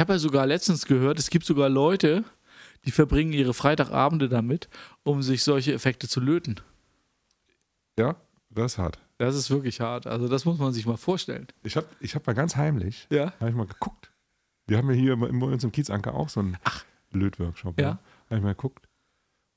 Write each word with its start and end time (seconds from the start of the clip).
Ich 0.00 0.02
habe 0.02 0.14
ja 0.14 0.18
sogar 0.18 0.46
letztens 0.46 0.86
gehört, 0.86 1.18
es 1.18 1.28
gibt 1.28 1.44
sogar 1.44 1.68
Leute, 1.68 2.24
die 2.86 2.90
verbringen 2.90 3.34
ihre 3.34 3.52
Freitagabende 3.52 4.30
damit, 4.30 4.70
um 5.02 5.22
sich 5.22 5.42
solche 5.44 5.74
Effekte 5.74 6.08
zu 6.08 6.20
löten. 6.20 6.58
Ja, 7.98 8.16
das 8.48 8.72
ist 8.72 8.78
hart. 8.78 8.98
Das 9.18 9.34
ist 9.36 9.50
wirklich 9.50 9.82
hart. 9.82 10.06
Also 10.06 10.26
das 10.26 10.46
muss 10.46 10.56
man 10.56 10.72
sich 10.72 10.86
mal 10.86 10.96
vorstellen. 10.96 11.48
Ich 11.64 11.76
habe 11.76 11.86
ich 12.00 12.14
hab 12.14 12.26
mal 12.26 12.32
ganz 12.32 12.56
heimlich, 12.56 13.08
Ja. 13.10 13.34
habe 13.40 13.50
ich 13.50 13.54
mal 13.54 13.66
geguckt. 13.66 14.10
Wir 14.66 14.78
haben 14.78 14.88
ja 14.88 14.96
hier 14.96 15.14
bei 15.18 15.26
uns 15.28 15.64
im 15.64 15.70
Kiezanker 15.70 16.14
auch 16.14 16.30
so 16.30 16.40
einen 16.40 16.56
Lötworkshop. 17.12 17.78
Ja. 17.78 17.86
Ja. 17.86 17.98
Habe 18.30 18.36
ich 18.36 18.42
mal 18.42 18.54
geguckt. 18.54 18.88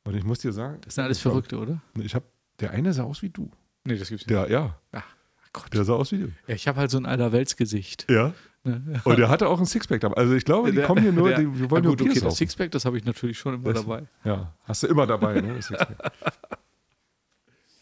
Und 0.03 0.13
ich 0.17 0.25
muss 0.25 0.39
dir 0.39 0.51
sagen, 0.51 0.81
Das 0.81 0.95
sind 0.95 1.05
alles 1.05 1.19
Verrückte, 1.19 1.57
oder? 1.57 1.81
ich 2.01 2.15
habe, 2.15 2.25
der 2.59 2.71
eine 2.71 2.91
sah 2.91 3.03
aus 3.03 3.21
wie 3.21 3.29
du. 3.29 3.49
Nee, 3.85 3.95
das 3.97 4.09
gibt's 4.09 4.27
nicht. 4.27 4.29
Der, 4.29 4.51
ja, 4.51 4.77
Ach 4.91 5.05
Gott. 5.53 5.73
der 5.73 5.85
sah 5.85 5.93
aus 5.93 6.11
wie 6.11 6.17
du. 6.17 6.27
Ja, 6.47 6.55
ich 6.55 6.67
habe 6.67 6.81
halt 6.81 6.91
so 6.91 6.97
ein 6.97 7.05
Allerweltsgesicht. 7.05 8.11
Ja. 8.11 8.33
Ne? 8.65 9.01
Und 9.03 9.19
der 9.19 9.27
hatte 9.29 9.49
auch 9.49 9.59
ein 9.59 9.65
Sixpack 9.65 9.99
dabei. 10.01 10.15
Also 10.15 10.33
ich 10.35 10.45
glaube, 10.45 10.71
die 10.71 10.77
Der- 10.77 10.87
kommen 10.87 11.01
hier 11.01 11.11
nur, 11.11 11.29
der- 11.29 11.39
die, 11.39 11.59
wir 11.59 11.69
wollen 11.69 11.83
ja, 11.83 11.87
nur 11.89 11.97
gut, 11.97 12.01
okay, 12.01 12.13
Bier 12.13 12.13
das 12.13 12.21
saufen. 12.23 12.35
Sixpack, 12.37 12.71
das 12.71 12.85
habe 12.85 12.97
ich 12.97 13.03
natürlich 13.05 13.37
schon 13.37 13.55
immer 13.55 13.73
Das- 13.73 13.81
dabei. 13.83 14.03
Ja, 14.23 14.53
hast 14.63 14.83
du 14.83 14.87
immer 14.87 15.05
dabei, 15.05 15.41
ne? 15.41 15.55
Das. 15.55 15.69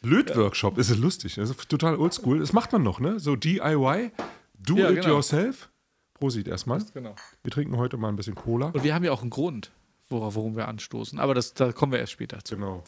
Lötworkshop, 0.04 0.78
ist 0.78 0.90
es 0.90 0.98
lustig. 0.98 1.36
Das 1.36 1.50
ist 1.52 1.70
total 1.70 1.96
oldschool. 1.98 2.40
Das 2.40 2.54
macht 2.54 2.72
man 2.72 2.82
noch, 2.84 3.00
ne? 3.00 3.20
So 3.20 3.36
DIY, 3.36 4.12
do 4.60 4.76
Ja, 4.78 4.90
it 4.90 4.96
genau. 5.02 5.08
yourself. 5.16 5.70
Prosit 6.16 6.48
erstmal. 6.48 6.84
Genau. 6.94 7.16
Wir 7.44 7.52
trinken 7.52 7.78
heute 7.78 7.98
mal 7.98 8.10
ein 8.10 8.16
bisschen 8.16 8.36
Cola. 8.36 8.68
Und 8.68 8.84
wir 8.84 8.94
haben 8.96 9.04
ja 9.04 9.12
auch 9.12 9.22
einen 9.22 9.30
Grund, 9.32 9.72
worum 10.10 10.56
wir 10.56 10.68
anstoßen. 10.68 11.20
Aber 11.20 11.34
das, 11.36 11.54
da 11.54 11.72
kommen 11.72 11.92
wir 11.92 12.00
erst 12.00 12.12
später 12.14 12.44
zu. 12.44 12.56
Genau. 12.56 12.84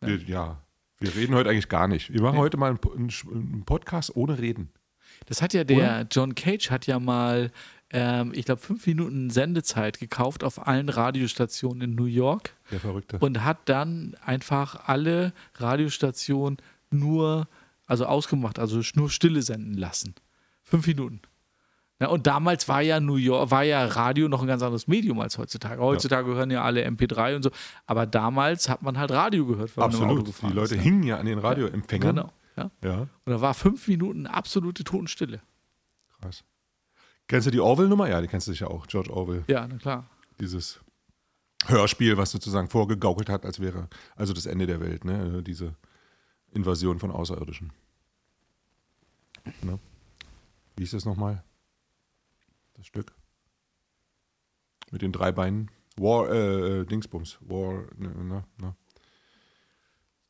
Wir, 0.00 0.16
ja, 0.18 0.58
wir 0.98 1.14
reden 1.14 1.34
heute 1.34 1.50
eigentlich 1.50 1.68
gar 1.68 1.88
nicht. 1.88 2.12
Wir 2.12 2.22
machen 2.22 2.34
Nee. 2.36 2.40
heute 2.40 2.56
mal 2.56 2.70
einen, 2.70 3.10
einen 3.30 3.62
Podcast 3.64 4.14
ohne 4.16 4.38
Reden. 4.38 4.70
Das 5.26 5.42
hat 5.42 5.52
ja 5.54 5.64
der 5.64 6.06
John 6.10 6.34
Cage 6.34 6.70
hat 6.70 6.86
ja 6.86 6.98
mal, 6.98 7.50
ähm, 7.90 8.32
ich 8.34 8.44
glaube, 8.44 8.60
fünf 8.60 8.86
Minuten 8.86 9.30
Sendezeit 9.30 9.98
gekauft 9.98 10.44
auf 10.44 10.66
allen 10.66 10.88
Radiostationen 10.88 11.82
in 11.82 11.94
New 11.94 12.04
York 12.06 12.54
Der 12.70 12.80
Verrückte. 12.80 13.18
und 13.18 13.44
hat 13.44 13.58
dann 13.66 14.16
einfach 14.24 14.88
alle 14.88 15.32
Radiostationen 15.56 16.58
nur, 16.90 17.48
also 17.86 18.06
ausgemacht, 18.06 18.58
also 18.58 18.80
nur 18.94 19.10
Stille 19.10 19.42
senden 19.42 19.74
lassen. 19.74 20.14
Fünf 20.64 20.86
Minuten. 20.86 21.20
Ja, 22.00 22.08
und 22.08 22.28
damals 22.28 22.68
war 22.68 22.80
ja 22.80 23.00
New 23.00 23.16
York, 23.16 23.50
war 23.50 23.64
ja 23.64 23.84
Radio 23.84 24.28
noch 24.28 24.40
ein 24.42 24.46
ganz 24.46 24.62
anderes 24.62 24.86
Medium 24.86 25.18
als 25.18 25.36
heutzutage. 25.36 25.82
Heutzutage 25.82 26.32
hören 26.32 26.50
ja 26.50 26.62
alle 26.62 26.86
MP3 26.86 27.34
und 27.34 27.42
so. 27.42 27.50
Aber 27.86 28.06
damals 28.06 28.68
hat 28.68 28.82
man 28.82 28.96
halt 28.98 29.10
Radio 29.10 29.44
gehört, 29.46 29.76
wenn 29.76 29.82
man 29.82 29.90
im 29.90 29.96
Auto 29.96 30.04
Absolut. 30.04 30.26
gefahren 30.26 30.50
Die 30.50 30.56
Leute 30.56 30.74
ist, 30.76 30.82
hingen 30.82 31.02
ja 31.02 31.16
an 31.16 31.26
den 31.26 31.38
Radioempfängern. 31.40 32.14
Genau. 32.16 32.32
Ja. 32.58 32.70
Ja, 32.82 33.00
Und 33.02 33.10
da 33.32 33.40
war 33.40 33.54
fünf 33.54 33.86
Minuten 33.88 34.26
absolute 34.26 34.84
Totenstille. 34.84 35.40
krass. 36.20 36.44
Kennst 37.26 37.46
du 37.46 37.50
die 37.50 37.60
Orwell-Nummer? 37.60 38.08
Ja, 38.08 38.20
die 38.22 38.26
kennst 38.28 38.46
du 38.48 38.52
sicher 38.52 38.70
auch. 38.70 38.86
George 38.86 39.12
Orwell. 39.12 39.44
Ja, 39.48 39.68
na 39.68 39.76
klar. 39.76 40.08
Dieses 40.40 40.80
Hörspiel, 41.66 42.16
was 42.16 42.30
sozusagen 42.30 42.68
vorgegaukelt 42.70 43.28
hat, 43.28 43.44
als 43.44 43.60
wäre 43.60 43.88
also 44.16 44.32
das 44.32 44.46
Ende 44.46 44.66
der 44.66 44.80
Welt, 44.80 45.04
ne? 45.04 45.42
Diese 45.42 45.74
Invasion 46.52 46.98
von 46.98 47.10
Außerirdischen. 47.10 47.70
Ne? 49.62 49.78
Wie 50.76 50.82
hieß 50.84 50.92
das 50.92 51.04
nochmal? 51.04 51.44
Das 52.74 52.86
Stück. 52.86 53.12
Mit 54.90 55.02
den 55.02 55.12
drei 55.12 55.30
Beinen. 55.30 55.70
War, 55.96 56.30
äh, 56.30 56.80
äh, 56.80 56.84
Dingsbums. 56.86 57.38
War, 57.42 57.82
ne, 57.96 58.08
ne, 58.08 58.44
ne. 58.58 58.76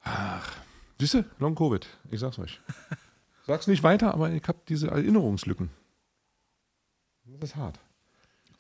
Ach. 0.01 0.57
Siehst 1.01 1.15
du? 1.15 1.25
Long 1.39 1.55
Covid. 1.55 1.87
Ich 2.11 2.21
sag's 2.21 2.39
euch. 2.39 2.61
Sag's 3.47 3.67
nicht 3.67 3.83
weiter, 3.83 4.13
aber 4.13 4.31
ich 4.31 4.47
habe 4.47 4.59
diese 4.69 4.89
Erinnerungslücken. 4.89 5.71
Das 7.25 7.51
ist 7.51 7.57
hart. 7.57 7.79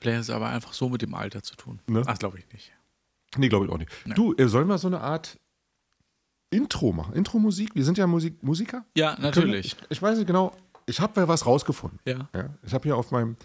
Vielleicht 0.00 0.20
ist 0.20 0.28
es 0.28 0.34
aber 0.34 0.48
einfach 0.48 0.72
so 0.72 0.88
mit 0.88 1.02
dem 1.02 1.14
Alter 1.14 1.42
zu 1.42 1.56
tun. 1.56 1.80
Ne? 1.86 2.02
Ach, 2.06 2.18
glaube 2.18 2.38
ich 2.38 2.52
nicht. 2.52 2.72
Nee, 3.36 3.48
glaube 3.48 3.66
ich 3.66 3.72
auch 3.72 3.78
nicht. 3.78 3.90
Nee. 4.06 4.14
Du, 4.14 4.34
äh, 4.34 4.48
sollen 4.48 4.68
wir 4.68 4.78
so 4.78 4.86
eine 4.86 5.00
Art 5.00 5.38
Intro 6.50 6.92
machen? 6.92 7.14
Intro-Musik? 7.14 7.74
Wir 7.74 7.84
sind 7.84 7.98
ja 7.98 8.06
Musik 8.06 8.42
Musiker. 8.42 8.84
Ja, 8.96 9.16
natürlich. 9.20 9.66
Ich, 9.66 9.76
ich 9.90 10.00
weiß 10.00 10.16
nicht 10.16 10.26
genau, 10.26 10.56
ich 10.86 11.00
habe 11.00 11.20
ja 11.20 11.28
was 11.28 11.44
rausgefunden. 11.44 11.98
Ja. 12.04 12.28
Ja, 12.34 12.54
ich 12.62 12.72
habe 12.72 12.84
hier 12.84 12.96
auf 12.96 13.10
meinem, 13.10 13.36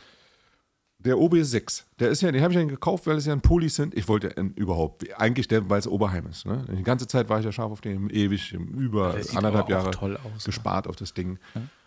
der 1.05 1.15
OB6, 1.15 1.83
der 1.99 2.09
ist 2.09 2.21
ja, 2.21 2.31
den 2.31 2.41
habe 2.41 2.53
ich 2.53 2.59
ja 2.59 2.65
gekauft, 2.65 3.07
weil 3.07 3.17
es 3.17 3.25
ja 3.25 3.33
ein 3.33 3.41
Polis 3.41 3.75
sind. 3.75 3.93
Ich 3.95 4.07
wollte 4.07 4.29
ihn 4.39 4.51
überhaupt, 4.55 5.05
eigentlich 5.19 5.47
der, 5.47 5.69
weil 5.69 5.79
es 5.79 5.87
Oberheim 5.87 6.27
ist. 6.27 6.45
Ne? 6.45 6.65
Die 6.77 6.83
ganze 6.83 7.07
Zeit 7.07 7.29
war 7.29 7.39
ich 7.39 7.45
ja 7.45 7.51
scharf 7.51 7.71
auf 7.71 7.81
den, 7.81 8.09
ewig, 8.09 8.53
über 8.53 9.15
anderthalb 9.35 9.69
Jahre 9.69 9.91
toll 9.91 10.17
aus, 10.17 10.45
gespart 10.45 10.87
auf 10.87 10.95
das 10.95 11.13
Ding. 11.13 11.39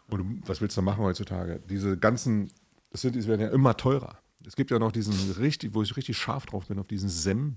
Und 0.09 0.19
du, 0.19 0.49
was 0.49 0.61
willst 0.61 0.77
du 0.77 0.83
machen 0.83 1.03
heutzutage? 1.03 1.61
Diese 1.69 1.97
ganzen 1.97 2.49
Cities 2.95 3.27
werden 3.27 3.41
ja 3.41 3.49
immer 3.49 3.77
teurer. 3.77 4.19
Es 4.47 4.55
gibt 4.55 4.71
ja 4.71 4.79
noch 4.79 4.93
diesen 4.93 5.15
richtig, 5.39 5.75
wo 5.75 5.83
ich 5.83 5.97
richtig 5.97 6.17
scharf 6.17 6.47
drauf 6.47 6.67
bin, 6.69 6.79
auf 6.79 6.87
diesen 6.87 7.09
SEM 7.09 7.57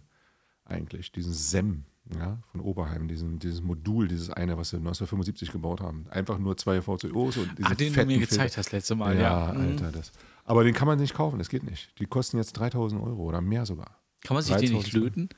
eigentlich, 0.66 1.12
diesen 1.12 1.34
SEM 1.34 1.84
ja, 2.18 2.40
von 2.52 2.62
Oberheim, 2.62 3.08
diesen, 3.08 3.38
dieses 3.38 3.62
Modul, 3.62 4.08
dieses 4.08 4.32
eine, 4.32 4.58
was 4.58 4.70
sie 4.72 4.78
1975 4.78 5.52
gebaut 5.52 5.82
haben. 5.82 6.06
Einfach 6.10 6.40
nur 6.40 6.58
zwei 6.58 6.82
VCOs 6.82 7.38
und 7.38 7.52
diese 7.58 7.70
Ah, 7.70 7.76
den 7.76 7.94
du 7.94 8.06
mir 8.06 8.18
gezeigt 8.18 8.54
Filter. 8.54 8.58
hast 8.58 8.72
letzte 8.72 8.96
Mal. 8.96 9.16
Ja, 9.16 9.22
Ja, 9.22 9.54
Mhm. 9.54 9.62
Alter, 9.62 9.92
das. 9.92 10.12
Aber 10.50 10.64
den 10.64 10.74
kann 10.74 10.88
man 10.88 10.98
nicht 11.00 11.14
kaufen, 11.14 11.38
das 11.38 11.48
geht 11.48 11.64
nicht. 11.64 11.98
Die 12.00 12.08
kosten 12.08 12.38
jetzt 12.38 12.54
3000 12.54 13.02
Euro 13.04 13.22
oder 13.24 13.40
mehr 13.40 13.68
sogar. 13.68 14.00
Kann 14.22 14.34
man 14.34 14.44
sich 14.44 14.56
den 14.56 14.74
nicht 14.74 14.92
3000. 14.92 14.94
löten? 14.94 15.30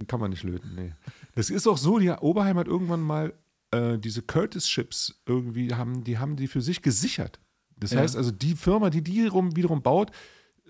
Den 0.00 0.06
kann 0.06 0.18
man 0.18 0.30
nicht 0.30 0.42
löten, 0.44 0.74
nee. 0.74 0.92
Das 1.34 1.50
ist 1.50 1.66
auch 1.66 1.76
so, 1.76 1.98
die 1.98 2.08
Oberheim 2.10 2.56
hat 2.56 2.66
irgendwann 2.66 3.02
mal 3.02 3.34
äh, 3.70 3.98
diese 3.98 4.22
Curtis-Chips 4.22 5.22
irgendwie, 5.26 5.74
haben, 5.74 6.04
die 6.04 6.16
haben 6.18 6.36
die 6.36 6.46
für 6.48 6.62
sich 6.62 6.80
gesichert. 6.80 7.38
Das 7.78 7.90
Ja. 7.92 8.00
heißt 8.00 8.16
also, 8.16 8.30
die 8.30 8.54
Firma, 8.54 8.88
die 8.88 9.02
die 9.02 9.26
rum, 9.26 9.54
wiederum 9.56 9.82
baut, 9.82 10.10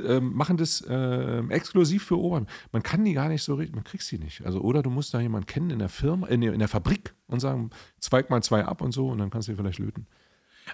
ähm, 0.00 0.34
machen 0.34 0.56
das 0.56 0.84
ähm, 0.88 1.50
exklusiv 1.52 2.04
für 2.04 2.19
Oberheim. 2.19 2.46
Man 2.72 2.82
kann 2.82 3.04
die 3.04 3.12
gar 3.14 3.28
nicht 3.28 3.44
so 3.44 3.54
richtig, 3.54 3.75
man 3.76 3.84
kriegt 3.84 4.02
sie 4.02 4.19
nicht. 4.19 4.44
Also, 4.44 4.60
oder 4.62 4.82
du 4.82 4.91
musst 4.91 5.14
da 5.14 5.20
jemanden 5.20 5.46
kennen 5.46 5.70
in 5.70 5.78
der 5.78 5.88
Firma, 5.88 6.26
in 6.26 6.41
der, 6.41 6.52
in 6.52 6.58
der 6.58 6.69
Fabrik 6.69 7.14
und 7.28 7.38
sagen, 7.38 7.70
zweig 8.00 8.30
mal 8.30 8.42
zwei 8.42 8.64
ab 8.64 8.82
und 8.82 8.91
so 8.91 9.08
und 9.08 9.19
dann 9.19 9.30
kannst 9.30 9.46
du 9.46 9.52
die 9.52 9.56
vielleicht 9.56 9.78
löten. 9.78 10.06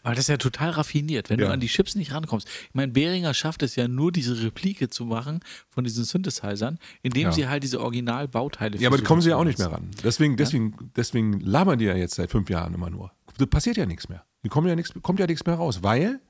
Aber 0.02 0.14
das 0.14 0.24
ist 0.24 0.28
ja 0.28 0.36
total 0.38 0.70
raffiniert, 0.70 1.28
wenn 1.30 1.38
Ja. 1.38 1.46
du 1.46 1.52
an 1.52 1.60
die 1.60 1.66
Chips 1.66 1.94
nicht 1.94 2.12
rankommst. 2.12 2.48
Ich 2.48 2.74
meine, 2.74 2.92
Behringer 2.92 3.34
schafft 3.34 3.62
es 3.62 3.76
ja 3.76 3.88
nur, 3.88 4.10
diese 4.12 4.42
Replike 4.42 4.88
zu 4.88 5.04
machen 5.04 5.40
von 5.70 5.84
diesen 5.84 6.04
Synthesizern, 6.04 6.78
indem 7.02 7.24
Ja. 7.24 7.32
sie 7.32 7.48
halt 7.48 7.62
diese 7.62 7.80
Originalbauteile 7.80 8.78
Ja, 8.78 8.88
aber 8.88 8.96
die 8.96 9.04
kommen 9.04 9.20
sie 9.22 9.30
ja 9.30 9.36
auch 9.36 9.44
nicht 9.44 9.58
mehr 9.58 9.70
ran. 9.72 9.90
Deswegen, 10.02 10.36
deswegen, 10.36 10.90
deswegen 10.96 11.40
labern 11.40 11.78
die 11.78 11.84
ja 11.86 11.94
jetzt 11.96 12.14
seit 12.14 12.30
fünf 12.30 12.48
Jahren 12.50 12.74
immer 12.74 12.90
nur. 12.90 13.12
Da 13.38 13.46
passiert 13.46 13.76
ja 13.76 13.86
nichts 13.86 14.08
mehr. 14.08 14.24
Die 14.44 14.48
kommen 14.48 14.66
ja 14.66 14.74
nichts, 14.74 14.92
kommt 15.02 15.20
ja 15.20 15.26
nichts 15.26 15.44
mehr 15.46 15.54
raus, 15.56 15.82
weil 15.82 16.20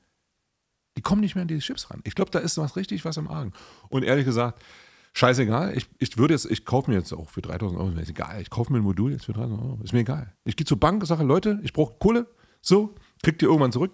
die 0.97 1.01
kommen 1.03 1.21
nicht 1.23 1.35
mehr 1.35 1.43
an 1.43 1.49
diese 1.49 1.61
Chips 1.61 1.91
ran. 1.91 2.01
Ich 2.05 2.15
glaube, 2.15 2.31
da 2.31 2.39
ist 2.41 2.59
was 2.59 2.77
richtig 2.77 3.05
was 3.05 3.17
im 3.17 3.29
Argen. 3.29 3.53
Und 3.89 4.03
ehrlich 4.03 4.27
gesagt, 4.27 4.63
scheißegal. 5.15 5.77
Ich, 5.77 5.87
ich 5.99 6.19
würde 6.19 6.35
jetzt, 6.35 6.51
ich 6.51 6.65
kaufe 6.65 6.91
mir 6.91 6.97
jetzt 6.99 7.13
auch 7.13 7.31
für 7.31 7.43
3000 7.43 7.81
Euro, 7.81 7.91
ist 7.99 8.11
egal. 8.11 8.41
Ich 8.43 8.51
kaufe 8.51 8.73
mir 8.73 8.79
ein 8.79 8.85
Modul 8.85 9.13
jetzt 9.13 9.25
für 9.27 9.33
3000 9.33 9.61
Euro. 9.63 9.81
Ist 9.83 9.93
mir 9.93 10.01
egal. 10.01 10.33
Ich 10.45 10.57
gehe 10.57 10.67
zur 10.67 10.79
Bank, 10.81 11.05
sage, 11.07 11.25
Leute, 11.25 11.61
ich 11.63 11.73
brauche 11.73 11.97
Kohle. 11.99 12.27
So, 12.61 12.95
kriegt 13.23 13.43
ihr 13.43 13.49
irgendwann 13.49 13.73
zurück. 13.73 13.93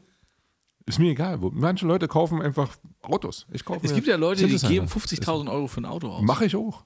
Ist 0.87 0.99
mir 0.99 1.11
egal. 1.11 1.39
Manche 1.53 1.87
Leute 1.87 2.09
kaufen 2.09 2.41
einfach 2.41 2.77
Autos. 3.03 3.47
Ich 3.53 3.65
kaufe 3.65 3.85
Es 3.85 3.95
gibt 3.95 4.07
ja 4.07 4.17
Leute, 4.17 4.47
die 4.47 4.57
geben 4.57 4.87
50.000 4.87 5.51
Euro 5.51 5.67
für 5.67 5.81
ein 5.83 5.85
Auto 5.87 6.09
aus. 6.09 6.23
Mache 6.23 6.47
ich 6.47 6.57
auch. 6.57 6.85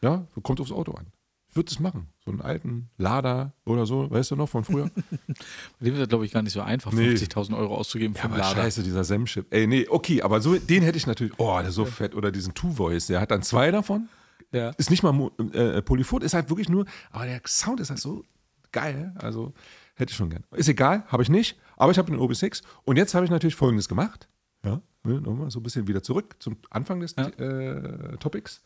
Ja, 0.00 0.26
kommt 0.42 0.60
aufs 0.60 0.72
Auto 0.72 0.92
an. 0.92 1.06
Ich 1.50 1.56
würde 1.56 1.68
das 1.68 1.78
machen. 1.80 2.08
So 2.24 2.30
einen 2.30 2.40
alten 2.40 2.88
Lada 2.96 3.52
oder 3.66 3.84
so, 3.84 4.10
weißt 4.10 4.30
du 4.30 4.36
noch 4.36 4.48
von 4.48 4.64
früher? 4.64 4.90
Bei 5.28 5.84
dem 5.84 5.92
ist 5.92 6.00
das, 6.00 6.08
glaube 6.08 6.24
ich, 6.24 6.32
gar 6.32 6.40
nicht 6.40 6.54
so 6.54 6.62
einfach, 6.62 6.92
Nee. 6.92 7.10
50.000 7.10 7.54
Euro 7.58 7.76
auszugeben 7.76 8.14
für 8.14 8.20
ja, 8.20 8.24
einen 8.24 8.34
aber 8.34 8.42
Lader. 8.42 8.62
scheiße, 8.62 8.82
dieser 8.82 9.04
Sem-Chip. 9.04 9.48
Ey, 9.50 9.66
nee, 9.66 9.86
okay, 9.90 10.22
aber 10.22 10.40
so, 10.40 10.56
den 10.56 10.82
hätte 10.82 10.96
ich 10.96 11.06
natürlich, 11.06 11.34
oh, 11.36 11.58
der 11.58 11.68
ist 11.68 11.74
so 11.74 11.84
fett. 11.84 12.14
Oder 12.14 12.32
diesen 12.32 12.54
Two-Voice, 12.54 13.08
der 13.08 13.20
hat 13.20 13.30
dann 13.30 13.42
zwei 13.42 13.70
davon. 13.70 14.08
Ja. 14.50 14.70
Ist 14.78 14.90
nicht 14.90 15.02
mal 15.02 15.12
Mo- 15.12 15.30
äh, 15.52 15.82
Polyphon, 15.82 16.22
ist 16.22 16.32
halt 16.32 16.48
wirklich 16.48 16.70
nur, 16.70 16.86
aber 17.10 17.26
der 17.26 17.42
Sound 17.46 17.80
ist 17.80 17.90
halt 17.90 18.00
so 18.00 18.24
geil. 18.70 19.12
Also 19.18 19.52
hätte 20.02 20.10
ich 20.10 20.16
schon 20.16 20.30
gern. 20.30 20.44
Ist 20.52 20.68
egal, 20.68 21.04
habe 21.08 21.22
ich 21.22 21.28
nicht, 21.30 21.58
aber 21.76 21.90
ich 21.92 21.98
habe 21.98 22.10
den 22.10 22.20
OB6. 22.20 22.62
Und 22.84 22.96
jetzt 22.96 23.14
habe 23.14 23.24
ich 23.24 23.30
natürlich 23.30 23.54
Folgendes 23.54 23.88
gemacht. 23.88 24.28
Ja, 24.64 24.80
ne, 25.04 25.20
nochmal 25.20 25.50
so 25.50 25.58
ein 25.60 25.62
bisschen 25.62 25.88
wieder 25.88 26.02
zurück 26.02 26.36
zum 26.38 26.56
Anfang 26.70 27.00
des 27.00 27.14
Ja. 27.16 27.28
äh, 27.28 28.16
Topics. 28.18 28.60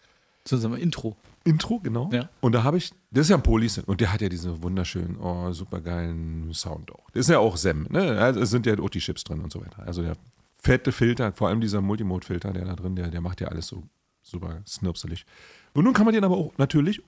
Zu 0.44 0.55
unserem 0.56 0.76
Intro. 0.76 1.16
Intro, 1.44 1.81
genau. 1.81 2.08
Ja. 2.12 2.28
Und 2.40 2.52
da 2.52 2.62
habe 2.62 2.76
ich, 2.76 2.93
das 3.11 3.22
ist 3.22 3.31
ja 3.31 3.37
ein 3.37 3.43
Polysyn 3.43 3.82
und 3.84 4.00
der 4.00 4.12
hat 4.12 4.20
ja 4.20 4.28
diesen 4.28 4.62
wunderschönen, 4.62 5.16
oh, 5.19 5.50
supergeilen 5.52 6.52
Sound 6.55 6.93
auch. 6.93 7.11
Das 7.11 7.22
ist 7.22 7.31
ja 7.31 7.40
auch 7.40 7.56
SEM, 7.56 7.88
ne? 7.90 8.16
Also 8.20 8.40
es 8.40 8.50
sind 8.50 8.64
ja 8.64 8.78
auch 8.78 8.88
die 8.90 9.00
Chips 9.00 9.25
drin 9.25 9.40
und 9.40 9.52
so 9.52 9.61
weiter. 9.61 9.82
Also 9.84 10.02
der 10.02 10.16
fette 10.62 10.93
Filter, 10.93 11.32
vor 11.32 11.49
allem 11.49 11.61
dieser 11.61 11.81
Multimode-Filter, 11.81 12.52
der 12.52 12.64
da 12.64 12.76
drin, 12.76 12.94
der, 12.94 13.08
der 13.08 13.20
macht 13.20 13.40
ja 13.40 13.49
alles 13.49 13.66
so 13.66 13.82
super 14.22 14.61
snirpselig. 14.69 15.26
Und 15.75 15.82
nun 15.84 15.94
kann 15.94 16.05
man 16.05 16.14
den 16.14 16.22
aber 16.25 16.37
auch 16.37 16.52
natürlich 16.58 17.02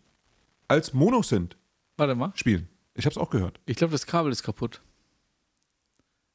als 0.67 0.93
Monosynth 0.93 1.57
Warte 1.97 2.17
mal. 2.17 2.33
spielen. 2.35 2.69
Ich 2.99 3.05
habe 3.07 3.13
es 3.13 3.19
auch 3.19 3.31
gehört. 3.31 3.61
Ich 3.65 3.77
glaube, 3.77 3.93
das 3.93 4.07
Kabel 4.07 4.33
ist 4.33 4.43
kaputt. 4.43 4.83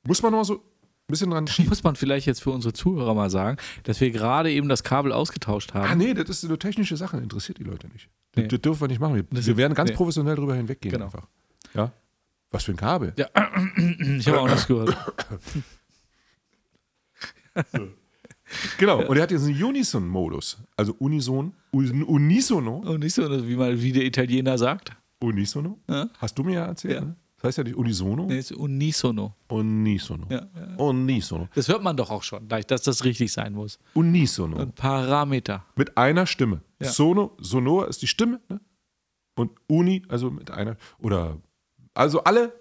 Muss 0.08 0.22
man 0.22 0.32
noch 0.32 0.44
so 0.46 0.56
ein 0.56 0.62
bisschen 1.08 1.30
dran 1.30 1.46
schieben. 1.48 1.70
Muss 1.70 1.84
man 1.84 1.96
vielleicht 1.96 2.26
jetzt 2.26 2.42
für 2.42 2.52
unsere 2.52 2.74
Zuhörer 2.74 3.14
mal 3.14 3.30
sagen, 3.30 3.58
dass 3.84 4.00
wir 4.02 4.12
gerade 4.12 4.52
eben 4.52 4.70
das 4.70 4.84
Kabel 4.84 5.12
ausgetauscht 5.12 5.74
haben. 5.74 5.88
Ah, 5.92 5.96
nee, 5.96 6.14
das 6.14 6.30
ist 6.30 6.46
eine 6.46 6.58
technische 6.58 6.96
Sache, 6.98 7.18
interessiert 7.18 7.58
die 7.60 7.64
Leute 7.64 7.88
nicht. 7.90 8.10
Das, 8.32 8.44
Nee. 8.44 8.48
das 8.48 8.62
dürfen 8.62 8.82
wir 8.82 8.88
nicht 8.88 9.00
machen. 9.02 9.16
Wir, 9.16 9.24
Das- 9.30 9.46
wir 9.46 9.58
werden 9.58 9.74
ganz 9.76 9.90
nee. 9.92 9.96
professionell 9.96 10.36
drüber 10.36 10.56
hinweggehen 10.56 10.92
Genau. 10.94 11.06
einfach. 11.06 11.28
Ja? 11.74 11.92
Was 12.50 12.64
für 12.64 12.72
ein 12.72 12.78
Kabel? 12.78 13.14
Ja, 13.18 13.28
ich 14.18 14.28
habe 14.28 14.40
auch 14.42 14.48
nichts 14.48 14.66
gehört. 14.68 14.96
Genau, 18.78 19.02
und 19.08 19.18
er 19.18 19.24
hat 19.24 19.32
jetzt 19.32 19.46
einen 19.46 19.64
Unison-Modus. 19.64 20.58
Also 20.78 20.94
Unison, 21.00 21.54
Un- 21.72 22.04
Unisono. 22.04 22.84
So, 22.86 23.00
wie, 23.48 23.56
man, 23.56 23.82
wie 23.82 23.92
der 23.92 24.04
Italiener 24.06 24.58
sagt. 24.58 24.92
Unisono? 25.24 25.80
Ja. 25.90 26.10
Hast 26.18 26.38
du 26.38 26.44
mir 26.44 26.54
ja 26.56 26.66
erzählt, 26.66 26.96
Ja. 26.96 27.02
ne? 27.02 27.16
Das 27.38 27.50
heißt 27.50 27.58
ja 27.58 27.64
nicht 27.66 27.76
Unisono. 27.76 28.26
Nee, 28.28 28.38
es 28.38 28.52
ist 28.52 28.58
unisono. 28.58 29.36
Unisono. 29.50 30.28
Ja, 30.30 30.48
ja. 30.56 30.76
Unisono. 30.78 31.50
Das 31.56 31.68
hört 31.68 31.84
man 31.84 31.98
doch 31.98 32.10
auch 32.10 32.24
schon, 32.24 32.48
dass 32.48 32.84
das 32.84 33.04
richtig 33.04 33.34
sein 33.34 33.52
muss. 33.54 33.80
Unisono. 33.94 34.58
Und 34.62 34.76
Parameter. 34.76 35.66
Mit 35.76 35.98
einer 35.98 36.26
Stimme. 36.26 36.62
Ja. 36.82 36.88
Sono, 36.90 37.36
sonor 37.40 37.90
ist 37.90 38.02
die 38.02 38.08
Stimme, 38.08 38.40
ne? 38.48 38.62
Und 39.36 39.52
Uni, 39.68 40.04
also 40.10 40.30
mit 40.32 40.52
einer, 40.52 40.78
oder, 41.00 41.38
also 41.94 42.24
alle 42.24 42.54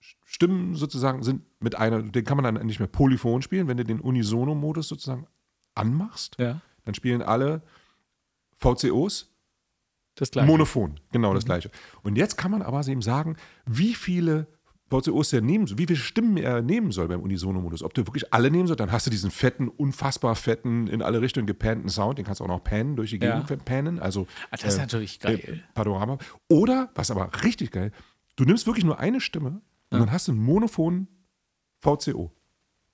Stimmen 0.00 0.74
sozusagen 0.74 1.22
sind 1.22 1.42
mit 1.60 1.76
einer, 1.76 2.02
den 2.02 2.24
kann 2.24 2.36
man 2.36 2.54
dann 2.54 2.66
nicht 2.66 2.78
mehr 2.78 2.88
polyphon 2.88 3.40
spielen, 3.42 3.68
wenn 3.68 3.76
du 3.78 3.84
den 3.84 4.00
Unisono-Modus 4.00 4.88
sozusagen 4.88 5.26
anmachst, 5.74 6.36
Ja, 6.38 6.60
dann 6.84 6.94
spielen 6.94 7.22
alle 7.22 7.62
VCOs 8.56 9.30
das 10.20 10.30
gleiche. 10.30 10.46
monophon, 10.46 11.00
genau 11.12 11.34
das 11.34 11.44
gleiche. 11.44 11.70
Und 12.02 12.16
jetzt 12.16 12.36
kann 12.36 12.50
man 12.50 12.62
aber 12.62 12.86
eben 12.86 13.02
sagen, 13.02 13.36
wie 13.66 13.94
viele 13.94 14.46
VCOs 14.90 15.32
er 15.32 15.40
nehmen 15.40 15.68
soll, 15.68 15.78
wie 15.78 15.86
viele 15.86 15.98
Stimmen 15.98 16.36
er 16.36 16.62
nehmen 16.62 16.90
soll 16.90 17.06
beim 17.06 17.20
Unisono-Modus. 17.20 17.82
Ob 17.84 17.94
du 17.94 18.06
wirklich 18.06 18.34
alle 18.34 18.50
nehmen 18.50 18.66
sollst, 18.66 18.80
dann 18.80 18.90
hast 18.90 19.06
du 19.06 19.10
diesen 19.10 19.30
fetten, 19.30 19.68
unfassbar 19.68 20.34
fetten, 20.34 20.88
in 20.88 21.00
alle 21.00 21.20
Richtungen 21.20 21.46
gepannten 21.46 21.88
Sound, 21.88 22.18
den 22.18 22.24
kannst 22.24 22.40
du 22.40 22.44
auch 22.44 22.48
noch 22.48 22.64
pannen, 22.64 22.96
durch 22.96 23.10
die 23.10 23.18
Ja. 23.18 23.38
Gegend 23.40 23.64
pannen, 23.64 24.00
also 24.00 24.26
Ah, 24.50 24.56
das 24.56 24.64
ist 24.64 24.78
äh, 24.78 24.80
natürlich 24.80 25.20
äh, 25.24 25.36
geil. 25.36 25.64
Panorama. 25.74 26.18
Oder, 26.48 26.90
was 26.96 27.10
aber 27.12 27.30
richtig 27.44 27.70
geil, 27.70 27.92
du 28.34 28.44
nimmst 28.44 28.66
wirklich 28.66 28.84
nur 28.84 28.98
eine 28.98 29.20
Stimme 29.20 29.60
und 29.90 30.00
dann 30.00 30.10
hast 30.10 30.26
du 30.26 30.32
einen 30.32 30.40
monophonen 30.42 31.06
VCO, 31.80 32.32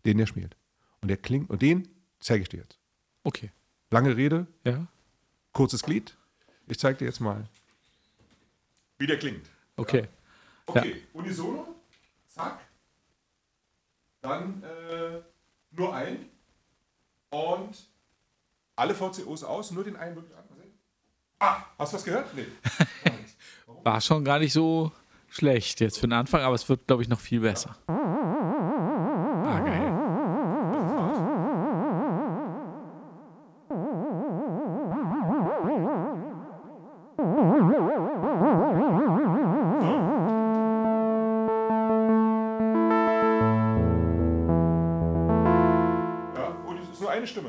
den 0.04 0.18
der 0.18 0.26
spielt. 0.26 0.56
Und 1.00 1.08
der 1.08 1.16
klingt, 1.16 1.48
und 1.50 1.62
den 1.62 1.88
zeige 2.20 2.42
ich 2.42 2.48
dir 2.50 2.58
jetzt. 2.60 2.78
Okay. 3.24 3.50
Lange 3.90 4.16
Rede, 4.16 4.46
Ja, 4.66 4.86
kurzes 5.52 5.82
Glied. 5.82 6.16
Ich 6.66 6.78
zeige 6.78 6.98
dir 6.98 7.04
jetzt 7.06 7.20
mal, 7.20 7.48
wie 8.98 9.06
der 9.06 9.18
klingt. 9.18 9.46
okay. 9.76 10.08
Okay, 10.68 11.02
unisono, 11.12 11.76
zack. 12.26 12.58
Dann 14.20 14.62
äh, 14.64 15.20
nur 15.70 15.94
ein. 15.94 16.28
Und 17.30 17.76
alle 18.74 18.94
VCOs 18.94 19.44
aus, 19.44 19.70
nur 19.70 19.84
den 19.84 19.96
einen 19.96 20.16
wirklich 20.16 20.36
an. 20.36 20.46
Ah, 21.38 21.64
hast 21.78 21.92
du 21.92 21.96
was 21.96 22.04
gehört? 22.04 22.34
Nee. 22.34 22.46
War 23.84 24.00
schon 24.00 24.24
gar 24.24 24.38
nicht 24.38 24.52
so 24.52 24.90
schlecht 25.28 25.80
jetzt 25.80 25.98
für 25.98 26.06
den 26.06 26.14
Anfang, 26.14 26.40
aber 26.40 26.54
es 26.54 26.68
wird, 26.68 26.86
glaube 26.86 27.02
ich, 27.02 27.08
noch 27.08 27.20
viel 27.20 27.40
besser. 27.40 27.76
Ah, 27.86 28.05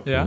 Ja? 0.07 0.25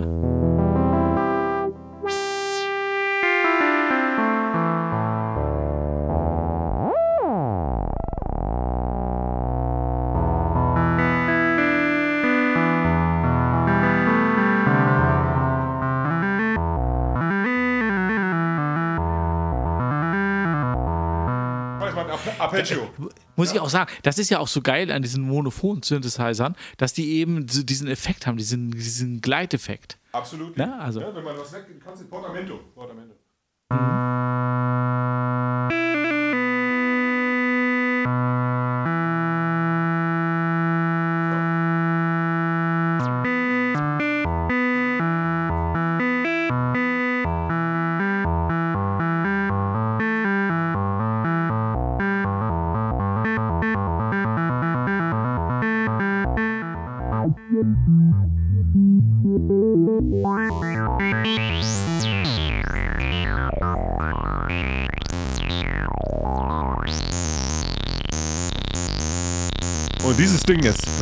Arpe- 22.60 22.80
Arpeggio. 22.80 23.10
Muss 23.36 23.52
ich 23.52 23.60
auch 23.60 23.68
sagen, 23.70 23.90
das 24.02 24.18
ist 24.18 24.30
ja 24.30 24.38
auch 24.38 24.48
so 24.48 24.60
geil 24.62 24.90
an 24.90 25.02
diesen 25.02 25.22
Monophon-Synthesizern, 25.24 26.56
dass 26.76 26.92
die 26.92 27.12
eben 27.14 27.46
diesen 27.46 27.88
Effekt 27.88 28.26
haben, 28.26 28.36
diesen, 28.36 28.70
diesen 28.70 29.20
Gleiteffekt. 29.20 29.98
Absolut. 30.12 30.56
Ja, 30.56 30.78
also- 30.78 31.00
Ja, 31.00 31.14
wenn 31.14 31.22
man 31.24 31.38
was 31.38 31.52
weg, 31.52 31.64
kannst 31.84 32.02
du 32.02 32.06
Portamento. 32.06 32.60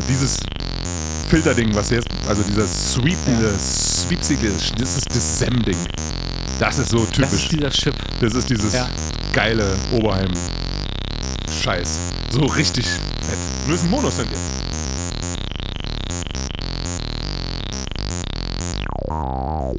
Dieses 0.08 0.38
Filterding, 1.28 1.75
was 1.75 1.90
jetzt, 1.90 2.08
also 2.26 2.43
dieser 2.43 2.66
sweepende, 2.66 3.52
sweepsige, 3.58 4.50
das 4.78 4.96
ist 4.96 5.14
das. 5.14 5.38
Das 6.58 6.78
ist 6.78 6.88
so 6.90 7.00
Das 7.05 7.10
typisch. 7.10 7.43
ist 7.44 7.52
dieser 7.52 7.70
Chip. 7.70 7.94
Das 8.20 8.34
ist 8.34 8.49
dieses 8.50 8.72
Ja. 8.75 8.88
geile 9.32 9.76
Oberheim-Scheiß. 9.93 11.99
So 12.31 12.40
richtig 12.46 12.87
fett. 12.87 13.38
Nur 13.66 13.75
ist 13.76 13.84
ein 13.84 13.90
Monosynth 13.90 14.31
jetzt. 14.31 14.40
Geil. 19.08 19.76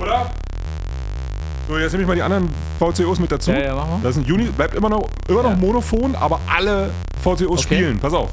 Oder? 0.00 0.26
So, 1.68 1.78
jetzt 1.78 1.92
nehme 1.92 2.02
ich 2.02 2.08
mal 2.08 2.14
die 2.14 2.22
anderen 2.22 2.48
VCOs 2.78 3.18
mit 3.20 3.32
dazu. 3.32 3.50
Ja, 3.52 3.58
ja, 3.58 3.74
mach 3.74 3.86
mal. 3.86 3.98
Das 4.02 4.16
ist 4.16 4.26
ein 4.26 4.32
Uni, 4.32 4.44
bleibt 4.44 4.74
immer 4.74 4.90
noch, 4.90 5.08
immer 5.28 5.42
noch 5.42 5.50
Ja. 5.50 5.56
monophon, 5.56 6.14
aber 6.14 6.40
alle 6.54 6.90
VCOs 7.22 7.60
Okay. 7.60 7.62
spielen. 7.76 7.98
Pass 7.98 8.12
auf. 8.12 8.30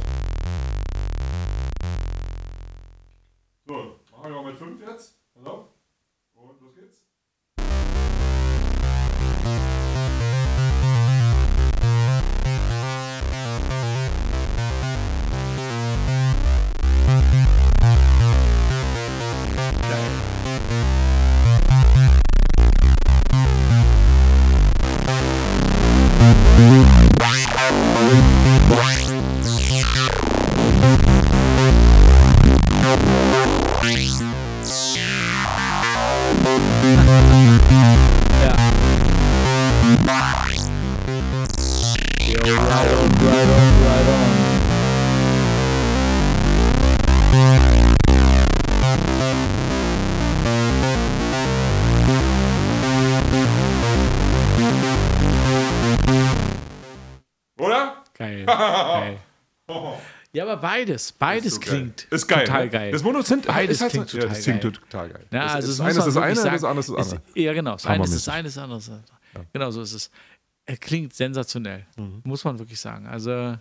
Ja, 60.82 60.86
beides, 60.88 61.12
beides 61.14 61.54
so 61.56 61.60
geil. 61.62 61.70
klingt 61.70 62.04
Ist 62.10 62.28
geil. 62.28 62.46
total 62.46 62.64
ne? 62.66 62.70
geil. 62.70 62.92
Das 62.92 63.04
Monozent 63.04 63.46
Beides 63.48 63.76
ist 63.78 63.82
halt 63.82 63.92
klingt 63.92 64.10
so, 64.10 64.18
ja, 64.18 64.24
total 64.24 64.36
das 64.36 64.44
klingt 64.44 64.62
geil. 64.62 64.72
total 64.72 65.10
geil. 65.10 65.28
Ja, 65.32 65.44
das 65.44 65.54
also 65.54 65.68
ist, 65.72 65.80
das 65.80 65.86
eines 65.86 65.98
muss 65.98 66.08
ist 66.08 66.16
das 66.16 66.24
eine, 66.24 66.36
wirklich 66.36 66.52
das 66.54 66.64
andere 66.64 66.80
ist 66.80 66.90
das 66.90 67.10
sagen. 67.10 67.22
andere. 67.26 67.44
ja, 67.44 67.54
genau. 67.54 67.72
Das 67.74 67.86
eine 67.86 68.04
ist 68.04 68.14
das 68.16 68.28
eine, 68.30 68.44
das 68.44 68.58
andere 68.58 68.78
ist 68.80 68.88
das 68.90 68.96
andere. 68.96 69.48
Genau 69.54 69.72
so 69.72 69.82
ist 69.82 69.94
es. 69.94 70.12
Er 70.66 70.78
klingt 70.78 71.14
sensationell, 71.14 71.86
Mhm. 71.98 72.22
muss 72.24 72.44
man 72.44 72.58
wirklich 72.60 72.80
sagen. 72.80 73.08
Also, 73.08 73.58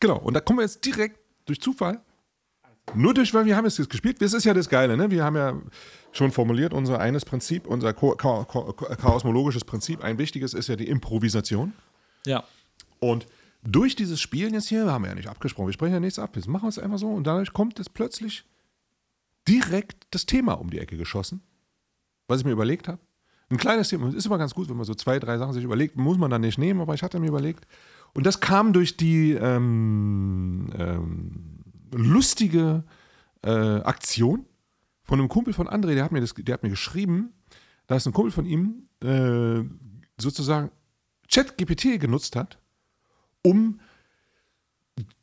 Genau, 0.00 0.16
und 0.18 0.34
da 0.34 0.40
kommen 0.40 0.58
wir 0.58 0.64
jetzt 0.64 0.84
direkt 0.84 1.18
durch 1.46 1.60
Zufall. 1.60 2.00
Nur 2.94 3.14
durch, 3.14 3.32
weil 3.34 3.44
wir 3.44 3.56
haben 3.56 3.66
es 3.66 3.78
jetzt 3.78 3.88
gespielt. 3.90 4.20
Das 4.20 4.32
ist 4.32 4.42
ja 4.44 4.52
das 4.52 4.68
Geile, 4.68 4.96
ne? 4.96 5.10
Wir 5.12 5.22
haben 5.22 5.36
ja 5.36 5.56
schon 6.10 6.32
formuliert, 6.32 6.72
unser 6.74 6.98
eines 6.98 7.24
Prinzip, 7.24 7.68
unser 7.68 7.92
Ko 7.92 8.16
Ko 8.16 8.44
Ko 8.44 8.72
chaosmologisches 8.72 9.64
Prinzip, 9.64 10.02
ein 10.02 10.18
wichtiges 10.18 10.54
ist 10.54 10.68
ja 10.68 10.74
die 10.74 10.88
Improvisation. 10.88 11.72
ja. 12.26 12.42
Und 12.98 13.26
durch 13.62 13.94
dieses 13.94 14.20
Spielen 14.20 14.54
jetzt 14.54 14.68
hier, 14.68 14.90
haben 14.90 15.04
wir 15.04 15.08
ja 15.10 15.14
nicht 15.14 15.28
abgesprochen, 15.28 15.68
wir 15.68 15.72
sprechen 15.72 15.94
ja 15.94 16.00
nichts 16.00 16.18
ab, 16.18 16.34
wir 16.34 16.50
machen 16.50 16.68
es 16.68 16.78
einfach 16.78 16.98
so 16.98 17.08
und 17.08 17.26
dadurch 17.26 17.52
kommt 17.52 17.78
jetzt 17.78 17.94
plötzlich 17.94 18.44
direkt 19.48 20.06
das 20.10 20.26
Thema 20.26 20.54
um 20.54 20.70
die 20.70 20.78
Ecke 20.78 20.96
geschossen, 20.96 21.42
was 22.26 22.40
ich 22.40 22.44
mir 22.44 22.52
überlegt 22.52 22.88
habe. 22.88 22.98
Ein 23.50 23.58
kleines 23.58 23.88
Thema, 23.88 24.12
ist 24.14 24.26
immer 24.26 24.38
ganz 24.38 24.54
gut, 24.54 24.68
wenn 24.68 24.76
man 24.76 24.86
so 24.86 24.94
zwei, 24.94 25.18
drei 25.18 25.36
Sachen 25.36 25.52
sich 25.52 25.64
überlegt, 25.64 25.96
muss 25.96 26.16
man 26.16 26.30
dann 26.30 26.40
nicht 26.40 26.58
nehmen, 26.58 26.80
aber 26.80 26.94
ich 26.94 27.02
hatte 27.02 27.20
mir 27.20 27.28
überlegt. 27.28 27.66
Und 28.14 28.24
das 28.24 28.40
kam 28.40 28.72
durch 28.72 28.96
die 28.96 29.32
ähm, 29.32 30.70
ähm, 30.78 31.62
lustige 31.92 32.84
äh, 33.42 33.50
Aktion 33.50 34.46
von 35.02 35.18
einem 35.18 35.28
Kumpel 35.28 35.52
von 35.52 35.68
André, 35.68 35.94
der 35.94 36.04
hat 36.04 36.12
mir, 36.12 36.20
das, 36.20 36.34
der 36.34 36.54
hat 36.54 36.62
mir 36.62 36.70
geschrieben, 36.70 37.32
dass 37.86 38.06
ein 38.06 38.12
Kumpel 38.12 38.32
von 38.32 38.46
ihm 38.46 38.88
äh, 39.02 39.62
sozusagen 40.18 40.70
ChatGPT 41.30 42.00
genutzt 42.00 42.36
hat, 42.36 42.58
um 43.42 43.80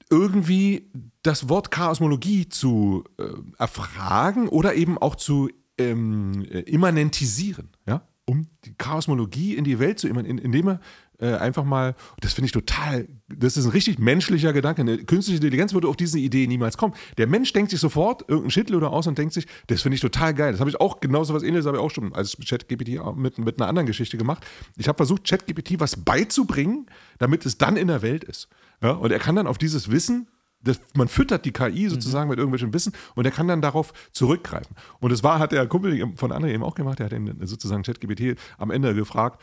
irgendwie 0.09 0.89
das 1.21 1.49
Wort 1.49 1.71
Chaosmologie 1.71 2.49
zu 2.49 3.03
äh, 3.17 3.25
erfragen 3.57 4.47
oder 4.47 4.73
eben 4.75 4.97
auch 4.97 5.15
zu 5.15 5.49
ähm, 5.77 6.45
äh, 6.49 6.61
immanentisieren, 6.61 7.69
ja, 7.85 8.07
um 8.25 8.47
die 8.65 8.73
Chaosmologie 8.75 9.55
in 9.55 9.63
die 9.63 9.79
Welt 9.79 9.99
zu 9.99 10.07
immanentieren, 10.07 10.45
indem 10.45 10.69
er 10.69 10.79
äh, 11.19 11.35
einfach 11.35 11.65
mal, 11.65 11.95
das 12.21 12.33
finde 12.33 12.45
ich 12.45 12.51
total, 12.51 13.07
das 13.27 13.57
ist 13.57 13.65
ein 13.65 13.71
richtig 13.71 13.99
menschlicher 13.99 14.53
Gedanke. 14.53 14.81
Eine 14.81 14.97
künstliche 15.03 15.37
Intelligenz 15.37 15.73
würde 15.73 15.87
auf 15.87 15.97
diese 15.97 16.17
Idee 16.17 16.47
niemals 16.47 16.77
kommen. 16.77 16.93
Der 17.17 17.27
Mensch 17.27 17.51
denkt 17.53 17.71
sich 17.71 17.79
sofort 17.79 18.23
irgendein 18.27 18.51
Shitloader 18.51 18.91
aus 18.91 19.05
und 19.07 19.17
denkt 19.17 19.33
sich, 19.33 19.45
das 19.67 19.81
finde 19.81 19.95
ich 19.95 20.01
total 20.01 20.33
geil. 20.33 20.51
Das 20.53 20.61
habe 20.61 20.69
ich 20.69 20.79
auch, 20.79 21.01
genauso 21.01 21.33
was 21.33 21.43
ähnliches 21.43 21.65
habe 21.65 21.77
ich 21.77 21.83
auch 21.83 21.91
schon 21.91 22.13
als 22.13 22.37
ChatGPT 22.37 22.99
mit, 23.15 23.37
mit 23.37 23.59
einer 23.59 23.67
anderen 23.67 23.85
Geschichte 23.85 24.17
gemacht. 24.17 24.45
Ich 24.77 24.87
habe 24.87 24.95
versucht, 24.95 25.27
ChatGPT 25.27 25.79
was 25.79 25.97
beizubringen, 25.97 26.85
damit 27.17 27.45
es 27.45 27.57
dann 27.57 27.75
in 27.75 27.87
der 27.87 28.01
Welt 28.01 28.23
ist. 28.23 28.47
Ja, 28.81 28.91
und 28.91 29.11
er 29.11 29.19
kann 29.19 29.35
dann 29.35 29.47
auf 29.47 29.57
dieses 29.57 29.91
Wissen 29.91 30.27
das, 30.61 30.81
man 30.93 31.07
füttert 31.07 31.45
die 31.45 31.51
KI 31.51 31.87
sozusagen 31.87 32.29
mit 32.29 32.37
irgendwelchem 32.37 32.73
Wissen 32.73 32.93
und 33.15 33.23
er 33.23 33.31
kann 33.31 33.47
dann 33.47 33.61
darauf 33.61 33.93
zurückgreifen. 34.11 34.75
Und 34.99 35.11
das 35.11 35.23
war, 35.23 35.39
hat 35.39 35.53
der 35.53 35.65
Kumpel 35.67 36.13
von 36.15 36.31
André 36.31 36.49
eben 36.53 36.63
auch 36.63 36.75
gemacht, 36.75 36.99
der 36.99 37.05
hat 37.05 37.13
ihn 37.13 37.33
sozusagen 37.43 37.83
ChatGPT 37.83 38.37
am 38.57 38.69
Ende 38.69 38.93
gefragt, 38.93 39.41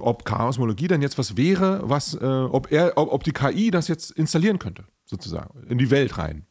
ob 0.00 0.24
Chaosmologie 0.24 0.88
dann 0.88 1.02
jetzt 1.02 1.18
was 1.18 1.36
wäre, 1.36 1.80
was, 1.84 2.14
äh, 2.14 2.24
ob 2.24 2.70
er, 2.70 2.96
ob, 2.96 3.12
ob 3.12 3.24
die 3.24 3.32
KI 3.32 3.70
das 3.70 3.88
jetzt 3.88 4.10
installieren 4.12 4.58
könnte, 4.58 4.84
sozusagen, 5.04 5.66
in 5.68 5.78
die 5.78 5.90
Welt 5.90 6.18
rein. 6.18 6.46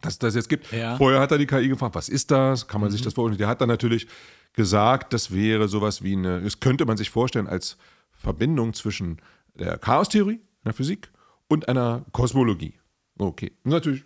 Dass 0.00 0.18
das 0.18 0.34
jetzt 0.34 0.48
gibt. 0.48 0.72
Ja. 0.72 0.96
Vorher 0.96 1.20
hat 1.20 1.30
er 1.30 1.38
die 1.38 1.46
KI 1.46 1.68
gefragt, 1.68 1.94
was 1.94 2.08
ist 2.08 2.30
das? 2.30 2.66
Kann 2.68 2.80
man 2.80 2.90
sich 2.90 3.02
das 3.02 3.12
vorstellen? 3.12 3.38
Der 3.38 3.48
hat 3.48 3.60
dann 3.60 3.68
natürlich 3.68 4.06
gesagt, 4.54 5.12
das 5.12 5.34
wäre 5.34 5.68
sowas 5.68 6.02
wie 6.02 6.14
eine, 6.14 6.40
das 6.40 6.60
könnte 6.60 6.86
man 6.86 6.96
sich 6.96 7.10
vorstellen 7.10 7.46
als 7.46 7.76
Verbindung 8.12 8.72
zwischen 8.72 9.20
der 9.54 9.76
Chaostheorie, 9.78 10.40
der 10.64 10.72
Physik, 10.72 11.10
und 11.48 11.68
einer 11.68 12.06
Kosmologie. 12.12 12.74
Okay, 13.18 13.52
natürlich 13.64 14.04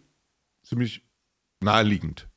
ziemlich 0.64 1.02
naheliegend. 1.60 2.28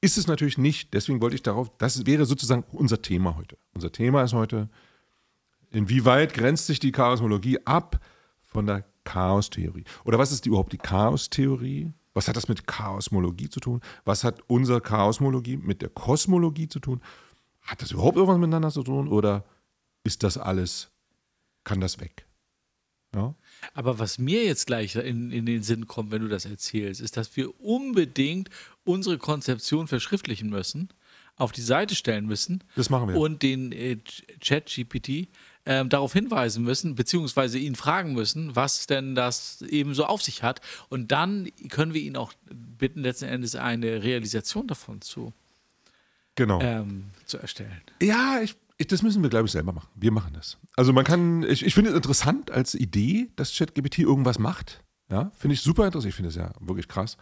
Ist 0.00 0.18
es 0.18 0.26
natürlich 0.26 0.58
nicht, 0.58 0.94
deswegen 0.94 1.20
wollte 1.20 1.36
ich 1.36 1.42
darauf, 1.42 1.76
das 1.78 2.06
wäre 2.06 2.24
sozusagen 2.26 2.64
unser 2.72 3.02
Thema 3.02 3.36
heute. 3.36 3.56
Unser 3.74 3.90
Thema 3.90 4.22
ist 4.22 4.34
heute, 4.34 4.68
inwieweit 5.74 6.34
grenzt 6.34 6.66
sich 6.66 6.78
die 6.78 6.92
Chaosmologie 6.92 7.58
ab 7.64 8.00
von 8.40 8.66
der 8.66 8.84
Chaostheorie? 9.04 9.84
Oder 10.04 10.18
was 10.18 10.32
ist 10.32 10.44
die, 10.44 10.48
überhaupt 10.48 10.72
die 10.72 10.78
Chaostheorie? 10.78 11.92
Was 12.14 12.28
hat 12.28 12.36
das 12.36 12.48
mit 12.48 12.66
Chaosmologie 12.66 13.48
zu 13.48 13.60
tun? 13.60 13.80
Was 14.04 14.24
hat 14.24 14.40
unsere 14.46 14.80
Chaosmologie 14.80 15.56
mit 15.56 15.82
der 15.82 15.88
Kosmologie 15.88 16.68
zu 16.68 16.78
tun? 16.78 17.00
Hat 17.62 17.82
das 17.82 17.90
überhaupt 17.90 18.16
irgendwas 18.16 18.38
miteinander 18.38 18.70
zu 18.70 18.82
tun? 18.82 19.08
Oder 19.08 19.44
ist 20.04 20.22
das 20.22 20.38
alles, 20.38 20.90
kann 21.64 21.80
das 21.80 22.00
weg? 22.00 22.26
Ja? 23.14 23.34
Aber 23.72 23.98
was 23.98 24.18
mir 24.18 24.44
jetzt 24.44 24.66
gleich 24.66 24.96
in, 24.96 25.30
in 25.30 25.46
den 25.46 25.62
Sinn 25.62 25.86
kommt, 25.86 26.10
wenn 26.12 26.22
du 26.22 26.28
das 26.28 26.44
erzählst, 26.44 27.00
ist, 27.00 27.16
dass 27.16 27.36
wir 27.36 27.60
unbedingt 27.60 28.50
unsere 28.84 29.18
Konzeption 29.18 29.88
verschriftlichen 29.88 30.50
müssen, 30.50 30.88
auf 31.36 31.50
die 31.52 31.62
Seite 31.62 31.94
stellen 31.94 32.26
müssen 32.26 32.62
Das 32.76 32.90
machen 32.90 33.08
wir. 33.08 33.16
und 33.16 33.42
den 33.42 33.72
äh, 33.72 33.98
Chat-GPT 34.40 35.28
ähm, 35.66 35.88
darauf 35.88 36.12
hinweisen 36.12 36.64
müssen, 36.64 36.94
beziehungsweise 36.94 37.58
ihn 37.58 37.74
fragen 37.74 38.12
müssen, 38.12 38.54
was 38.54 38.86
denn 38.86 39.14
das 39.14 39.62
eben 39.62 39.94
so 39.94 40.04
auf 40.04 40.22
sich 40.22 40.42
hat. 40.42 40.60
Und 40.88 41.12
dann 41.12 41.48
können 41.70 41.94
wir 41.94 42.02
ihn 42.02 42.16
auch 42.16 42.32
bitten, 42.50 43.00
letzten 43.00 43.26
Endes 43.26 43.56
eine 43.56 44.02
Realisation 44.02 44.66
davon 44.66 45.00
zu, 45.00 45.32
genau. 46.34 46.60
ähm, 46.60 47.06
zu 47.24 47.38
erstellen. 47.38 47.80
Ja, 48.02 48.40
ich, 48.42 48.56
ich, 48.76 48.88
das 48.88 49.02
müssen 49.02 49.22
wir, 49.22 49.30
glaube 49.30 49.46
ich, 49.46 49.52
selber 49.52 49.72
machen. 49.72 49.88
Wir 49.94 50.12
machen 50.12 50.32
das. 50.34 50.58
Also 50.76 50.92
man 50.92 51.04
kann, 51.04 51.42
ich, 51.44 51.64
ich 51.64 51.74
finde 51.74 51.90
es 51.90 51.96
interessant 51.96 52.50
als 52.50 52.74
Idee, 52.74 53.30
dass 53.36 53.56
ChatGPT 53.56 54.00
irgendwas 54.00 54.38
macht. 54.38 54.82
Ja, 55.10 55.30
finde 55.36 55.54
ich 55.54 55.60
super 55.60 55.86
interessant. 55.86 56.10
Ich 56.10 56.16
finde 56.16 56.30
es 56.30 56.36
ja 56.36 56.52
wirklich 56.60 56.88
krass. 56.88 57.16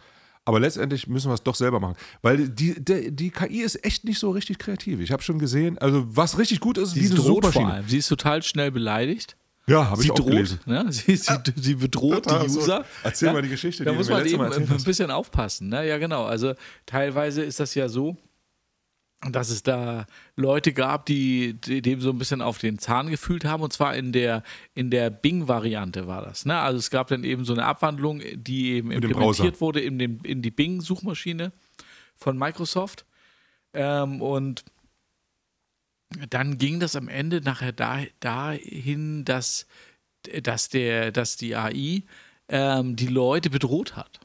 Aber 0.45 0.59
letztendlich 0.59 1.07
müssen 1.07 1.29
wir 1.29 1.35
es 1.35 1.43
doch 1.43 1.55
selber 1.55 1.79
machen. 1.79 1.95
Weil 2.21 2.49
die, 2.49 2.75
die, 2.83 3.15
die 3.15 3.29
KI 3.31 3.61
ist 3.61 3.83
echt 3.85 4.03
nicht 4.03 4.19
so 4.19 4.29
richtig 4.31 4.57
kreativ. 4.59 4.99
Ich 4.99 5.11
habe 5.11 5.23
schon 5.23 5.39
gesehen, 5.39 5.77
also 5.77 6.03
was 6.07 6.37
richtig 6.37 6.59
gut 6.59 6.77
ist, 6.77 6.89
ist 6.89 6.93
Sie 6.95 6.99
diese 7.01 7.15
droht 7.15 7.43
vor 7.43 7.51
Suchmaschine. 7.53 7.73
allem. 7.73 7.87
Sie 7.87 7.97
ist 7.97 8.07
total 8.09 8.43
schnell 8.43 8.69
beleidigt. 8.71 9.37
Ja, 9.67 9.89
habe 9.89 10.01
Sie 10.01 10.07
ich 10.07 10.11
auch 10.11 10.15
droht, 10.15 10.27
gelesen. 10.31 10.59
ne? 10.65 10.85
sie, 10.91 11.15
sie, 11.15 11.33
sie 11.55 11.75
bedroht 11.75 12.25
die 12.25 12.49
so. 12.49 12.59
User. 12.59 12.83
Erzähl 13.03 13.27
ja? 13.27 13.33
mal 13.33 13.41
die 13.41 13.47
Geschichte, 13.47 13.85
Da 13.85 13.91
die 13.91 13.97
muss 13.97 14.09
man 14.09 14.25
eben 14.25 14.41
ein 14.41 14.83
bisschen 14.83 15.09
aufpassen. 15.11 15.69
Ne? 15.69 15.87
Ja, 15.87 15.97
genau. 15.97 16.25
Also 16.25 16.53
teilweise 16.85 17.41
ist 17.43 17.61
das 17.61 17.73
ja 17.75 17.87
so, 17.87 18.17
dass 19.31 19.49
es 19.49 19.63
da 19.63 20.05
Leute 20.35 20.73
gab, 20.73 21.05
die, 21.05 21.53
die 21.53 21.81
dem 21.81 22.01
so 22.01 22.09
ein 22.09 22.17
bisschen 22.17 22.41
auf 22.41 22.57
den 22.57 22.79
Zahn 22.79 23.09
gefühlt 23.09 23.45
haben. 23.45 23.63
Und 23.63 23.71
zwar 23.71 23.95
in 23.95 24.11
der, 24.11 24.43
in 24.73 24.89
der 24.89 25.09
Bing-Variante 25.09 26.07
war 26.07 26.21
das. 26.21 26.45
Ne? 26.45 26.57
Also 26.57 26.77
es 26.77 26.89
gab 26.89 27.07
dann 27.07 27.23
eben 27.23 27.45
so 27.45 27.53
eine 27.53 27.65
Abwandlung, 27.65 28.21
die 28.33 28.73
eben 28.73 28.89
Mit 28.89 29.03
dem 29.03 29.11
implementiert 29.11 29.61
wurde 29.61 29.79
in, 29.79 29.97
den, 29.97 30.19
in 30.23 30.41
die 30.41 30.51
Bing-Suchmaschine 30.51 31.51
von 32.15 32.37
Microsoft. 32.37 33.05
Ähm, 33.73 34.21
und 34.21 34.65
dann 36.29 36.57
ging 36.57 36.79
das 36.79 36.95
am 36.95 37.07
Ende 37.07 37.41
nachher 37.41 37.71
da, 37.71 38.01
dahin, 38.19 39.25
dass, 39.25 39.67
dass, 40.41 40.69
der, 40.69 41.11
dass 41.11 41.37
die 41.37 41.55
AI 41.55 42.03
ähm, 42.49 42.95
die 42.95 43.07
Leute 43.07 43.49
bedroht 43.49 43.95
hat. 43.95 44.19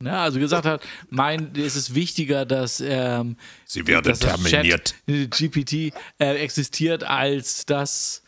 Ne? 0.00 0.16
Also 0.16 0.38
gesagt 0.38 0.66
hat, 0.66 0.82
mein, 1.10 1.52
es 1.56 1.76
ist 1.76 1.94
wichtiger, 1.94 2.44
dass, 2.44 2.80
ähm, 2.80 3.36
Sie 3.64 3.86
werden 3.86 4.04
dass 4.04 4.18
das 4.18 4.40
terminiert. 4.42 4.94
Chat, 5.06 5.30
GPT 5.30 5.94
äh, 6.18 6.36
existiert, 6.36 7.04
als 7.04 7.64
dass, 7.66 8.22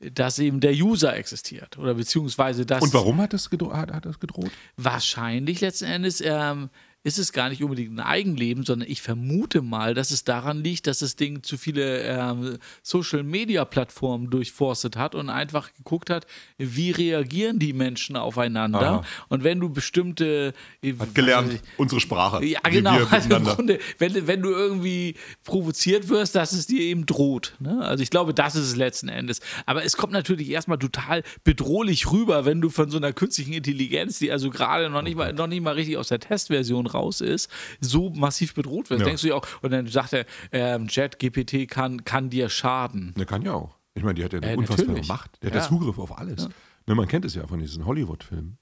dass 0.00 0.38
eben 0.38 0.60
der 0.60 0.72
User 0.72 1.16
existiert. 1.16 1.78
Oder 1.78 1.94
beziehungsweise 1.94 2.66
dass 2.66 2.82
Und 2.82 2.92
warum 2.92 3.20
hat 3.20 3.32
das, 3.32 3.50
gedro 3.50 3.72
hat, 3.72 3.92
hat 3.92 4.04
das 4.06 4.18
gedroht? 4.18 4.50
wahrscheinlich 4.76 5.60
letzten 5.60 5.86
Endes 5.86 6.20
ähm, 6.20 6.70
ist 7.04 7.18
es 7.18 7.32
gar 7.32 7.48
nicht 7.48 7.62
unbedingt 7.62 7.92
ein 7.92 8.00
Eigenleben, 8.00 8.64
sondern 8.64 8.88
ich 8.88 9.02
vermute 9.02 9.60
mal, 9.60 9.94
dass 9.94 10.12
es 10.12 10.22
daran 10.22 10.62
liegt, 10.62 10.86
dass 10.86 11.00
das 11.00 11.16
Ding 11.16 11.42
zu 11.42 11.58
viele 11.58 12.02
ähm, 12.02 12.58
Social-Media-Plattformen 12.82 14.30
durchforstet 14.30 14.96
hat 14.96 15.14
und 15.14 15.28
einfach 15.28 15.74
geguckt 15.74 16.10
hat, 16.10 16.26
wie 16.58 16.92
reagieren 16.92 17.58
die 17.58 17.72
Menschen 17.72 18.16
aufeinander. 18.16 18.80
Aha. 18.80 19.04
Und 19.28 19.42
wenn 19.42 19.58
du 19.58 19.68
bestimmte... 19.68 20.52
äh, 20.82 20.94
Hat 20.96 21.14
gelernt, 21.14 21.54
ich, 21.54 21.60
unsere 21.76 22.00
Sprache. 22.00 22.44
ja, 22.44 22.60
genau. 22.60 22.98
Also 23.10 23.34
im. 23.34 23.44
Grunde, 23.44 23.78
wenn, 23.98 24.26
wenn 24.26 24.42
du 24.42 24.50
irgendwie 24.50 25.16
provoziert 25.44 26.08
wirst, 26.08 26.34
dass 26.34 26.52
es 26.52 26.66
dir 26.66 26.80
eben 26.80 27.04
droht. 27.04 27.54
Ne? 27.58 27.84
Also 27.84 28.02
ich 28.02 28.10
glaube, 28.10 28.32
das 28.32 28.54
ist 28.54 28.66
es 28.68 28.76
letzten 28.76 29.08
Endes. 29.08 29.40
Aber 29.66 29.84
es 29.84 29.96
kommt 29.96 30.12
natürlich 30.12 30.50
erstmal 30.50 30.78
total 30.78 31.22
bedrohlich 31.44 32.10
rüber, 32.10 32.44
wenn 32.44 32.60
du 32.60 32.70
von 32.70 32.90
so 32.90 32.96
einer 32.96 33.12
künstlichen 33.12 33.52
Intelligenz, 33.52 34.18
die 34.18 34.30
also 34.30 34.50
gerade 34.50 34.88
noch 34.88 35.02
nicht 35.02 35.16
mal, 35.16 35.32
noch 35.32 35.46
nicht 35.46 35.62
mal 35.62 35.74
richtig 35.74 35.96
aus 35.96 36.08
der 36.08 36.20
Testversion 36.20 36.86
raus 36.94 37.20
ist, 37.20 37.50
so 37.80 38.10
massiv 38.10 38.54
bedroht 38.54 38.90
wirst. 38.90 39.00
Ja. 39.00 39.06
Denkst 39.06 39.22
du 39.22 39.28
ja 39.28 39.34
auch, 39.34 39.46
und 39.62 39.70
dann 39.72 39.86
sagt 39.86 40.12
er, 40.12 40.24
ähm, 40.52 40.86
ChatGPT 40.86 41.68
kann, 41.68 42.04
kann 42.04 42.30
dir 42.30 42.48
schaden. 42.48 43.14
Der 43.16 43.26
kann 43.26 43.42
ja 43.42 43.54
auch. 43.54 43.76
Ich 43.94 44.02
meine, 44.02 44.14
die 44.14 44.24
hat 44.24 44.32
ja 44.32 44.38
eine 44.40 44.52
Äh, 44.52 44.56
unfassbare 44.56 44.88
natürlich. 44.88 45.08
Macht. 45.08 45.42
Der 45.42 45.50
hat 45.50 45.54
Ja. 45.56 45.62
ja 45.62 45.68
Zugriff 45.68 45.98
auf 45.98 46.18
alles. 46.18 46.48
Ne, 46.86 46.94
man 46.94 47.06
kennt 47.06 47.24
es 47.24 47.34
ja 47.34 47.46
von 47.46 47.58
diesen 47.60 47.84
Hollywood-Filmen. 47.86 48.58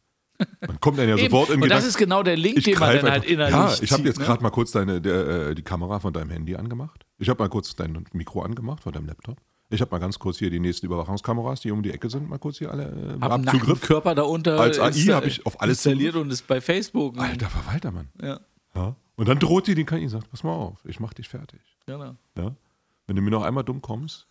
Man 0.67 0.81
kommt 0.81 0.99
dann 0.99 1.09
ja 1.09 1.17
sofort 1.19 1.51
in 1.51 1.57
und 1.57 1.61
das 1.63 1.69
Gedanken- 1.69 1.89
ist 1.89 1.99
genau 1.99 2.23
der 2.23 2.37
Link, 2.37 2.65
den 2.65 2.79
man 2.79 2.97
dann 2.97 3.11
halt 3.11 3.25
innerlich 3.25 3.55
Ja, 3.55 3.75
ich 3.81 3.93
habe 3.93 4.03
jetzt 4.05 4.19
ne? 4.19 4.25
gerade 4.25 4.43
mal 4.43 4.51
kurz 4.51 4.71
deine, 4.73 5.01
der, 5.01 5.27
äh, 5.51 5.55
die 5.55 5.63
Kamera 5.63 6.01
von 6.01 6.13
deinem 6.13 6.31
Handy 6.31 6.57
angemacht. 6.57 7.05
Ich 7.19 7.29
habe 7.29 7.43
mal 7.43 7.49
kurz 7.49 7.77
dein 7.77 8.05
Mikro 8.13 8.43
angemacht 8.43 8.83
von 8.83 8.93
deinem 8.93 9.07
Laptop. 9.07 9.39
Ich 9.73 9.81
habe 9.81 9.91
mal 9.93 9.99
ganz 9.99 10.19
kurz 10.19 10.39
hier 10.39 10.51
die 10.51 10.59
nächsten 10.59 10.87
Überwachungskameras, 10.87 11.61
die 11.61 11.71
um 11.71 11.83
die 11.83 11.93
Ecke 11.93 12.11
sind, 12.11 12.29
mal 12.29 12.39
kurz 12.39 12.59
hier 12.59 12.71
alle 12.73 12.85
äh, 12.85 13.21
Hab 13.21 13.33
Zugriff. 13.45 13.67
Nackenkörper 13.67 14.15
da 14.17 14.23
unter 14.23 14.59
Als 14.59 14.79
AI 14.81 14.91
insta- 14.91 15.15
habe 15.15 15.29
ich 15.29 15.47
auf 15.47 15.61
alles 15.63 15.79
installiert 15.87 16.17
und 16.17 16.31
ist 16.33 16.47
bei 16.47 16.61
Facebook. 16.61 17.17
Alter 17.19 17.49
Verwalter, 17.49 17.93
Mann. 17.93 18.09
Ja, 18.21 18.41
Ja. 18.75 18.97
Und 19.17 19.29
dann 19.29 19.39
droht 19.39 19.67
die 19.69 19.75
den 19.75 19.87
KI 19.87 20.03
und 20.03 20.09
sagt, 20.09 20.31
pass 20.31 20.43
mal 20.43 20.55
auf, 20.55 20.79
ich 20.85 20.99
mach 20.99 21.13
dich 21.15 21.29
fertig. 21.29 21.61
genau. 21.87 22.17
Ja? 22.37 22.55
Wenn 23.07 23.17
du 23.17 23.23
mir 23.23 23.31
noch 23.31 23.43
einmal 23.43 23.65
dumm 23.65 23.81
kommst, 23.83 24.27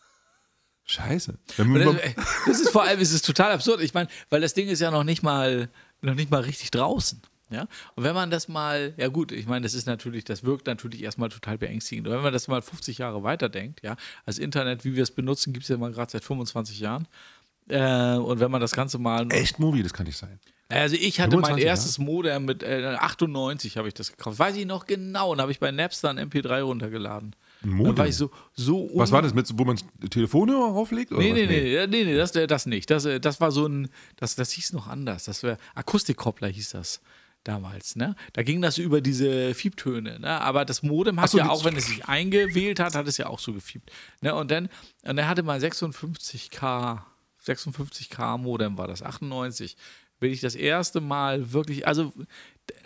scheiße. 0.85 1.37
Das, 1.57 1.57
ey, 1.67 2.15
das 2.47 2.59
ist 2.59 2.69
vor 2.71 2.83
allem, 2.83 2.99
es 2.99 3.11
ist 3.11 3.25
total 3.25 3.51
absurd. 3.51 3.81
Ich 3.81 3.93
meine, 3.93 4.09
weil 4.29 4.41
das 4.41 4.53
Ding 4.53 4.67
ist 4.67 4.79
ja 4.79 4.89
noch 4.91 5.03
nicht 5.03 5.21
mal, 5.23 5.69
noch 6.01 6.15
nicht 6.15 6.31
mal 6.31 6.41
richtig 6.41 6.71
draußen. 6.71 7.21
Ja? 7.49 7.67
Und 7.95 8.03
wenn 8.03 8.13
man 8.15 8.29
das 8.29 8.47
mal, 8.47 8.93
ja 8.97 9.07
gut, 9.07 9.31
ich 9.31 9.47
meine, 9.47 9.63
das 9.63 9.73
ist 9.73 9.87
natürlich, 9.87 10.23
das 10.23 10.43
wirkt 10.43 10.67
natürlich 10.67 11.03
erstmal 11.03 11.29
total 11.29 11.57
beängstigend. 11.57 12.07
Und 12.07 12.13
wenn 12.13 12.21
man 12.21 12.33
das 12.33 12.47
mal 12.47 12.61
50 12.61 12.99
Jahre 12.99 13.23
weiterdenkt, 13.23 13.81
ja, 13.83 13.95
das 14.25 14.37
Internet, 14.37 14.85
wie 14.85 14.95
wir 14.95 15.03
es 15.03 15.11
benutzen, 15.11 15.53
gibt 15.53 15.63
es 15.63 15.69
ja 15.69 15.77
mal 15.77 15.91
gerade 15.91 16.11
seit 16.11 16.23
25 16.23 16.79
Jahren. 16.79 17.07
Äh, 17.67 18.15
und 18.15 18.39
wenn 18.39 18.51
man 18.51 18.61
das 18.61 18.71
Ganze 18.71 18.97
mal. 18.97 19.27
Echt, 19.31 19.59
Movie, 19.59 19.83
das 19.83 19.93
kann 19.93 20.05
nicht 20.05 20.17
sein. 20.17 20.39
Also 20.71 20.95
ich 20.95 21.19
hatte 21.19 21.35
mein 21.35 21.45
25 21.45 21.65
erstes 21.65 21.97
Modem 21.97 22.45
mit 22.45 22.61
äh, 22.61 22.95
98 22.99 23.77
habe 23.77 23.87
ich 23.87 23.95
das 23.95 24.11
gekauft. 24.11 24.37
Weiß 24.37 24.55
ich 24.55 24.67
noch 24.67 24.85
genau. 24.85 25.31
Und 25.31 25.41
habe 25.41 25.51
ich 25.51 25.59
bei 25.59 25.71
Napster 25.71 26.11
ein 26.11 26.19
MP3 26.19 26.61
runtergeladen. 26.61 27.35
Ein 27.63 27.69
Dann 27.69 27.77
Modem? 27.77 27.97
war 27.97 28.07
ich 28.07 28.15
so, 28.15 28.29
so 28.53 28.89
Was 28.93 29.11
war 29.11 29.23
das, 29.23 29.33
mit, 29.33 29.51
wo 29.57 29.65
man 29.65 29.79
Telefonhörer 30.11 30.71
rauflegt? 30.71 31.11
Oder 31.11 31.21
Nee, 31.21 31.33
nee, 31.33 31.47
nee, 31.47 31.73
ja, 31.73 31.87
nee, 31.87 32.03
nee, 32.03 32.15
das, 32.15 32.35
äh, 32.35 32.45
das 32.45 32.67
nicht. 32.67 32.89
Das, 32.91 33.05
äh, 33.05 33.19
das 33.19 33.41
war 33.41 33.51
so 33.51 33.65
ein, 33.65 33.89
das, 34.17 34.35
das 34.35 34.51
hieß 34.51 34.73
noch 34.73 34.87
anders. 34.87 35.25
Das 35.25 35.41
war 35.43 35.57
Akustikkoppler 35.73 36.49
hieß 36.49 36.69
das 36.69 37.01
damals, 37.43 37.95
ne? 37.95 38.15
Da 38.33 38.43
ging 38.43 38.61
das 38.61 38.77
über 38.77 39.01
diese 39.01 39.53
Fiebtöne, 39.53 40.19
ne? 40.19 40.41
Aber 40.41 40.65
das 40.65 40.83
Modem 40.83 41.19
hat 41.19 41.29
so, 41.29 41.37
ja 41.37 41.49
auch, 41.49 41.63
wenn 41.65 41.75
es 41.75 41.87
sich 41.87 42.05
eingewählt 42.05 42.79
hat, 42.79 42.95
hat 42.95 43.07
es 43.07 43.17
ja 43.17 43.27
auch 43.27 43.39
so 43.39 43.53
gefiebt. 43.53 43.91
Ne? 44.21 44.35
Und 44.35 44.51
dann, 44.51 44.69
und 45.03 45.15
dann 45.17 45.27
hatte 45.27 45.43
man 45.43 45.59
56k, 45.59 47.01
56k 47.45 48.37
Modem 48.37 48.77
war 48.77 48.87
das, 48.87 49.01
98. 49.01 49.77
Bin 50.19 50.33
ich 50.33 50.41
das 50.41 50.55
erste 50.55 50.99
Mal 50.99 51.53
wirklich, 51.53 51.87
also 51.87 52.11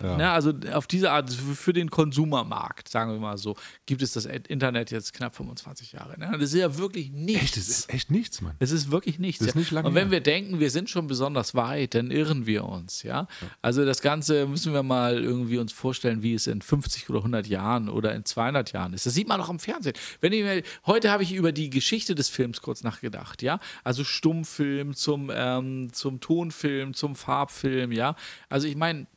Ne, 0.01 0.29
also 0.29 0.53
auf 0.73 0.87
diese 0.87 1.11
Art, 1.11 1.31
für 1.31 1.73
den 1.73 1.89
Konsumermarkt, 1.89 2.89
sagen 2.89 3.11
wir 3.11 3.19
mal 3.19 3.37
so, 3.37 3.55
gibt 3.85 4.01
es 4.01 4.13
das 4.13 4.25
Internet 4.25 4.91
jetzt 4.91 5.13
knapp 5.13 5.35
25 5.35 5.93
Jahre. 5.93 6.19
Ne? 6.19 6.29
Das 6.33 6.53
ist 6.53 6.59
ja 6.59 6.77
wirklich 6.77 7.11
nichts. 7.11 7.43
Echt, 7.43 7.57
das 7.57 7.67
ist 7.69 7.93
echt 7.93 8.11
nichts, 8.11 8.41
Mann. 8.41 8.55
Es 8.59 8.71
ist 8.71 8.91
wirklich 8.91 9.19
nichts. 9.19 9.39
Das 9.39 9.49
ist 9.49 9.55
ja. 9.55 9.59
nicht 9.59 9.71
lange 9.71 9.87
und 9.87 9.95
wenn 9.95 10.05
her. 10.05 10.11
wir 10.11 10.21
denken, 10.21 10.59
wir 10.59 10.71
sind 10.71 10.89
schon 10.89 11.07
besonders 11.07 11.55
weit, 11.55 11.95
dann 11.95 12.11
irren 12.11 12.45
wir 12.45 12.65
uns, 12.65 13.03
ja. 13.03 13.27
Also 13.61 13.85
das 13.85 14.01
Ganze 14.01 14.45
müssen 14.45 14.73
wir 14.73 14.83
mal 14.83 15.21
irgendwie 15.21 15.57
uns 15.57 15.71
vorstellen, 15.71 16.21
wie 16.23 16.33
es 16.33 16.47
in 16.47 16.61
50 16.61 17.09
oder 17.09 17.19
100 17.19 17.47
Jahren 17.47 17.89
oder 17.89 18.13
in 18.13 18.25
200 18.25 18.71
Jahren 18.73 18.93
ist. 18.93 19.05
Das 19.05 19.13
sieht 19.13 19.27
man 19.27 19.39
auch 19.41 19.49
am 19.49 19.59
Fernsehen. 19.59 19.95
Wenn 20.21 20.33
ich 20.33 20.43
mir, 20.43 20.63
heute 20.85 21.11
habe 21.11 21.23
ich 21.23 21.33
über 21.33 21.51
die 21.51 21.69
Geschichte 21.69 22.15
des 22.15 22.29
Films 22.29 22.61
kurz 22.61 22.83
nachgedacht, 22.83 23.41
ja. 23.41 23.59
Also 23.83 24.03
Stummfilm 24.03 24.95
zum, 24.95 25.31
ähm, 25.33 25.91
zum 25.93 26.19
Tonfilm, 26.19 26.93
zum 26.93 27.15
Farbfilm, 27.15 27.91
ja. 27.91 28.15
Also 28.49 28.67
ich 28.67 28.75
meine, 28.75 29.07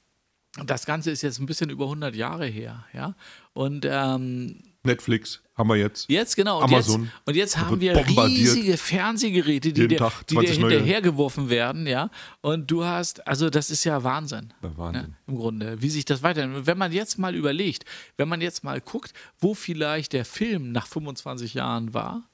das 0.65 0.87
Ganze 0.87 1.11
ist 1.11 1.23
jetzt 1.23 1.39
ein 1.39 1.47
bisschen 1.47 1.71
über 1.71 1.85
100 1.85 2.15
Jahre 2.15 2.47
her, 2.47 2.85
ja. 2.93 3.15
Und 3.53 3.87
ähm, 3.89 4.63
Netflix 4.83 5.43
haben 5.55 5.69
wir 5.69 5.77
jetzt. 5.77 6.09
Jetzt 6.09 6.37
genau. 6.37 6.59
Und 6.59 6.65
Amazon. 6.65 7.03
jetzt, 7.05 7.13
und 7.25 7.37
jetzt 7.37 7.59
haben 7.59 7.81
wir 7.81 7.97
riesige 7.97 8.77
Fernsehgeräte, 8.77 9.73
die 9.73 9.89
dir, 9.89 9.99
Tag 9.99 10.27
die 10.27 10.35
dir 10.35 10.41
20 10.41 10.59
neue. 10.61 10.71
hinterhergeworfen 10.73 11.51
werden, 11.51 11.87
ja. 11.87 12.11
Und 12.41 12.71
du 12.71 12.85
hast, 12.85 13.27
also 13.27 13.51
das 13.51 13.71
ist 13.71 13.85
ja 13.85 14.03
Wahnsinn. 14.03 14.53
Ja, 14.63 14.77
Wahnsinn. 14.77 15.03
Ja, 15.03 15.33
Im 15.33 15.37
Grunde, 15.37 15.83
wie 15.83 15.91
sich 15.91 16.05
das 16.05 16.23
weiterentwickelt. 16.23 16.67
Wenn 16.67 16.79
man 16.79 16.93
jetzt 16.93 17.19
mal 17.19 17.35
überlegt, 17.35 17.85
wenn 18.17 18.29
man 18.29 18.41
jetzt 18.41 18.65
mal 18.65 18.81
guckt, 18.81 19.13
wo 19.39 19.55
vielleicht 19.55 20.13
der 20.13 20.25
Film 20.25 20.73
nach 20.73 20.87
25 20.87 21.55
Jahren 21.55 21.93
war 21.93 22.29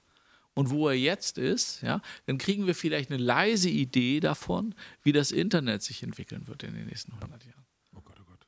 und 0.55 0.71
wo 0.71 0.88
er 0.88 0.95
jetzt 0.95 1.38
ist, 1.38 1.81
ja, 1.83 2.02
dann 2.26 2.38
kriegen 2.38 2.67
wir 2.67 2.75
vielleicht 2.75 3.11
eine 3.11 3.23
leise 3.23 3.71
Idee 3.71 4.21
davon, 4.21 4.75
wie 5.02 5.12
das 5.12 5.31
Internet 5.31 5.83
sich 5.83 6.02
entwickeln 6.02 6.47
wird 6.47 6.62
in 6.62 6.75
den 6.75 6.87
nächsten 6.87 7.12
100 7.12 7.45
Jahren. 7.45 7.64
Oh 7.95 8.00
Gott, 8.05 8.17
oh 8.21 8.25
Gott. 8.26 8.47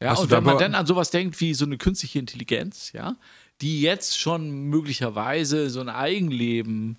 Ja, 0.00 0.12
Hast 0.12 0.20
und 0.20 0.30
wenn 0.30 0.44
man 0.44 0.58
dann 0.58 0.74
an 0.74 0.86
sowas 0.86 1.10
denkt 1.10 1.38
wie 1.40 1.52
so 1.52 1.66
eine 1.66 1.76
künstliche 1.76 2.18
Intelligenz, 2.18 2.92
ja, 2.92 3.16
die 3.60 3.82
jetzt 3.82 4.18
schon 4.18 4.50
möglicherweise 4.50 5.68
so 5.68 5.80
ein 5.80 5.90
Eigenleben 5.90 6.98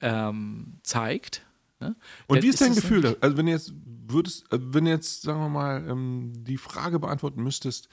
ähm, 0.00 0.78
zeigt. 0.82 1.46
Ne, 1.80 1.96
Und 2.26 2.36
dann 2.36 2.42
wie 2.42 2.48
ist 2.48 2.60
dein 2.60 2.74
Gefühl? 2.74 3.00
da? 3.00 3.14
Also 3.20 3.38
wenn 3.38 3.46
du 3.46 3.52
jetzt 3.52 3.72
würdest, 4.06 4.52
äh, 4.52 4.58
wenn 4.60 4.86
jetzt, 4.86 5.22
sagen 5.22 5.40
wir 5.40 5.48
mal, 5.48 5.82
ähm, 5.88 6.34
die 6.36 6.58
Frage 6.58 6.98
beantworten 6.98 7.42
müsstest, 7.42 7.88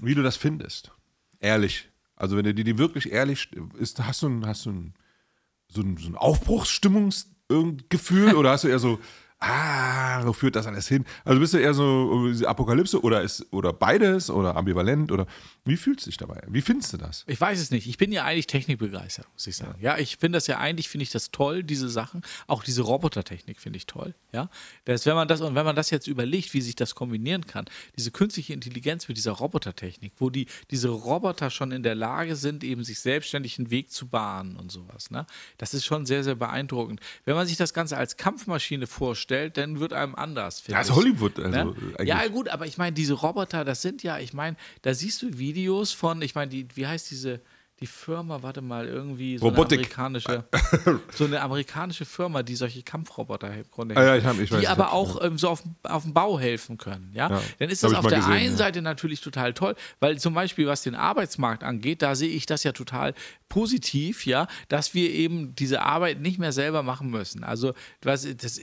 wie 0.00 0.14
du 0.14 0.22
das 0.22 0.36
findest. 0.36 0.92
Ehrlich. 1.40 1.90
Also 2.16 2.36
wenn 2.36 2.44
du 2.44 2.54
dir 2.54 2.64
die 2.64 2.78
wirklich 2.78 3.12
ehrlich 3.12 3.50
ist, 3.78 4.02
hast 4.02 4.22
du 4.22 4.28
ein, 4.28 4.46
hast 4.46 4.64
du 4.66 4.70
ein, 4.70 4.94
so 5.68 5.82
ein, 5.82 5.96
so 5.98 6.08
ein 6.08 6.16
Aufbruchsstimmungsgefühl 6.16 8.34
oder 8.36 8.52
hast 8.52 8.64
du 8.64 8.68
eher 8.68 8.78
so, 8.78 8.98
ah, 9.44 10.26
wo 10.26 10.32
führt 10.32 10.56
das 10.56 10.66
alles 10.66 10.88
hin? 10.88 11.04
Also 11.24 11.40
bist 11.40 11.54
du 11.54 11.58
eher 11.58 11.74
so 11.74 12.30
Apokalypse 12.46 13.00
oder 13.02 13.22
ist 13.22 13.46
oder 13.52 13.72
beides 13.72 14.30
oder 14.30 14.56
ambivalent 14.56 15.12
oder 15.12 15.26
wie 15.64 15.76
fühlst 15.76 16.06
du 16.06 16.10
dich 16.10 16.16
dabei? 16.16 16.42
Wie 16.48 16.60
findest 16.60 16.92
du 16.92 16.96
das? 16.96 17.24
Ich 17.26 17.40
weiß 17.40 17.60
es 17.60 17.70
nicht. 17.70 17.86
Ich 17.86 17.98
bin 17.98 18.12
ja 18.12 18.24
eigentlich 18.24 18.46
technikbegeistert, 18.46 19.26
muss 19.32 19.46
ich 19.46 19.56
sagen. 19.56 19.78
Ja, 19.80 19.98
ich 19.98 20.16
finde 20.16 20.36
das 20.36 20.46
ja 20.46 20.58
eigentlich, 20.58 20.88
finde 20.88 21.02
ich 21.02 21.10
das 21.10 21.30
toll, 21.30 21.62
diese 21.62 21.88
Sachen. 21.88 22.22
Auch 22.46 22.62
diese 22.64 22.82
Robotertechnik 22.82 23.60
finde 23.60 23.76
ich 23.78 23.86
toll. 23.86 24.14
Ja, 24.32 24.48
das, 24.84 25.06
wenn 25.06 25.14
man 25.14 25.28
das, 25.28 25.40
und 25.40 25.54
wenn 25.54 25.64
man 25.64 25.76
das 25.76 25.90
jetzt 25.90 26.06
überlegt, 26.06 26.54
wie 26.54 26.60
sich 26.60 26.76
das 26.76 26.94
kombinieren 26.94 27.46
kann, 27.46 27.66
diese 27.96 28.10
künstliche 28.10 28.52
Intelligenz 28.52 29.08
mit 29.08 29.16
dieser 29.16 29.32
Robotertechnik, 29.32 30.12
wo 30.18 30.30
die, 30.30 30.46
diese 30.70 30.88
Roboter 30.88 31.50
schon 31.50 31.72
in 31.72 31.82
der 31.82 31.94
Lage 31.94 32.36
sind, 32.36 32.64
eben 32.64 32.84
sich 32.84 33.00
selbstständig 33.00 33.58
einen 33.58 33.70
Weg 33.70 33.90
zu 33.90 34.08
bahnen 34.08 34.56
und 34.56 34.70
sowas, 34.72 35.10
ne? 35.10 35.26
Das 35.58 35.74
ist 35.74 35.84
schon 35.84 36.06
sehr, 36.06 36.24
sehr 36.24 36.34
beeindruckend. 36.34 37.00
Wenn 37.24 37.34
man 37.34 37.46
sich 37.46 37.56
das 37.56 37.74
Ganze 37.74 37.96
als 37.96 38.16
Kampfmaschine 38.16 38.86
vorstellt, 38.86 39.33
dann 39.50 39.80
wird 39.80 39.92
einem 39.92 40.14
anders. 40.14 40.60
finde 40.60 40.72
Ja, 40.76 40.80
ist. 40.82 40.90
Hollywood, 40.94 41.38
also 41.38 41.50
Ne? 41.74 41.74
Ja, 42.04 42.26
gut, 42.28 42.48
aber 42.48 42.66
ich 42.66 42.78
meine, 42.78 42.92
diese 42.94 43.14
Roboter, 43.14 43.64
das 43.64 43.82
sind 43.82 44.02
ja, 44.02 44.18
ich 44.18 44.32
meine, 44.32 44.56
da 44.82 44.94
siehst 44.94 45.22
du 45.22 45.38
Videos 45.38 45.92
von, 45.92 46.22
ich 46.22 46.34
meine, 46.34 46.50
die, 46.50 46.66
wie 46.74 46.86
heißt 46.86 47.10
diese, 47.10 47.40
die 47.80 47.86
Firma, 47.88 48.40
warte 48.40 48.60
mal, 48.62 48.86
irgendwie 48.86 49.36
so 49.36 49.46
Robotik. 49.48 49.96
eine 49.96 50.08
amerikanische, 50.08 50.44
so 51.12 51.24
eine 51.24 51.40
amerikanische 51.42 52.04
Firma, 52.04 52.44
die 52.44 52.54
solche 52.54 52.84
Kampfroboter 52.84 53.52
im 53.52 53.64
Grunde 53.68 53.96
Ah, 53.96 54.04
ja, 54.04 54.16
ich 54.16 54.24
hab- 54.24 54.38
ich 54.38 54.50
weiß, 54.52 54.58
die 54.60 54.64
ich 54.64 54.68
aber 54.70 54.92
auch 54.92 55.22
ähm, 55.24 55.36
so 55.38 55.48
auf, 55.48 55.64
auf 55.82 56.04
dem 56.04 56.14
Bau 56.14 56.38
helfen 56.38 56.78
können, 56.78 57.10
ja. 57.12 57.28
Ja, 57.30 57.42
Dann 57.58 57.68
ist 57.70 57.82
das 57.82 57.92
auf 57.92 58.06
der 58.06 58.18
gesehen, 58.18 58.32
einen 58.32 58.50
ja. 58.52 58.56
Seite 58.56 58.80
natürlich 58.80 59.20
total 59.20 59.54
toll, 59.54 59.74
weil 59.98 60.18
zum 60.20 60.34
Beispiel, 60.34 60.68
was 60.68 60.82
den 60.82 60.94
Arbeitsmarkt 60.94 61.64
angeht, 61.64 62.00
da 62.00 62.14
sehe 62.14 62.28
ich 62.30 62.46
das 62.46 62.62
ja 62.62 62.70
total 62.70 63.12
positiv, 63.48 64.24
ja, 64.26 64.46
dass 64.68 64.94
wir 64.94 65.10
eben 65.10 65.54
diese 65.56 65.82
Arbeit 65.82 66.20
nicht 66.20 66.38
mehr 66.38 66.52
selber 66.52 66.82
machen 66.82 67.10
müssen. 67.10 67.42
Also, 67.44 67.72
was, 68.02 68.26
das 68.36 68.60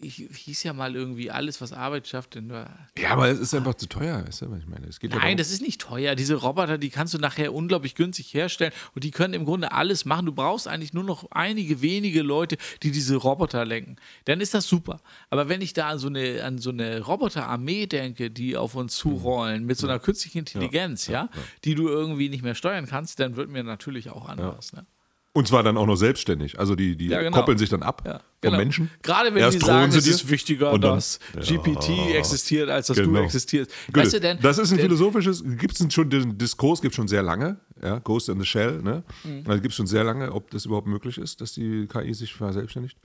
ich, 0.00 0.16
hieß 0.16 0.62
ja 0.62 0.72
mal 0.72 0.94
irgendwie 0.94 1.30
alles, 1.30 1.60
was 1.60 1.72
Arbeit 1.72 2.06
schafft. 2.08 2.36
Ja, 2.36 3.10
aber 3.10 3.28
es 3.28 3.38
ist 3.38 3.54
einfach 3.54 3.74
zu 3.74 3.88
teuer, 3.88 4.24
weißt 4.26 4.42
du, 4.42 4.50
was 4.50 4.60
ich 4.60 4.66
meine? 4.66 4.86
Es 4.86 5.00
geht 5.00 5.10
ja 5.12 5.16
Nein, 5.18 5.26
darum- 5.26 5.36
das 5.38 5.50
ist 5.50 5.62
nicht 5.62 5.80
teuer. 5.80 6.14
Diese 6.14 6.34
Roboter, 6.34 6.78
die 6.78 6.90
kannst 6.90 7.14
du 7.14 7.18
nachher 7.18 7.52
unglaublich 7.54 7.94
günstig 7.94 8.32
herstellen 8.34 8.72
und 8.94 9.04
die 9.04 9.10
können 9.10 9.34
im 9.34 9.44
Grunde 9.44 9.72
alles 9.72 10.04
machen. 10.04 10.26
Du 10.26 10.32
brauchst 10.32 10.68
eigentlich 10.68 10.92
nur 10.92 11.04
noch 11.04 11.30
einige 11.30 11.82
wenige 11.82 12.22
Leute, 12.22 12.56
die 12.82 12.90
diese 12.90 13.16
Roboter 13.16 13.64
lenken. 13.64 13.96
Dann 14.24 14.40
ist 14.40 14.54
das 14.54 14.66
super. 14.68 15.00
Aber 15.30 15.48
wenn 15.48 15.60
ich 15.60 15.72
da 15.72 15.88
an 15.88 15.98
so 15.98 16.08
eine, 16.08 16.44
an 16.44 16.58
so 16.58 16.70
eine 16.70 17.00
Roboterarmee 17.00 17.86
denke, 17.86 18.30
die 18.30 18.56
auf 18.56 18.74
uns 18.74 18.96
zurollen 18.96 19.64
mit 19.64 19.78
so 19.78 19.86
einer 19.86 19.98
künstlichen 19.98 20.38
Intelligenz, 20.38 21.06
ja, 21.06 21.28
die 21.64 21.74
du 21.74 21.88
irgendwie 21.88 22.28
nicht 22.28 22.42
mehr 22.42 22.54
steuern 22.54 22.86
kannst, 22.86 23.20
dann 23.20 23.36
wird 23.36 23.50
mir 23.50 23.64
natürlich 23.64 24.10
auch 24.10 24.28
anders. 24.28 24.72
Ne? 24.72 24.86
Und 25.34 25.46
zwar 25.46 25.62
dann 25.62 25.76
auch 25.76 25.86
noch 25.86 25.96
selbstständig. 25.96 26.58
Also 26.58 26.74
die, 26.74 26.96
die 26.96 27.06
Ja, 27.06 27.22
genau. 27.22 27.36
koppeln 27.36 27.58
sich 27.58 27.68
dann 27.68 27.82
ab 27.82 28.02
Ja, 28.04 28.18
vom 28.18 28.22
genau. 28.40 28.56
Menschen. 28.56 28.90
Gerade 29.02 29.32
wenn 29.34 29.42
Erst 29.42 29.60
die 29.60 29.64
sagen, 29.64 29.92
es 29.92 30.06
ist 30.06 30.28
wichtiger, 30.30 30.70
dann- 30.72 30.80
dass 30.80 31.20
Ja. 31.34 31.40
GPT 31.42 32.14
existiert, 32.16 32.68
als 32.70 32.88
dass 32.88 32.96
du 32.96 33.04
Genau. 33.04 33.20
existierst. 33.20 33.70
Gut, 33.86 33.96
Weißt 33.98 34.14
du 34.14 34.20
denn? 34.20 34.38
das 34.40 34.58
ist 34.58 34.72
ein 34.72 34.78
philosophisches, 34.80 35.44
gibt 35.44 35.78
es 35.78 35.92
schon 35.94 36.10
den 36.10 36.36
Diskurs, 36.38 36.80
gibt 36.80 36.94
schon 36.94 37.06
sehr 37.08 37.22
lange, 37.22 37.60
ja, 37.80 37.98
Ghost 37.98 38.28
in 38.30 38.40
the 38.40 38.46
Shell, 38.46 38.82
ne? 38.82 39.04
Mhm. 39.22 39.44
Also 39.46 39.60
gibt 39.60 39.72
es 39.72 39.76
schon 39.76 39.86
sehr 39.86 40.02
lange, 40.02 40.32
ob 40.32 40.50
das 40.50 40.64
überhaupt 40.64 40.88
möglich 40.88 41.18
ist, 41.18 41.40
dass 41.40 41.52
die 41.52 41.86
KI 41.86 42.14
sich 42.14 42.34
verselbstständigt. 42.34 42.96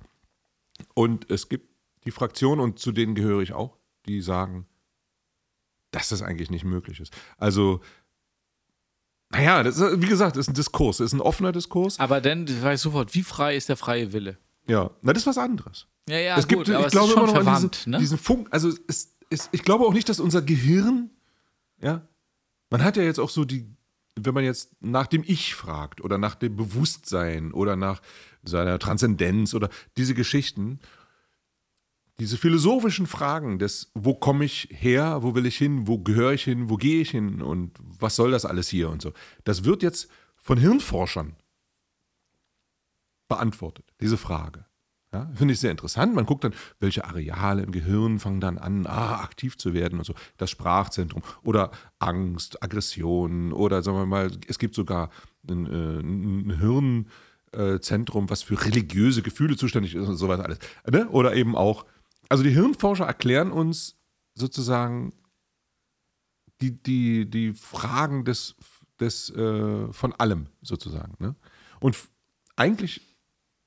Und 0.96 1.30
es 1.30 1.50
gibt 1.50 1.70
die 2.06 2.12
Fraktion, 2.12 2.60
und 2.60 2.80
zu 2.80 2.92
denen 2.92 3.14
gehöre 3.16 3.42
ich 3.42 3.54
auch, 3.54 3.78
die 4.08 4.22
sagen, 4.22 4.66
dass 5.92 6.10
das 6.10 6.22
eigentlich 6.24 6.50
nicht 6.50 6.66
möglich 6.66 7.00
ist. 7.00 7.14
Also, 7.38 7.82
naja, 9.34 9.64
das 9.64 9.78
ist, 9.78 10.02
wie 10.02 10.08
gesagt, 10.08 10.38
ist 10.38 10.48
ein 10.48 10.54
Diskurs, 10.54 11.00
ist 11.00 11.14
ein 11.14 11.22
offener 11.22 11.52
Diskurs. 11.52 12.00
Aber 12.00 12.22
dann 12.22 12.48
weiß 12.48 12.80
ich 12.80 12.84
sofort, 12.84 13.14
wie 13.16 13.24
frei 13.24 13.56
ist 13.56 13.70
der 13.70 13.78
freie 13.78 14.14
Wille? 14.14 14.38
Ja, 14.68 14.92
na, 15.02 15.14
das 15.14 15.24
ist 15.24 15.28
was 15.28 15.38
anderes. 15.38 15.88
Ja, 16.08 16.18
ja, 16.18 16.38
es 16.38 16.48
gibt, 16.48 16.66
gut, 16.66 16.70
aber 16.70 16.82
ich 16.82 16.86
es 16.88 16.92
glaube 16.92 17.08
ist 17.08 17.14
schon 17.14 17.24
immer 17.24 17.32
noch 17.34 17.40
an 17.40 17.44
verwandt. 17.44 17.76
diesen, 17.78 17.92
ne? 17.92 17.98
diesen 17.98 18.18
Funk. 18.18 18.48
Also 18.52 18.70
es, 18.88 19.16
es, 19.30 19.50
ich 19.52 19.64
glaube 19.64 19.86
auch 19.86 19.94
nicht, 19.94 20.08
dass 20.10 20.20
unser 20.20 20.42
Gehirn, 20.42 21.10
ja, 21.82 22.02
man 22.70 22.84
hat 22.84 22.98
ja 22.98 23.04
jetzt 23.04 23.20
auch 23.20 23.30
so 23.30 23.46
die, 23.46 23.68
wenn 24.16 24.34
man 24.34 24.44
jetzt 24.44 24.72
nach 24.82 25.08
dem 25.08 25.24
Ich 25.26 25.56
fragt 25.56 26.02
oder 26.02 26.18
nach 26.18 26.36
dem 26.36 26.56
Bewusstsein 26.56 27.52
oder 27.52 27.76
nach 27.76 28.02
seiner 28.44 28.80
Transzendenz 28.80 29.54
oder 29.54 29.70
diese 29.98 30.14
Geschichten, 30.14 30.80
diese 32.20 32.38
philosophischen 32.38 33.08
Fragen 33.08 33.60
des, 33.60 33.92
wo 33.94 34.14
komme 34.14 34.46
ich 34.46 34.70
her, 34.72 35.24
wo 35.24 35.34
will 35.36 35.46
ich 35.46 35.58
hin, 35.58 35.88
wo 35.88 35.98
gehöre 36.00 36.34
ich 36.34 36.44
hin, 36.44 36.70
wo 36.70 36.78
gehe 36.78 37.02
ich 37.02 37.12
hin 37.12 37.42
und 37.42 37.72
was 38.00 38.16
soll 38.16 38.32
das 38.32 38.46
alles 38.46 38.70
hier 38.70 38.90
und 38.90 39.02
so, 39.02 39.14
das 39.44 39.64
wird 39.64 39.82
jetzt 39.84 40.10
von 40.36 40.58
Hirnforschern 40.58 41.36
beantwortet, 43.28 43.86
diese 44.00 44.18
Frage. 44.18 44.66
Ja, 45.14 45.30
Finde 45.36 45.54
ich 45.54 45.60
sehr 45.60 45.70
interessant. 45.70 46.16
Man 46.16 46.26
guckt 46.26 46.44
dann, 46.44 46.56
welche 46.80 47.06
Areale 47.06 47.62
im 47.62 47.72
Gehirn 47.72 48.18
fangen 48.18 48.42
dann 48.42 48.58
an, 48.58 48.88
ah, 48.88 49.22
aktiv 49.22 49.58
zu 49.58 49.76
werden 49.76 50.00
und 50.00 50.06
so. 50.06 50.16
Das 50.38 50.50
Sprachzentrum 50.50 51.22
oder 51.44 51.70
Angst, 52.00 52.64
Aggression 52.64 53.54
oder 53.54 53.84
sagen 53.84 53.98
wir 53.98 54.08
mal, 54.08 54.32
es 54.48 54.58
gibt 54.58 54.74
sogar 54.74 55.12
ein, 55.48 55.68
äh, 55.68 56.00
ein 56.00 57.06
Hirnzentrum, 57.54 58.32
was 58.32 58.42
für 58.42 58.60
religiöse 58.66 59.22
Gefühle 59.22 59.56
zuständig 59.56 59.94
ist 59.94 60.08
und 60.08 60.16
sowas 60.18 60.40
alles. 60.40 60.58
Ne? 60.90 61.08
Oder 61.10 61.36
eben 61.36 61.56
auch, 61.56 61.86
also 62.30 62.44
die 62.44 62.52
Hirnforscher 62.52 63.06
erklären 63.06 63.52
uns 63.52 63.98
sozusagen 64.36 65.14
die, 66.62 66.72
die, 66.82 67.30
die 67.30 67.54
Fragen 67.54 68.26
des, 68.26 68.56
des, 69.00 69.30
äh, 69.32 69.92
von 69.92 70.14
allem 70.14 70.48
sozusagen. 70.62 71.16
Ne? 71.20 71.36
Und 71.80 71.98
eigentlich 72.56 73.02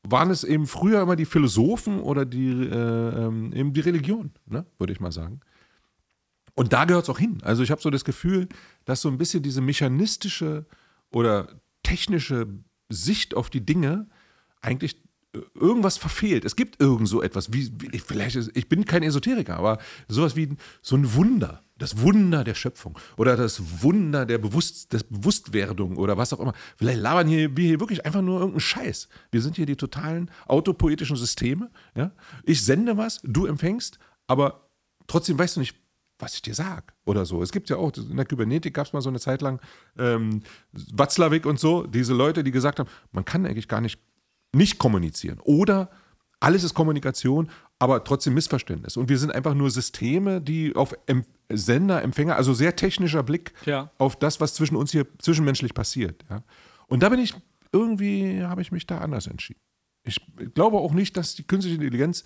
waren 0.02 0.30
es 0.30 0.44
eben 0.44 0.66
früher 0.66 1.02
immer 1.02 1.16
die 1.16 1.24
Philosophen 1.24 2.00
oder 2.00 2.24
die, 2.24 2.48
äh, 2.48 3.26
ähm, 3.26 3.52
eben 3.52 3.72
die 3.72 3.80
Religion, 3.80 4.32
ne? 4.46 4.64
würde 4.78 4.92
ich 4.92 5.00
mal 5.00 5.12
sagen. 5.12 5.40
Und 6.54 6.72
da 6.72 6.84
gehört 6.86 7.04
es 7.04 7.10
auch 7.10 7.18
hin. 7.18 7.38
Also 7.42 7.62
ich 7.62 7.70
habe 7.70 7.82
so 7.82 7.90
das 7.90 8.04
Gefühl, 8.04 8.48
dass 8.84 9.02
so 9.02 9.08
ein 9.08 9.18
bisschen 9.18 9.42
diese 9.42 9.60
mechanistische 9.60 10.64
oder 11.10 11.60
technische 11.82 12.48
Sicht 12.88 13.34
auf 13.34 13.50
die 13.50 13.64
Dinge 13.64 14.08
eigentlich 14.62 15.05
irgendwas 15.54 15.98
verfehlt. 15.98 16.44
Es 16.44 16.56
gibt 16.56 16.80
irgend 16.80 17.08
so 17.08 17.22
etwas, 17.22 17.52
wie, 17.52 17.70
wie 17.78 17.98
vielleicht, 17.98 18.36
ist, 18.36 18.50
ich 18.54 18.68
bin 18.68 18.84
kein 18.84 19.02
Esoteriker, 19.02 19.56
aber 19.56 19.78
sowas 20.08 20.36
wie 20.36 20.56
so 20.82 20.96
ein 20.96 21.14
Wunder 21.14 21.62
das 21.78 22.00
Wunder 22.00 22.42
der 22.42 22.54
Schöpfung 22.54 22.98
oder 23.16 23.36
das 23.36 23.82
Wunder 23.82 24.24
der, 24.24 24.38
Bewusst, 24.38 24.92
der 24.92 25.00
Bewusstwerdung 25.10 25.96
oder 25.96 26.16
was 26.16 26.32
auch 26.32 26.40
immer. 26.40 26.54
Vielleicht 26.76 27.00
labern 27.00 27.28
hier, 27.28 27.54
wir 27.56 27.66
hier 27.66 27.80
wirklich 27.80 28.04
einfach 28.06 28.22
nur 28.22 28.38
irgendeinen 28.38 28.60
Scheiß. 28.60 29.08
Wir 29.30 29.42
sind 29.42 29.56
hier 29.56 29.66
die 29.66 29.76
totalen 29.76 30.30
autopoetischen 30.46 31.16
Systeme. 31.16 31.70
Ja? 31.94 32.12
Ich 32.44 32.64
sende 32.64 32.96
was, 32.96 33.20
du 33.22 33.46
empfängst, 33.46 33.98
aber 34.26 34.68
trotzdem 35.06 35.38
weißt 35.38 35.56
du 35.56 35.60
nicht, 35.60 35.76
was 36.18 36.34
ich 36.34 36.42
dir 36.42 36.54
sage 36.54 36.86
oder 37.04 37.26
so. 37.26 37.42
Es 37.42 37.52
gibt 37.52 37.68
ja 37.68 37.76
auch, 37.76 37.94
in 37.94 38.16
der 38.16 38.24
Kybernetik 38.24 38.72
gab 38.72 38.86
es 38.86 38.94
mal 38.94 39.02
so 39.02 39.10
eine 39.10 39.20
Zeit 39.20 39.42
lang 39.42 39.60
ähm, 39.98 40.42
Watzlawick 40.72 41.44
und 41.44 41.60
so, 41.60 41.86
diese 41.86 42.14
Leute, 42.14 42.42
die 42.42 42.52
gesagt 42.52 42.78
haben, 42.78 42.88
man 43.12 43.26
kann 43.26 43.44
eigentlich 43.44 43.68
gar 43.68 43.82
nicht 43.82 44.00
nicht 44.54 44.78
kommunizieren. 44.78 45.40
Oder 45.42 45.90
alles 46.40 46.64
ist 46.64 46.74
Kommunikation, 46.74 47.50
aber 47.78 48.04
trotzdem 48.04 48.34
Missverständnis. 48.34 48.96
Und 48.96 49.08
wir 49.08 49.18
sind 49.18 49.32
einfach 49.34 49.54
nur 49.54 49.70
Systeme, 49.70 50.40
die 50.40 50.74
auf 50.76 50.94
em 51.06 51.24
Sender, 51.48 52.02
Empfänger, 52.02 52.36
also 52.36 52.54
sehr 52.54 52.74
technischer 52.74 53.22
Blick 53.22 53.52
Ja. 53.66 53.90
auf 53.98 54.16
das, 54.16 54.40
was 54.40 54.54
zwischen 54.54 54.74
uns 54.76 54.90
hier 54.90 55.06
zwischenmenschlich 55.18 55.74
passiert. 55.74 56.24
Ja. 56.28 56.42
Und 56.88 57.02
da 57.02 57.08
bin 57.08 57.20
ich, 57.20 57.34
irgendwie 57.72 58.42
habe 58.42 58.62
ich 58.62 58.72
mich 58.72 58.86
da 58.86 58.98
anders 58.98 59.26
entschieden. 59.28 59.60
Ich 60.04 60.20
glaube 60.54 60.78
auch 60.78 60.92
nicht, 60.92 61.16
dass 61.16 61.34
die 61.34 61.44
künstliche 61.44 61.76
Intelligenz 61.76 62.24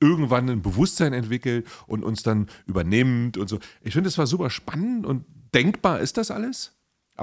irgendwann 0.00 0.48
ein 0.48 0.62
Bewusstsein 0.62 1.12
entwickelt 1.12 1.66
und 1.86 2.02
uns 2.02 2.22
dann 2.22 2.48
übernimmt 2.66 3.36
und 3.36 3.48
so. 3.48 3.58
Ich 3.82 3.94
finde, 3.94 4.08
es 4.08 4.18
war 4.18 4.26
super 4.26 4.50
spannend 4.50 5.06
und 5.06 5.24
denkbar 5.54 6.00
ist 6.00 6.16
das 6.16 6.30
alles. 6.30 6.72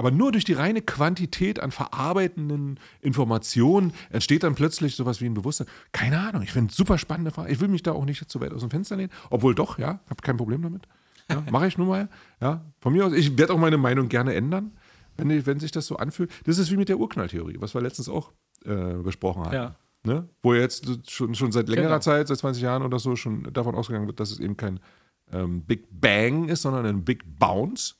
Aber 0.00 0.10
nur 0.10 0.32
durch 0.32 0.44
die 0.44 0.54
reine 0.54 0.80
Quantität 0.80 1.60
an 1.60 1.72
verarbeitenden 1.72 2.80
Informationen 3.02 3.92
entsteht 4.08 4.44
dann 4.44 4.54
plötzlich 4.54 4.96
sowas 4.96 5.20
wie 5.20 5.26
ein 5.26 5.34
Bewusstsein. 5.34 5.66
Keine 5.92 6.18
Ahnung, 6.20 6.40
ich 6.40 6.52
finde 6.52 6.70
es 6.70 6.76
super 6.78 6.96
spannende 6.96 7.30
Frage. 7.30 7.52
Ich 7.52 7.60
will 7.60 7.68
mich 7.68 7.82
da 7.82 7.92
auch 7.92 8.06
nicht 8.06 8.30
zu 8.30 8.40
weit 8.40 8.54
aus 8.54 8.62
dem 8.62 8.70
Fenster 8.70 8.96
lehnen, 8.96 9.12
obwohl 9.28 9.54
doch, 9.54 9.78
ja, 9.78 10.00
habe 10.08 10.22
kein 10.22 10.38
Problem 10.38 10.62
damit. 10.62 10.88
Ja, 11.28 11.42
Mache 11.50 11.66
ich 11.66 11.76
nun 11.76 11.88
mal. 11.88 12.08
Ja, 12.40 12.64
von 12.80 12.94
mir 12.94 13.04
aus, 13.04 13.12
ich 13.12 13.36
werde 13.36 13.52
auch 13.52 13.58
meine 13.58 13.76
Meinung 13.76 14.08
gerne 14.08 14.34
ändern, 14.34 14.72
wenn, 15.18 15.28
ich, 15.28 15.44
wenn 15.44 15.60
sich 15.60 15.70
das 15.70 15.86
so 15.86 15.98
anfühlt. 15.98 16.30
Das 16.46 16.56
ist 16.56 16.70
wie 16.70 16.78
mit 16.78 16.88
der 16.88 16.98
Urknalltheorie, 16.98 17.56
was 17.58 17.74
wir 17.74 17.82
letztens 17.82 18.08
auch 18.08 18.32
äh, 18.64 18.94
besprochen 19.02 19.44
haben. 19.44 19.52
Ja. 19.52 19.76
Ne? 20.02 20.30
Wo 20.42 20.54
jetzt 20.54 21.10
schon, 21.10 21.34
schon 21.34 21.52
seit 21.52 21.68
längerer 21.68 21.88
Genau. 21.88 22.00
Zeit, 22.00 22.26
seit 22.26 22.38
20 22.38 22.62
Jahren 22.62 22.84
oder 22.84 22.98
so, 22.98 23.16
schon 23.16 23.52
davon 23.52 23.74
ausgegangen 23.74 24.06
wird, 24.06 24.18
dass 24.18 24.30
es 24.30 24.40
eben 24.40 24.56
kein 24.56 24.80
ähm, 25.30 25.60
Big 25.60 25.88
Bang 25.90 26.48
ist, 26.48 26.62
sondern 26.62 26.86
ein 26.86 27.04
Big 27.04 27.22
Bounce. 27.38 27.96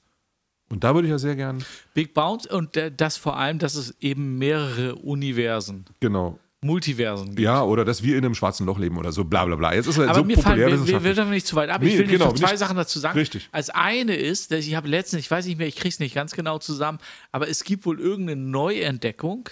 Und 0.70 0.84
da 0.84 0.94
würde 0.94 1.08
ich 1.08 1.10
ja 1.12 1.18
sehr 1.18 1.36
gern, 1.36 1.64
Big 1.94 2.14
Bounce 2.14 2.48
und 2.48 2.80
das 2.96 3.16
vor 3.16 3.36
allem, 3.36 3.58
dass 3.58 3.74
es 3.74 3.94
eben 4.00 4.38
mehrere 4.38 4.94
Universen, 4.94 5.84
genau, 5.98 6.38
Multiversen 6.62 7.28
gibt. 7.30 7.40
ja, 7.40 7.62
oder 7.62 7.84
dass 7.84 8.02
wir 8.02 8.16
in 8.16 8.24
einem 8.24 8.34
schwarzen 8.34 8.66
Loch 8.66 8.78
leben 8.78 8.96
oder 8.96 9.12
so, 9.12 9.24
bla 9.24 9.44
bla 9.46 9.56
bla. 9.56 9.74
Jetzt 9.74 9.86
ist 9.86 9.98
er 9.98 10.10
Aber 10.10 10.20
so 10.20 10.24
mir 10.24 10.38
fallen, 10.38 10.58
wir, 10.58 10.86
wir, 10.86 10.92
populär 10.94 11.14
dürfen 11.14 11.30
nicht 11.30 11.46
zu 11.46 11.56
weit 11.56 11.70
ab. 11.70 11.82
Nee, 11.82 11.88
ich 11.88 11.98
will 11.98 12.06
genau, 12.06 12.30
nicht 12.30 12.38
zwei 12.38 12.56
Sachen 12.56 12.76
dazu 12.76 12.98
sagen. 12.98 13.18
Richtig. 13.18 13.48
Als 13.50 13.70
eine 13.70 14.14
ist, 14.14 14.52
dass 14.52 14.66
ich 14.66 14.74
habe 14.74 14.86
letztens, 14.86 15.22
ich 15.22 15.30
weiß 15.30 15.46
nicht 15.46 15.58
mehr, 15.58 15.66
ich 15.66 15.76
kriege 15.76 15.88
es 15.88 15.98
nicht 15.98 16.14
ganz 16.14 16.32
genau 16.36 16.58
zusammen, 16.58 16.98
aber 17.32 17.48
es 17.48 17.64
gibt 17.64 17.84
wohl 17.86 17.98
irgendeine 17.98 18.40
Neuentdeckung, 18.40 19.48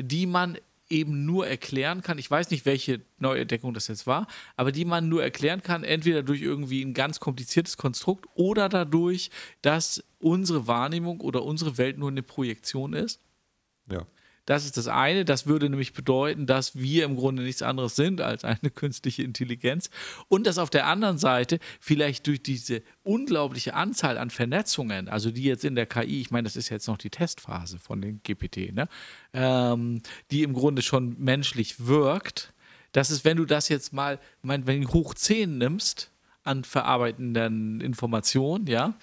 die 0.00 0.26
man 0.26 0.58
eben 0.92 1.24
nur 1.24 1.46
erklären 1.46 2.02
kann. 2.02 2.18
Ich 2.18 2.30
weiß 2.30 2.50
nicht, 2.50 2.66
welche 2.66 3.00
Neuentdeckung 3.18 3.72
das 3.74 3.88
jetzt 3.88 4.06
war, 4.06 4.26
aber 4.56 4.70
die 4.70 4.84
man 4.84 5.08
nur 5.08 5.22
erklären 5.22 5.62
kann, 5.62 5.82
entweder 5.82 6.22
durch 6.22 6.42
irgendwie 6.42 6.84
ein 6.84 6.94
ganz 6.94 7.18
kompliziertes 7.18 7.76
Konstrukt 7.76 8.26
oder 8.34 8.68
dadurch, 8.68 9.30
dass 9.62 10.04
unsere 10.20 10.66
Wahrnehmung 10.66 11.20
oder 11.20 11.42
unsere 11.42 11.78
Welt 11.78 11.98
nur 11.98 12.10
eine 12.10 12.22
Projektion 12.22 12.92
ist. 12.92 13.20
Ja. 13.90 14.06
Das 14.44 14.64
ist 14.64 14.76
das 14.76 14.88
eine. 14.88 15.24
Das 15.24 15.46
würde 15.46 15.70
nämlich 15.70 15.92
bedeuten, 15.92 16.46
dass 16.46 16.76
wir 16.76 17.04
im 17.04 17.16
Grunde 17.16 17.42
nichts 17.42 17.62
anderes 17.62 17.96
sind 17.96 18.20
als 18.20 18.44
eine 18.44 18.70
künstliche 18.74 19.22
Intelligenz. 19.22 19.90
Und 20.28 20.46
dass 20.46 20.58
auf 20.58 20.70
der 20.70 20.86
anderen 20.86 21.18
Seite 21.18 21.58
vielleicht 21.80 22.26
durch 22.26 22.42
diese 22.42 22.82
unglaubliche 23.04 23.74
Anzahl 23.74 24.18
an 24.18 24.30
Vernetzungen, 24.30 25.08
also 25.08 25.30
die 25.30 25.44
jetzt 25.44 25.64
in 25.64 25.74
der 25.74 25.86
KI, 25.86 26.20
ich 26.20 26.30
meine, 26.30 26.44
das 26.44 26.56
ist 26.56 26.68
jetzt 26.68 26.88
noch 26.88 26.98
die 26.98 27.10
Testphase 27.10 27.78
von 27.78 28.00
den 28.00 28.20
GPT, 28.22 28.72
ne? 28.72 28.88
ähm, 29.32 30.02
die 30.30 30.42
im 30.42 30.54
Grunde 30.54 30.82
schon 30.82 31.16
menschlich 31.18 31.86
wirkt, 31.86 32.52
dass 32.92 33.10
es, 33.10 33.24
wenn 33.24 33.38
du 33.38 33.44
das 33.44 33.68
jetzt 33.68 33.92
mal, 33.92 34.18
meinetwegen 34.42 34.92
hoch 34.92 35.14
10 35.14 35.58
nimmst, 35.58 36.11
an 36.44 36.64
verarbeitenden 36.64 37.80
Informationen, 37.80 38.66
ja, 38.66 38.94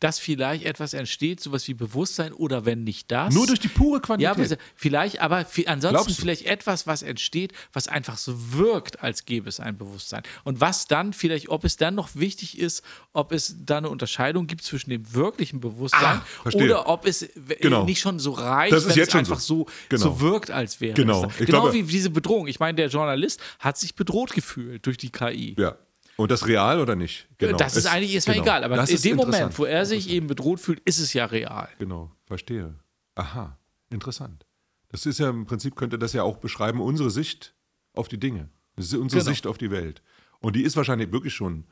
dass 0.00 0.18
vielleicht 0.18 0.64
etwas 0.64 0.94
entsteht, 0.94 1.40
sowas 1.40 1.68
wie 1.68 1.74
Bewusstsein 1.74 2.32
oder 2.32 2.64
wenn 2.64 2.84
nicht 2.84 3.10
das. 3.12 3.32
Nur 3.34 3.46
durch 3.46 3.60
die 3.60 3.68
pure 3.68 4.00
Quantität. 4.00 4.50
Ja, 4.50 4.56
vielleicht, 4.74 5.20
aber 5.20 5.46
ansonsten 5.66 6.14
vielleicht 6.14 6.46
etwas, 6.46 6.86
was 6.86 7.02
entsteht, 7.02 7.52
was 7.72 7.88
einfach 7.88 8.18
so 8.18 8.52
wirkt, 8.54 9.02
als 9.02 9.24
gäbe 9.26 9.48
es 9.48 9.60
ein 9.60 9.76
Bewusstsein. 9.78 10.22
Und 10.44 10.60
was 10.60 10.86
dann 10.86 11.12
vielleicht, 11.12 11.48
ob 11.48 11.64
es 11.64 11.76
dann 11.76 11.94
noch 11.94 12.10
wichtig 12.14 12.58
ist, 12.58 12.82
ob 13.12 13.32
es 13.32 13.54
da 13.64 13.78
eine 13.78 13.88
Unterscheidung 13.90 14.46
gibt 14.46 14.62
zwischen 14.64 14.90
dem 14.90 15.14
wirklichen 15.14 15.60
Bewusstsein 15.60 16.20
Ah, 16.44 16.48
oder 16.54 16.88
ob 16.88 17.06
es 17.06 17.28
Genau. 17.60 17.84
nicht 17.84 18.00
schon 18.00 18.18
so 18.18 18.32
reicht, 18.32 18.72
Das 18.72 18.84
ist 18.84 18.90
wenn 18.90 18.96
jetzt 18.96 19.08
es 19.08 19.12
schon 19.12 19.18
einfach 19.20 19.40
so, 19.40 19.58
so. 19.58 19.66
Genau. 19.88 20.02
so 20.02 20.20
wirkt, 20.20 20.50
als 20.50 20.80
wäre 20.80 20.94
Genau. 20.94 21.24
es. 21.26 21.36
Genau 21.38 21.62
glaube- 21.62 21.72
wie 21.74 21.82
diese 21.82 22.10
Bedrohung. 22.10 22.46
Ich 22.48 22.58
meine, 22.60 22.76
der 22.76 22.88
Journalist 22.88 23.40
hat 23.58 23.78
sich 23.78 23.94
bedroht 23.94 24.32
gefühlt 24.32 24.84
durch 24.86 24.96
die 24.96 25.10
KI. 25.10 25.54
Ja. 25.58 25.76
Und 26.18 26.32
das 26.32 26.48
real 26.48 26.80
oder 26.80 26.96
nicht? 26.96 27.28
Genau. 27.38 27.56
Das 27.56 27.76
ist 27.76 27.86
eigentlich 27.86 28.12
erstmal 28.12 28.34
genau. 28.34 28.46
egal, 28.46 28.64
aber 28.64 28.74
Das 28.74 28.90
in 28.90 29.00
dem 29.00 29.16
Moment, 29.16 29.56
wo 29.56 29.64
er 29.64 29.86
sich 29.86 30.10
eben 30.10 30.26
bedroht 30.26 30.58
fühlt, 30.58 30.80
ist 30.80 30.98
es 30.98 31.12
ja 31.12 31.24
real. 31.26 31.68
Genau, 31.78 32.10
verstehe. 32.26 32.74
Aha, 33.14 33.56
interessant. 33.90 34.44
Das 34.88 35.06
ist 35.06 35.18
ja 35.20 35.30
im 35.30 35.46
Prinzip, 35.46 35.76
könnte 35.76 35.96
das 35.96 36.12
ja 36.14 36.24
auch 36.24 36.38
beschreiben, 36.38 36.80
unsere 36.80 37.10
Sicht 37.10 37.54
auf 37.92 38.08
die 38.08 38.18
Dinge. 38.18 38.48
Das 38.74 38.86
ist 38.86 38.94
unsere 38.94 39.20
Genau. 39.20 39.30
Sicht 39.30 39.46
auf 39.46 39.58
die 39.58 39.70
Welt. 39.70 40.02
Und 40.40 40.56
die 40.56 40.62
ist 40.62 40.76
wahrscheinlich 40.76 41.12
wirklich 41.12 41.34
schon 41.34 41.66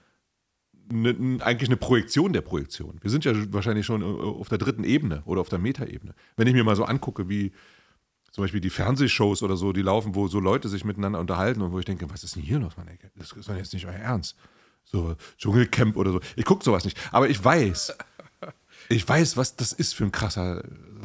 eine, 0.92 1.38
eigentlich 1.44 1.68
eine 1.68 1.76
Projektion 1.76 2.32
der 2.32 2.42
Projektion. 2.42 2.98
Wir 3.02 3.10
sind 3.10 3.24
ja 3.24 3.32
wahrscheinlich 3.52 3.84
schon 3.84 4.02
äh, 4.02 4.04
auf 4.04 4.48
der 4.48 4.58
dritten 4.58 4.84
Ebene 4.84 5.22
oder 5.24 5.40
auf 5.40 5.48
der 5.48 5.58
Metaebene. 5.58 6.14
Wenn 6.36 6.46
ich 6.46 6.54
mir 6.54 6.62
mal 6.62 6.76
so 6.76 6.84
angucke, 6.84 7.28
wie 7.28 7.50
zum 8.32 8.44
Beispiel 8.44 8.60
die 8.60 8.70
Fernsehshows 8.70 9.42
oder 9.42 9.56
so, 9.56 9.72
die 9.72 9.82
laufen, 9.82 10.14
wo 10.14 10.28
so 10.28 10.40
Leute 10.40 10.68
sich 10.68 10.84
miteinander 10.84 11.20
unterhalten 11.20 11.62
und 11.62 11.72
wo 11.72 11.78
ich 11.78 11.84
denke, 11.84 12.10
was 12.10 12.24
ist 12.24 12.36
denn 12.36 12.42
hier 12.42 12.58
los, 12.58 12.76
Mann? 12.76 12.88
ey? 12.88 12.98
Das 13.16 13.32
ist 13.32 13.48
doch 13.48 13.56
jetzt 13.56 13.72
nicht 13.72 13.86
euer 13.86 13.94
Ernst. 13.94 14.36
So 14.84 15.16
Dschungelcamp 15.38 15.96
oder 15.96 16.12
so. 16.12 16.20
Ich 16.36 16.44
gucke 16.44 16.64
sowas 16.64 16.84
nicht. 16.84 16.98
Aber 17.12 17.28
ich 17.28 17.42
weiß, 17.42 17.92
ich 18.88 19.08
weiß, 19.08 19.36
was 19.36 19.56
das 19.56 19.72
ist 19.72 19.94
für 19.94 20.04
ein 20.04 20.12
krasser, 20.12 20.62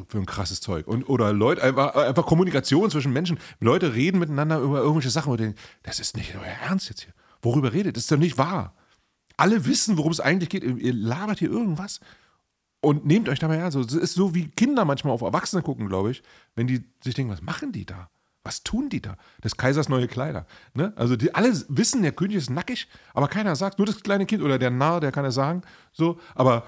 für 0.08 0.18
ein 0.18 0.26
krasses 0.26 0.62
Zeug. 0.62 0.88
Und, 0.88 1.10
oder 1.10 1.34
Leute, 1.34 1.64
einfach, 1.64 1.96
einfach 1.96 2.26
Kommunikation 2.26 2.90
zwischen 2.92 3.14
Menschen. 3.14 3.40
Leute 3.60 3.96
reden 3.96 4.20
miteinander 4.20 4.60
über 4.60 4.80
irgendwelche 4.80 5.10
Sachen 5.10 5.32
und 5.32 5.40
denken, 5.40 5.58
das 5.84 6.00
ist 6.00 6.16
nicht 6.16 6.36
euer 6.36 6.70
Ernst 6.70 6.90
jetzt 6.90 7.02
hier. 7.04 7.14
Worüber 7.42 7.74
redet? 7.74 7.96
Das 7.96 8.04
ist 8.04 8.12
doch 8.12 8.18
nicht 8.18 8.38
wahr. 8.38 8.76
Alle 9.38 9.66
wissen, 9.66 9.98
worum 9.98 10.12
es 10.12 10.20
eigentlich 10.20 10.50
geht. 10.50 10.64
Ihr 10.64 10.94
labert 10.94 11.40
hier 11.40 11.50
irgendwas 11.50 12.00
und 12.82 13.06
nehmt 13.06 13.30
euch 13.30 13.40
dabei 13.40 13.58
ernst. 13.58 13.78
Es 13.78 13.94
ist 13.94 14.16
so 14.16 14.36
wie 14.36 14.50
Kinder 14.50 14.86
manchmal 14.86 15.14
auf 15.14 15.22
Erwachsene 15.22 15.62
gucken, 15.62 15.88
glaube 15.88 16.12
ich, 16.12 16.24
wenn 16.56 16.68
die 16.68 16.84
sich 17.04 17.14
denken, 17.14 17.32
was 17.32 17.42
machen 17.42 17.72
die 17.72 17.86
da? 17.86 18.10
Was 18.44 18.64
tun 18.64 18.90
die 18.90 19.02
da? 19.02 19.18
Des 19.44 19.56
Kaisers 19.56 19.88
neue 19.88 20.08
Kleider. 20.08 20.48
Ne? 20.74 20.94
Also 20.96 21.16
die 21.16 21.36
alle 21.36 21.54
wissen, 21.70 22.02
der 22.02 22.12
König 22.12 22.38
ist 22.38 22.50
nackig, 22.50 22.88
aber 23.14 23.28
keiner 23.28 23.56
sagt, 23.56 23.78
nur 23.78 23.86
das 23.86 24.02
kleine 24.02 24.26
Kind 24.26 24.42
oder 24.42 24.58
der 24.58 24.72
Narr, 24.72 25.00
der 25.00 25.12
kann 25.12 25.26
es 25.26 25.36
sagen. 25.36 25.62
So, 25.92 26.20
aber 26.34 26.66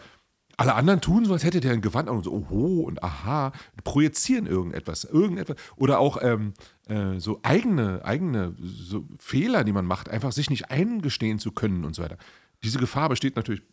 alle 0.56 0.76
anderen 0.76 1.02
tun 1.02 1.26
so, 1.26 1.34
als 1.34 1.44
hätte 1.44 1.62
der 1.62 1.74
ein 1.74 1.82
Gewand 1.82 2.10
an 2.10 2.18
und 2.18 2.24
so, 2.24 2.32
oho 2.32 2.82
und 2.82 3.04
aha, 3.04 3.52
projizieren 3.84 4.46
irgendetwas, 4.46 5.04
irgendetwas. 5.04 5.58
Oder 5.76 5.98
auch 5.98 6.22
ähm, 6.22 6.54
äh, 6.88 7.20
so 7.20 7.40
eigene, 7.42 8.06
eigene 8.06 8.56
so 8.62 9.08
Fehler, 9.18 9.64
die 9.64 9.74
man 9.74 9.86
macht, 9.86 10.10
einfach 10.10 10.32
sich 10.32 10.52
nicht 10.52 10.70
eingestehen 10.70 11.40
zu 11.40 11.52
können 11.52 11.86
und 11.86 11.96
so 11.96 12.04
weiter. 12.04 12.18
Diese 12.64 12.78
Gefahr 12.78 13.10
besteht 13.10 13.36
natürlich 13.36 13.64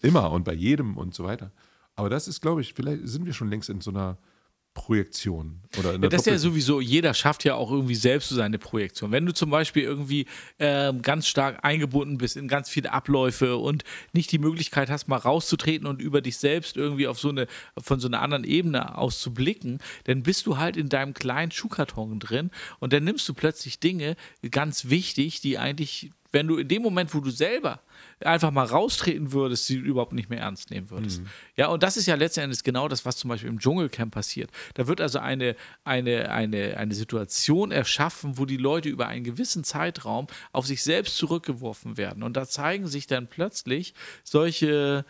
immer 0.00 0.30
und 0.30 0.44
bei 0.44 0.54
jedem 0.54 0.96
und 0.96 1.12
so 1.12 1.24
weiter. 1.24 1.50
Aber 1.98 2.08
das 2.08 2.28
ist, 2.28 2.40
glaube 2.40 2.60
ich, 2.60 2.74
vielleicht 2.74 3.08
sind 3.08 3.26
wir 3.26 3.32
schon 3.32 3.50
längst 3.50 3.68
in 3.68 3.80
so 3.80 3.90
einer 3.90 4.18
Projektion. 4.78 5.60
Oder 5.76 5.94
in 5.94 6.02
Ja, 6.02 6.08
der 6.08 6.10
das 6.10 6.20
ist 6.20 6.26
ja 6.26 6.38
sowieso, 6.38 6.80
jeder 6.80 7.12
schafft 7.12 7.42
ja 7.42 7.56
auch 7.56 7.72
irgendwie 7.72 7.96
selbst 7.96 8.28
so 8.28 8.36
seine 8.36 8.58
Projektion. 8.58 9.10
Wenn 9.10 9.26
du 9.26 9.34
zum 9.34 9.50
Beispiel 9.50 9.82
irgendwie 9.82 10.26
ähm, 10.60 11.02
ganz 11.02 11.26
stark 11.26 11.64
eingebunden 11.64 12.18
bist 12.18 12.36
in 12.36 12.46
ganz 12.46 12.70
viele 12.70 12.92
Abläufe 12.92 13.56
und 13.56 13.82
nicht 14.12 14.30
die 14.30 14.38
Möglichkeit 14.38 14.88
hast, 14.88 15.08
mal 15.08 15.16
rauszutreten 15.16 15.88
und 15.88 16.00
über 16.00 16.20
dich 16.20 16.36
selbst 16.36 16.76
irgendwie 16.76 17.08
auf 17.08 17.18
so 17.18 17.30
eine, 17.30 17.48
von 17.76 17.98
so 17.98 18.06
einer 18.06 18.22
anderen 18.22 18.44
Ebene 18.44 18.96
aus 18.96 19.20
zu 19.20 19.34
blicken, 19.34 19.80
dann 20.04 20.22
bist 20.22 20.46
du 20.46 20.58
halt 20.58 20.76
in 20.76 20.88
deinem 20.88 21.12
kleinen 21.12 21.50
Schuhkarton 21.50 22.20
drin 22.20 22.52
und 22.78 22.92
dann 22.92 23.02
nimmst 23.02 23.28
du 23.28 23.34
plötzlich 23.34 23.80
Dinge, 23.80 24.14
ganz 24.48 24.88
wichtig, 24.88 25.40
die 25.40 25.58
eigentlich, 25.58 26.12
wenn 26.30 26.46
du 26.46 26.56
in 26.56 26.68
dem 26.68 26.82
Moment, 26.82 27.14
wo 27.14 27.20
du 27.20 27.30
selber 27.30 27.80
einfach 28.20 28.50
mal 28.50 28.64
raustreten 28.64 29.32
würdest, 29.32 29.66
sie 29.66 29.76
überhaupt 29.76 30.12
nicht 30.12 30.28
mehr 30.28 30.40
ernst 30.40 30.70
nehmen 30.70 30.90
würdest. 30.90 31.22
Ja, 31.56 31.68
und 31.68 31.82
das 31.82 31.96
ist 31.96 32.06
ja 32.06 32.16
letzten 32.16 32.40
Endes 32.40 32.62
genau 32.62 32.88
das, 32.88 33.04
was 33.04 33.16
zum 33.16 33.28
Beispiel 33.28 33.48
im 33.48 33.60
Dschungelcamp 33.60 34.12
passiert. 34.12 34.50
Da 34.74 34.86
wird 34.86 35.00
also 35.00 35.20
eine, 35.20 35.56
eine, 35.84 36.30
eine, 36.30 36.76
eine 36.76 36.94
Situation 36.94 37.70
erschaffen, 37.70 38.36
wo 38.36 38.44
die 38.44 38.56
Leute 38.56 38.88
über 38.88 39.06
einen 39.06 39.24
gewissen 39.24 39.64
Zeitraum 39.64 40.26
auf 40.52 40.66
sich 40.66 40.82
selbst 40.82 41.16
zurückgeworfen 41.16 41.96
werden. 41.96 42.22
Und 42.22 42.36
da 42.36 42.46
zeigen 42.46 42.88
sich 42.88 43.06
dann 43.06 43.28
plötzlich 43.28 43.94
solche, 44.24 45.04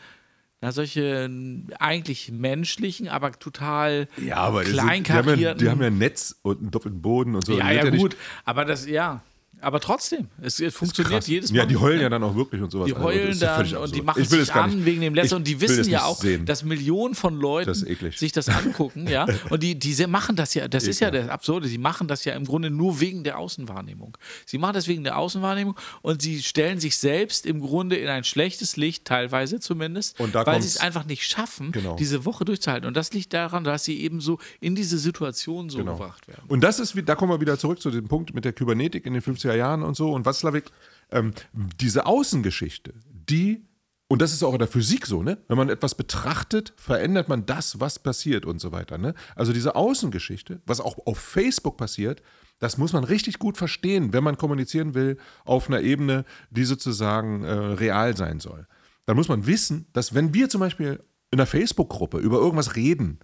na, 0.60 0.70
solche 0.70 1.30
eigentlich 1.78 2.30
menschlichen, 2.30 3.08
aber 3.08 3.32
total 3.32 4.08
ja, 4.18 4.36
aber 4.36 4.64
die, 4.64 4.72
sind, 4.72 4.76
die, 4.76 4.80
haben 4.80 4.88
ja, 4.88 5.02
kleinkarierten. 5.02 5.58
die 5.58 5.70
haben 5.70 5.80
ja 5.80 5.86
ein 5.88 5.98
Netz 5.98 6.36
und 6.42 6.60
einen 6.60 6.70
doppelten 6.70 7.00
Boden 7.00 7.34
und 7.34 7.44
so. 7.44 7.58
ja, 7.58 7.70
Die 7.70 7.76
ja, 7.76 7.90
gut. 7.90 8.16
Aber 8.44 8.64
das, 8.64 8.86
ja. 8.86 9.22
Aber 9.60 9.80
trotzdem, 9.80 10.28
es, 10.40 10.60
es 10.60 10.74
funktioniert 10.74 11.26
jedes 11.26 11.50
Mal. 11.50 11.58
Ja, 11.58 11.66
die 11.66 11.76
heulen 11.76 12.00
ja 12.00 12.08
dann 12.08 12.22
auch 12.22 12.34
wirklich 12.36 12.62
und 12.62 12.70
sowas. 12.70 12.86
Die 12.86 12.94
Also, 12.94 13.04
heulen 13.06 13.38
ja 13.38 13.62
dann 13.62 13.76
und 13.76 13.94
die 13.94 14.02
machen 14.02 14.22
Ich 14.22 14.28
sich 14.28 14.52
an 14.54 14.70
nicht- 14.70 14.84
wegen 14.84 15.00
dem 15.00 15.14
Letzten. 15.14 15.34
ich 15.34 15.36
Und 15.38 15.46
die 15.48 15.60
wissen 15.60 15.88
ja 15.90 16.04
auch, 16.04 16.20
sehen. 16.20 16.46
dass 16.46 16.62
Millionen 16.64 17.14
von 17.14 17.36
Leuten 17.40 17.66
Das 17.68 17.80
sich 17.80 18.32
das 18.32 18.48
angucken, 18.48 19.06
ja. 19.08 19.26
Und 19.50 19.62
die, 19.62 19.78
die 19.78 20.06
machen 20.06 20.36
das 20.36 20.54
ja, 20.54 20.68
das 20.68 20.84
ist 20.86 21.00
ja 21.00 21.08
Ekelhaft. 21.08 21.28
das 21.28 21.34
Absurde, 21.34 21.68
sie 21.68 21.78
machen 21.78 22.08
das 22.08 22.24
ja 22.24 22.34
im 22.34 22.44
Grunde 22.44 22.70
nur 22.70 23.00
wegen 23.00 23.24
der 23.24 23.38
Außenwahrnehmung. 23.38 24.16
Sie 24.46 24.58
machen 24.58 24.74
das 24.74 24.86
wegen 24.88 25.04
der 25.04 25.18
Außenwahrnehmung 25.18 25.76
und 26.02 26.22
sie 26.22 26.42
stellen 26.42 26.78
sich 26.80 26.96
selbst 26.96 27.46
im 27.46 27.60
Grunde 27.60 27.96
in 27.96 28.08
ein 28.08 28.24
schlechtes 28.24 28.76
Licht, 28.76 29.04
teilweise 29.04 29.60
zumindest, 29.60 30.18
weil 30.18 30.62
sie 30.62 30.68
es 30.68 30.78
einfach 30.78 31.04
nicht 31.06 31.24
schaffen, 31.26 31.72
Genau. 31.72 31.96
diese 31.96 32.24
Woche 32.24 32.44
durchzuhalten. 32.44 32.86
Und 32.86 32.96
das 32.96 33.12
liegt 33.12 33.32
daran, 33.32 33.64
dass 33.64 33.84
sie 33.84 34.00
eben 34.00 34.20
so 34.20 34.38
in 34.60 34.74
diese 34.74 34.98
Situation 34.98 35.68
so 35.70 35.78
Genau. 35.78 35.92
gebracht 35.96 36.28
werden. 36.28 36.42
Und 36.48 36.60
das 36.62 36.78
ist, 36.80 36.94
da 37.06 37.14
kommen 37.14 37.32
wir 37.32 37.40
wieder 37.40 37.58
zurück 37.58 37.80
zu 37.80 37.90
dem 37.90 38.06
Punkt 38.08 38.34
mit 38.34 38.44
der 38.44 38.52
Kybernetik 38.52 39.06
in 39.06 39.12
den 39.14 39.22
50er 39.48 39.54
Jahren 39.54 39.82
und 39.82 39.96
so 39.96 40.12
und 40.12 40.26
Watzlawick. 40.26 40.70
Ähm, 41.10 41.32
diese 41.52 42.06
Außengeschichte, 42.06 42.94
die, 43.06 43.64
und 44.08 44.22
das 44.22 44.32
ist 44.32 44.42
auch 44.42 44.52
in 44.52 44.58
der 44.58 44.68
Physik 44.68 45.06
so, 45.06 45.22
ne? 45.22 45.38
Wenn 45.48 45.56
man 45.56 45.68
etwas 45.68 45.94
betrachtet, 45.94 46.74
verändert 46.76 47.28
man 47.28 47.46
das, 47.46 47.80
was 47.80 47.98
passiert 47.98 48.44
und 48.44 48.60
so 48.60 48.72
weiter. 48.72 48.98
Ne? 48.98 49.14
Also 49.34 49.52
diese 49.52 49.74
Außengeschichte, 49.74 50.60
was 50.66 50.80
auch 50.80 50.98
auf 51.06 51.18
Facebook 51.18 51.76
passiert, 51.76 52.22
das 52.58 52.76
muss 52.76 52.92
man 52.92 53.04
richtig 53.04 53.38
gut 53.38 53.56
verstehen, 53.56 54.12
wenn 54.12 54.24
man 54.24 54.36
kommunizieren 54.36 54.94
will 54.94 55.18
auf 55.44 55.68
einer 55.68 55.80
Ebene, 55.80 56.24
die 56.50 56.64
sozusagen 56.64 57.44
äh, 57.44 57.52
real 57.52 58.16
sein 58.16 58.40
soll. 58.40 58.66
Dann 59.06 59.16
muss 59.16 59.28
man 59.28 59.46
wissen, 59.46 59.86
dass 59.92 60.14
wenn 60.14 60.34
wir 60.34 60.48
zum 60.48 60.60
Beispiel 60.60 61.00
in 61.30 61.38
einer 61.38 61.46
Facebook-Gruppe 61.46 62.18
über 62.18 62.38
irgendwas 62.38 62.76
reden, 62.76 63.20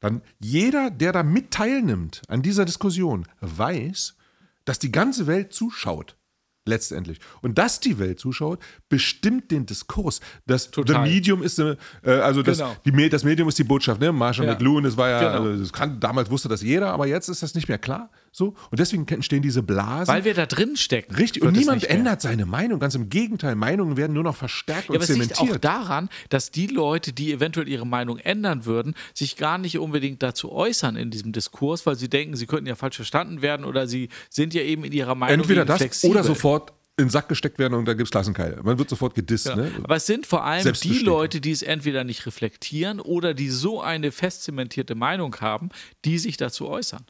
dann 0.00 0.22
jeder, 0.40 0.90
der 0.90 1.12
da 1.12 1.22
mit 1.22 1.52
teilnimmt 1.52 2.22
an 2.26 2.42
dieser 2.42 2.64
Diskussion, 2.64 3.24
weiß, 3.40 4.16
dass 4.64 4.78
die 4.78 4.92
ganze 4.92 5.26
Welt 5.26 5.52
zuschaut. 5.52 6.16
Letztendlich. 6.64 7.18
Und 7.40 7.58
dass 7.58 7.80
die 7.80 7.98
Welt 7.98 8.20
zuschaut, 8.20 8.60
bestimmt 8.88 9.50
den 9.50 9.66
Diskurs. 9.66 10.20
Das 10.46 10.70
Total. 10.70 11.04
The 11.04 11.10
Medium 11.12 11.42
ist, 11.42 11.58
äh, 11.58 11.76
also 12.04 12.42
das, 12.44 12.58
Genau. 12.58 12.76
die, 12.84 13.08
das 13.08 13.24
Medium 13.24 13.48
ist 13.48 13.58
die 13.58 13.64
Botschaft, 13.64 14.00
ne? 14.00 14.12
Marshall 14.12 14.46
Ja. 14.46 14.52
McLuhan, 14.52 14.84
das 14.84 14.96
war 14.96 15.08
ja, 15.10 15.18
Genau. 15.18 15.50
also 15.50 15.60
das 15.60 15.72
kann, 15.72 15.98
damals 15.98 16.30
wusste 16.30 16.48
das 16.48 16.62
jeder, 16.62 16.92
aber 16.92 17.08
jetzt 17.08 17.28
ist 17.28 17.42
das 17.42 17.56
nicht 17.56 17.66
mehr 17.68 17.78
klar. 17.78 18.10
So. 18.34 18.54
Und 18.70 18.80
deswegen 18.80 19.06
entstehen 19.06 19.42
diese 19.42 19.62
Blasen. 19.62 20.12
Weil 20.12 20.24
wir 20.24 20.32
da 20.32 20.46
drin 20.46 20.76
stecken. 20.76 21.14
Richtig, 21.14 21.42
und 21.42 21.54
niemand 21.54 21.84
ändert 21.84 22.22
seine 22.22 22.46
Meinung. 22.46 22.80
Ganz 22.80 22.94
im 22.94 23.10
Gegenteil, 23.10 23.54
Meinungen 23.54 23.98
werden 23.98 24.14
nur 24.14 24.24
noch 24.24 24.36
verstärkt 24.36 24.84
Ja, 24.88 24.90
und 24.90 24.96
aber 24.96 25.04
es 25.04 25.10
liegt 25.10 25.34
auch 25.34 25.36
zementiert. 25.36 25.64
daran, 25.64 26.08
dass 26.30 26.50
die 26.50 26.66
Leute, 26.66 27.12
die 27.12 27.30
eventuell 27.32 27.68
ihre 27.68 27.86
Meinung 27.86 28.16
ändern 28.16 28.64
würden, 28.64 28.94
sich 29.12 29.36
gar 29.36 29.58
nicht 29.58 29.78
unbedingt 29.78 30.22
dazu 30.22 30.50
äußern 30.50 30.96
in 30.96 31.10
diesem 31.10 31.32
Diskurs, 31.32 31.84
weil 31.84 31.96
sie 31.96 32.08
denken, 32.08 32.34
sie 32.34 32.46
könnten 32.46 32.66
ja 32.66 32.74
falsch 32.74 32.96
verstanden 32.96 33.42
werden 33.42 33.66
oder 33.66 33.86
sie 33.86 34.08
sind 34.30 34.54
ja 34.54 34.62
eben 34.62 34.84
in 34.84 34.92
ihrer 34.92 35.14
Meinung 35.14 35.40
Entweder 35.40 35.66
das 35.66 35.76
flexibel. 35.78 36.16
oder 36.16 36.24
sofort 36.24 36.72
in 36.96 37.04
den 37.06 37.10
Sack 37.10 37.28
gesteckt 37.28 37.58
werden 37.58 37.74
und 37.74 37.86
da 37.86 37.94
gibt 37.94 38.06
es 38.06 38.10
Klassenkeile. 38.10 38.62
Man 38.62 38.78
wird 38.78 38.88
sofort 38.88 39.14
gedisst. 39.14 39.46
Ja. 39.46 39.56
Ne? 39.56 39.70
Aber 39.82 39.96
es 39.96 40.06
sind 40.06 40.26
vor 40.26 40.44
allem 40.44 40.72
die. 40.72 40.98
Leute, 41.00 41.40
die 41.40 41.50
es 41.50 41.62
entweder 41.62 42.04
nicht 42.04 42.26
reflektieren 42.26 43.00
oder 43.00 43.34
die 43.34 43.48
so 43.48 43.80
eine 43.80 44.12
festzementierte 44.12 44.94
Meinung 44.94 45.36
haben, 45.40 45.70
die 46.04 46.18
sich 46.18 46.36
dazu 46.36 46.68
äußern. 46.68 47.04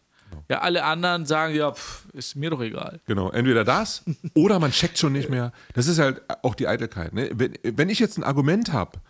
Ja, 0.48 0.60
alle 0.60 0.84
anderen 0.84 1.26
sagen, 1.26 1.54
ja, 1.54 1.72
pff, 1.72 2.06
ist 2.12 2.36
mir 2.36 2.50
doch 2.50 2.60
egal. 2.60 3.00
Genau, 3.06 3.30
entweder 3.30 3.64
das 3.64 4.04
oder 4.34 4.58
man 4.58 4.70
checkt 4.70 4.98
schon 4.98 5.12
nicht 5.12 5.30
mehr. 5.30 5.52
Das 5.74 5.86
ist 5.86 5.98
halt 5.98 6.22
auch 6.42 6.54
die 6.54 6.68
Eitelkeit. 6.68 7.12
Ne? 7.12 7.30
Wenn, 7.34 7.54
wenn 7.62 7.88
ich 7.88 7.98
jetzt 7.98 8.18
ein 8.18 8.24
Argument 8.24 8.72
habe, 8.72 9.00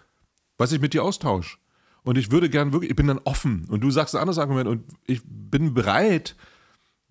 was 0.59 0.73
ich 0.73 0.81
mit 0.81 0.95
dir 0.95 1.03
austausche, 1.03 1.59
und 2.05 2.19
ich 2.19 2.33
würde 2.33 2.51
gern 2.51 2.73
wirklich, 2.73 2.91
ich 2.91 2.97
bin 2.97 3.07
dann 3.07 3.21
offen 3.25 3.67
und 3.69 3.81
du 3.81 3.91
sagst 3.91 4.15
ein 4.15 4.21
anderes 4.21 4.39
Argument 4.39 4.69
und 4.69 4.85
ich 5.07 5.23
bin 5.25 5.73
bereit, 5.73 6.35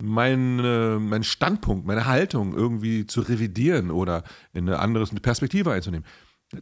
meinen 0.02 1.08
meinen 1.08 1.24
Standpunkt, 1.24 1.86
meine 1.86 2.06
Haltung 2.06 2.54
irgendwie 2.54 3.06
zu 3.06 3.22
revidieren 3.22 3.92
oder 3.92 4.24
in 4.54 4.68
eine 4.68 4.80
andere 4.80 5.06
Perspektive 5.06 5.72
einzunehmen, 5.72 6.06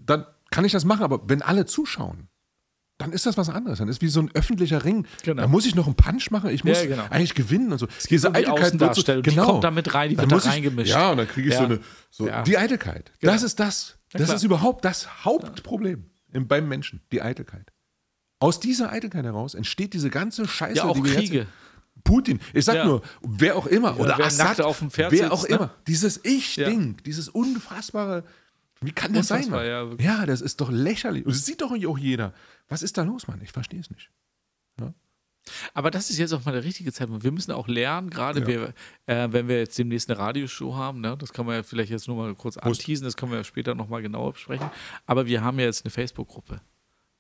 dann 0.02 0.26
kann 0.52 0.66
ich 0.66 0.72
das 0.72 0.86
machen. 0.86 1.04
Aber 1.04 1.28
wenn 1.28 1.42
alle 1.42 1.66
zuschauen, 1.66 2.28
dann 3.00 3.14
ist 3.14 3.26
das 3.26 3.38
was 3.38 3.50
anderes. 3.50 3.80
Dann 3.80 3.88
ist 3.88 4.02
wie 4.02 4.10
so 4.10 4.20
ein 4.20 4.30
öffentlicher 4.36 4.84
Ring. 4.84 5.08
Genau. 5.24 5.42
Da 5.42 5.48
muss 5.48 5.66
ich 5.66 5.74
noch 5.74 5.88
einen 5.88 5.96
Punch 5.96 6.30
machen. 6.32 6.52
Ich 6.52 6.64
muss 6.64 6.78
Ja, 6.82 6.86
genau. 6.86 7.04
eigentlich 7.10 7.34
gewinnen 7.34 7.72
und 7.72 7.80
so. 7.80 7.88
Es 7.98 8.08
geht 8.08 8.24
um 8.26 8.34
die 8.34 8.46
Außendarstellung, 8.46 9.24
die 9.24 9.36
kommt 9.36 9.64
da 9.64 9.72
mit 9.72 9.94
rein, 9.94 10.10
die 10.10 10.16
Dann 10.18 10.30
wird 10.30 10.46
da 10.46 10.50
reingemischt. 10.50 10.92
Ja, 10.92 11.12
und 11.12 11.18
dann 11.18 11.28
kriege 11.28 11.48
ich 11.48 11.54
Ja. 11.56 11.60
so 11.62 11.66
eine, 11.66 11.80
so 12.12 12.28
Ja. 12.28 12.44
die 12.44 12.58
Eitelkeit. 12.58 13.12
Genau. 13.20 13.34
Das 13.34 13.44
ist 13.44 13.60
das. 13.60 13.98
Das 14.12 14.30
ist 14.32 14.44
überhaupt 14.44 14.86
das 14.86 15.24
Hauptproblem 15.26 16.06
im, 16.32 16.48
beim 16.48 16.68
Menschen, 16.68 17.02
die 17.12 17.22
Eitelkeit. 17.22 17.72
Aus 18.40 18.60
dieser 18.60 18.92
Eitelkeit 18.92 19.26
heraus 19.26 19.54
entsteht 19.54 19.94
diese 19.94 20.10
ganze 20.10 20.48
Scheiße, 20.48 20.78
Ja, 20.78 20.84
auch 20.86 20.94
die 20.94 21.02
Kriege. 21.10 21.48
Putin, 22.04 22.40
ich 22.54 22.66
sag 22.66 22.86
nur, 22.86 23.02
wer 23.22 23.56
auch 23.58 23.66
immer, 23.66 24.00
oder 24.00 24.18
wer 24.18 24.26
Assad, 24.28 24.48
nackt 24.48 24.62
auf 24.62 24.80
dem 24.80 24.90
Pferd 24.90 25.12
wer 25.12 25.34
auch 25.34 25.44
ne? 25.48 25.56
immer, 25.56 25.76
dieses 25.88 26.20
Ich-Ding, 26.24 26.98
dieses 27.06 27.28
unfassbare, 27.28 28.24
wie 28.82 28.92
kann 28.92 29.14
das 29.14 29.28
sein? 29.28 29.50
Ja, 29.52 29.86
ja, 30.00 30.26
das 30.26 30.42
ist 30.42 30.62
doch 30.62 30.70
lächerlich. 30.72 31.26
Und 31.26 31.34
das 31.36 31.46
sieht 31.46 31.62
doch 31.62 31.72
auch 31.72 31.98
jeder. 31.98 32.34
Was 32.68 32.82
ist 32.82 32.98
da 32.98 33.04
los, 33.04 33.28
Mann? 33.28 33.42
Ich 33.42 33.52
verstehe 33.52 33.80
es 33.80 33.90
nicht. 33.90 34.10
Aber 35.74 35.90
das 35.90 36.10
ist 36.12 36.20
jetzt 36.20 36.32
auch 36.34 36.46
mal 36.46 36.52
der 36.52 36.64
richtige 36.64 36.92
Zeitpunkt. 36.94 37.24
Wir 37.24 37.32
müssen 37.32 37.52
auch 37.54 37.68
lernen, 37.68 38.10
gerade 38.12 38.42
Ja. 38.42 38.48
wir, 38.48 38.74
äh, 39.08 39.30
wenn 39.32 39.48
wir 39.48 39.58
jetzt 39.60 39.78
demnächst 39.80 40.10
eine 40.10 40.20
Radioshow 40.20 40.76
haben, 40.76 41.02
ne, 41.02 41.16
das 41.18 41.34
kann 41.34 41.46
man 41.46 41.56
ja 41.56 41.64
vielleicht 41.64 41.90
jetzt 41.92 42.08
nur 42.08 42.18
mal 42.18 42.36
kurz 42.36 42.56
Prost. 42.56 42.82
anteasen, 42.82 43.06
das 43.06 43.18
können 43.18 43.32
wir 43.32 43.40
ja 43.40 43.44
später 43.44 43.74
nochmal 43.74 44.02
genauer 44.04 44.34
besprechen. 44.34 44.70
Aber 45.08 45.26
wir 45.26 45.44
haben 45.44 45.58
ja 45.58 45.66
jetzt 45.66 45.86
eine 45.86 45.92
Facebook-Gruppe. 45.92 46.62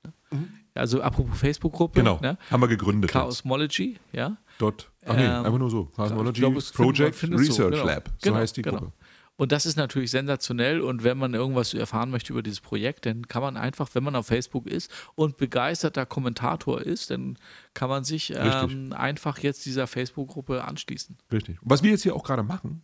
Ne? 0.03 0.47
Also 0.75 1.01
apropos 1.01 1.39
Facebook-Gruppe, 1.39 2.01
Mhm. 2.01 2.05
Genau, 2.05 2.19
ne? 2.21 2.37
haben 2.51 2.61
wir 2.61 2.67
gegründet. 2.67 3.09
Chaosmology, 3.09 3.97
ja. 4.11 4.37
Dort. 4.59 4.91
Ach 5.05 5.15
nee, 5.15 5.25
Ähm, 5.25 5.45
einfach 5.45 5.57
nur 5.57 5.69
so. 5.71 5.91
Man- 5.97 6.33
Project 6.73 7.15
so, 7.15 7.27
Research 7.27 7.71
genau. 7.71 7.85
Lab. 7.85 8.09
So 8.09 8.13
Genau, 8.29 8.35
heißt 8.37 8.57
die 8.57 8.61
genau. 8.61 8.77
Gruppe. 8.77 8.93
Und 9.39 9.53
das 9.53 9.65
ist 9.65 9.77
natürlich 9.77 10.11
sensationell. 10.11 10.81
Und 10.81 11.05
wenn 11.05 11.17
man 11.17 11.33
irgendwas 11.33 11.73
erfahren 11.73 12.09
möchte 12.09 12.33
über 12.33 12.43
dieses 12.43 12.59
Projekt, 12.59 13.05
dann 13.05 13.25
kann 13.29 13.41
man 13.41 13.55
einfach, 13.55 13.95
wenn 13.95 14.03
man 14.03 14.13
auf 14.17 14.27
Facebook 14.27 14.67
ist 14.67 14.91
und 15.15 15.37
begeisterter 15.37 16.05
Kommentator 16.05 16.81
ist, 16.81 17.09
dann 17.09 17.37
kann 17.73 17.87
man 17.87 18.03
sich 18.03 18.33
ähm, 18.35 18.91
einfach 18.91 19.39
jetzt 19.39 19.65
dieser 19.65 19.87
Facebook-Gruppe 19.87 20.65
anschließen. 20.65 21.17
Richtig. 21.31 21.61
Und 21.61 21.69
was 21.69 21.83
wir 21.83 21.91
jetzt 21.91 22.03
hier 22.03 22.17
auch 22.17 22.25
gerade 22.25 22.43
machen, 22.43 22.83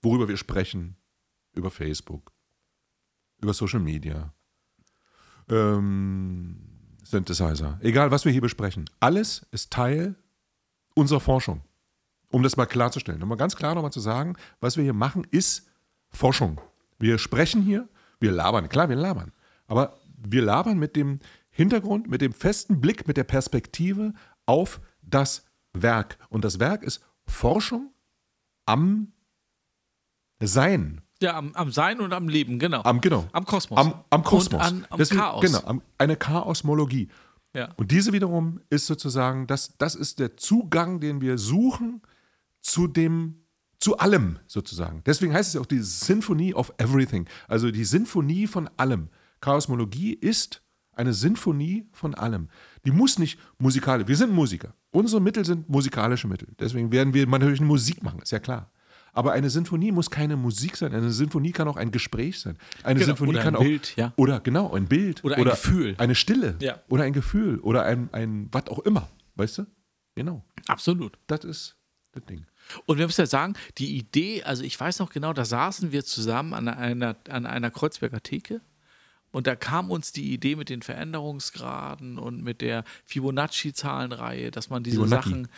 worüber 0.00 0.28
wir 0.28 0.38
sprechen, 0.38 0.96
über 1.52 1.70
Facebook, 1.70 2.32
über 3.42 3.52
Social 3.52 3.80
Media, 3.80 4.32
ähm, 5.50 6.56
Synthesizer, 7.04 7.78
egal 7.82 8.10
was 8.10 8.24
wir 8.24 8.32
hier 8.32 8.40
besprechen, 8.40 8.88
alles 8.98 9.46
ist 9.50 9.70
Teil 9.74 10.14
unserer 10.94 11.20
Forschung. 11.20 11.60
Um 12.30 12.42
das 12.42 12.56
mal 12.56 12.66
klarzustellen, 12.66 13.22
um 13.22 13.28
mal 13.28 13.36
ganz 13.36 13.56
klar 13.56 13.74
nochmal 13.74 13.92
zu 13.92 14.00
sagen, 14.00 14.36
was 14.60 14.76
wir 14.76 14.84
hier 14.84 14.92
machen, 14.92 15.26
ist 15.30 15.70
Forschung. 16.10 16.60
Wir 16.98 17.18
sprechen 17.18 17.62
hier, 17.62 17.88
wir 18.20 18.32
labern, 18.32 18.68
klar, 18.68 18.88
wir 18.88 18.96
labern, 18.96 19.32
aber 19.66 19.98
wir 20.16 20.42
labern 20.42 20.78
mit 20.78 20.94
dem 20.96 21.20
Hintergrund, 21.50 22.08
mit 22.08 22.20
dem 22.20 22.32
festen 22.32 22.80
Blick, 22.80 23.08
mit 23.08 23.16
der 23.16 23.24
Perspektive 23.24 24.12
auf 24.46 24.80
das 25.02 25.44
Werk. 25.72 26.18
Und 26.28 26.44
das 26.44 26.58
Werk 26.60 26.82
ist 26.82 27.00
Forschung 27.26 27.92
am 28.66 29.12
Sein. 30.40 31.00
Ja, 31.20 31.36
am, 31.36 31.52
am 31.54 31.72
Sein 31.72 32.00
und 32.00 32.12
am 32.12 32.28
Leben, 32.28 32.58
genau. 32.58 32.82
Am, 32.82 33.00
genau. 33.00 33.26
Am 33.32 33.44
Kosmos. 33.44 33.78
Am, 33.78 34.04
am 34.10 34.22
Kosmos. 34.22 34.60
Und 34.60 34.66
an, 34.66 34.86
am 34.90 34.98
Deswegen- 34.98 35.20
Chaos. 35.20 35.42
Genau, 35.44 35.80
eine 35.98 36.16
Chaosmologie. 36.16 37.08
Ja. 37.54 37.70
Und 37.76 37.90
diese 37.90 38.12
wiederum 38.12 38.60
ist 38.70 38.86
sozusagen, 38.86 39.46
das, 39.46 39.76
das 39.78 39.94
ist 39.94 40.18
der 40.20 40.36
Zugang, 40.36 41.00
den 41.00 41.20
wir 41.20 41.38
suchen 41.38 42.02
zu 42.60 42.86
dem, 42.86 43.44
zu 43.80 43.96
allem 43.98 44.38
sozusagen. 44.46 45.02
Deswegen 45.06 45.32
heißt 45.32 45.48
es 45.48 45.54
ja 45.54 45.60
auch 45.60 45.66
die 45.66 45.80
Symphony 45.80 46.52
of 46.54 46.72
Everything, 46.78 47.26
also 47.46 47.70
die 47.70 47.84
Sinfonie 47.84 48.46
von 48.46 48.68
allem. 48.76 49.08
Chaosmologie 49.40 50.12
ist 50.14 50.62
Eine 50.92 51.14
Sinfonie 51.14 51.86
von 51.92 52.16
allem. 52.16 52.48
Die 52.84 52.90
muss 52.90 53.20
nicht 53.20 53.38
musikalisch. 53.58 54.08
Wir 54.08 54.16
sind 54.16 54.32
Musiker. 54.32 54.74
Unsere 54.90 55.20
Mittel 55.22 55.44
sind 55.44 55.68
musikalische 55.68 56.26
Mittel. 56.26 56.48
Deswegen 56.58 56.90
werden 56.90 57.14
wir 57.14 57.24
natürlich 57.28 57.60
eine 57.60 57.68
Musik 57.68 58.02
machen, 58.02 58.20
ist 58.20 58.32
ja 58.32 58.40
klar. 58.40 58.72
Aber 59.12 59.30
eine 59.30 59.48
Sinfonie 59.48 59.92
muss 59.92 60.10
keine 60.10 60.36
Musik 60.36 60.76
sein. 60.76 60.92
Eine 60.92 61.12
Sinfonie 61.12 61.52
kann 61.52 61.68
auch 61.68 61.76
ein 61.76 61.92
Gespräch 61.92 62.40
sein. 62.40 62.58
Eine 62.82 62.98
Genau, 62.98 63.06
Sinfonie 63.06 63.30
oder 63.34 63.42
kann 63.44 63.54
ein 63.54 63.60
auch 63.60 63.62
Bild, 63.64 63.94
ja. 63.96 64.12
oder 64.16 64.40
genau 64.40 64.72
ein 64.74 64.86
Bild 64.88 65.22
Oder 65.22 65.36
ein 65.36 65.44
Gefühl. 65.44 65.94
eine 65.98 66.16
Stille 66.16 66.56
Ja. 66.60 66.80
oder 66.88 67.04
ein 67.04 67.12
Gefühl 67.12 67.60
oder 67.60 67.84
ein 67.84 68.08
ein 68.12 68.48
was 68.50 68.66
auch 68.66 68.80
immer, 68.80 69.08
weißt 69.36 69.58
du? 69.58 69.66
Genau, 70.16 70.44
Absolut. 70.66 71.16
das 71.28 71.44
ist 71.44 71.76
das 72.12 72.24
Ding. 72.24 72.46
Und 72.86 72.98
wir 72.98 73.06
müssen 73.06 73.22
ja 73.22 73.26
sagen, 73.26 73.54
die 73.78 73.96
Idee, 73.96 74.42
also 74.42 74.62
ich 74.62 74.78
weiß 74.78 74.98
noch 74.98 75.10
genau, 75.10 75.32
da 75.32 75.44
saßen 75.44 75.92
wir 75.92 76.04
zusammen 76.04 76.54
an 76.54 76.68
einer, 76.68 77.16
an 77.28 77.46
einer 77.46 77.70
Kreuzberger 77.70 78.22
Theke 78.22 78.60
und 79.30 79.46
da 79.46 79.56
kam 79.56 79.90
uns 79.90 80.12
die 80.12 80.32
Idee 80.32 80.56
mit 80.56 80.68
den 80.68 80.82
Veränderungsgraden 80.82 82.18
und 82.18 82.42
mit 82.42 82.60
der 82.60 82.84
Fibonacci-Zahlenreihe, 83.04 84.50
dass 84.50 84.70
man 84.70 84.82
diese 84.82 84.96
Fibonacci. 84.96 85.28
Sachen, 85.28 85.48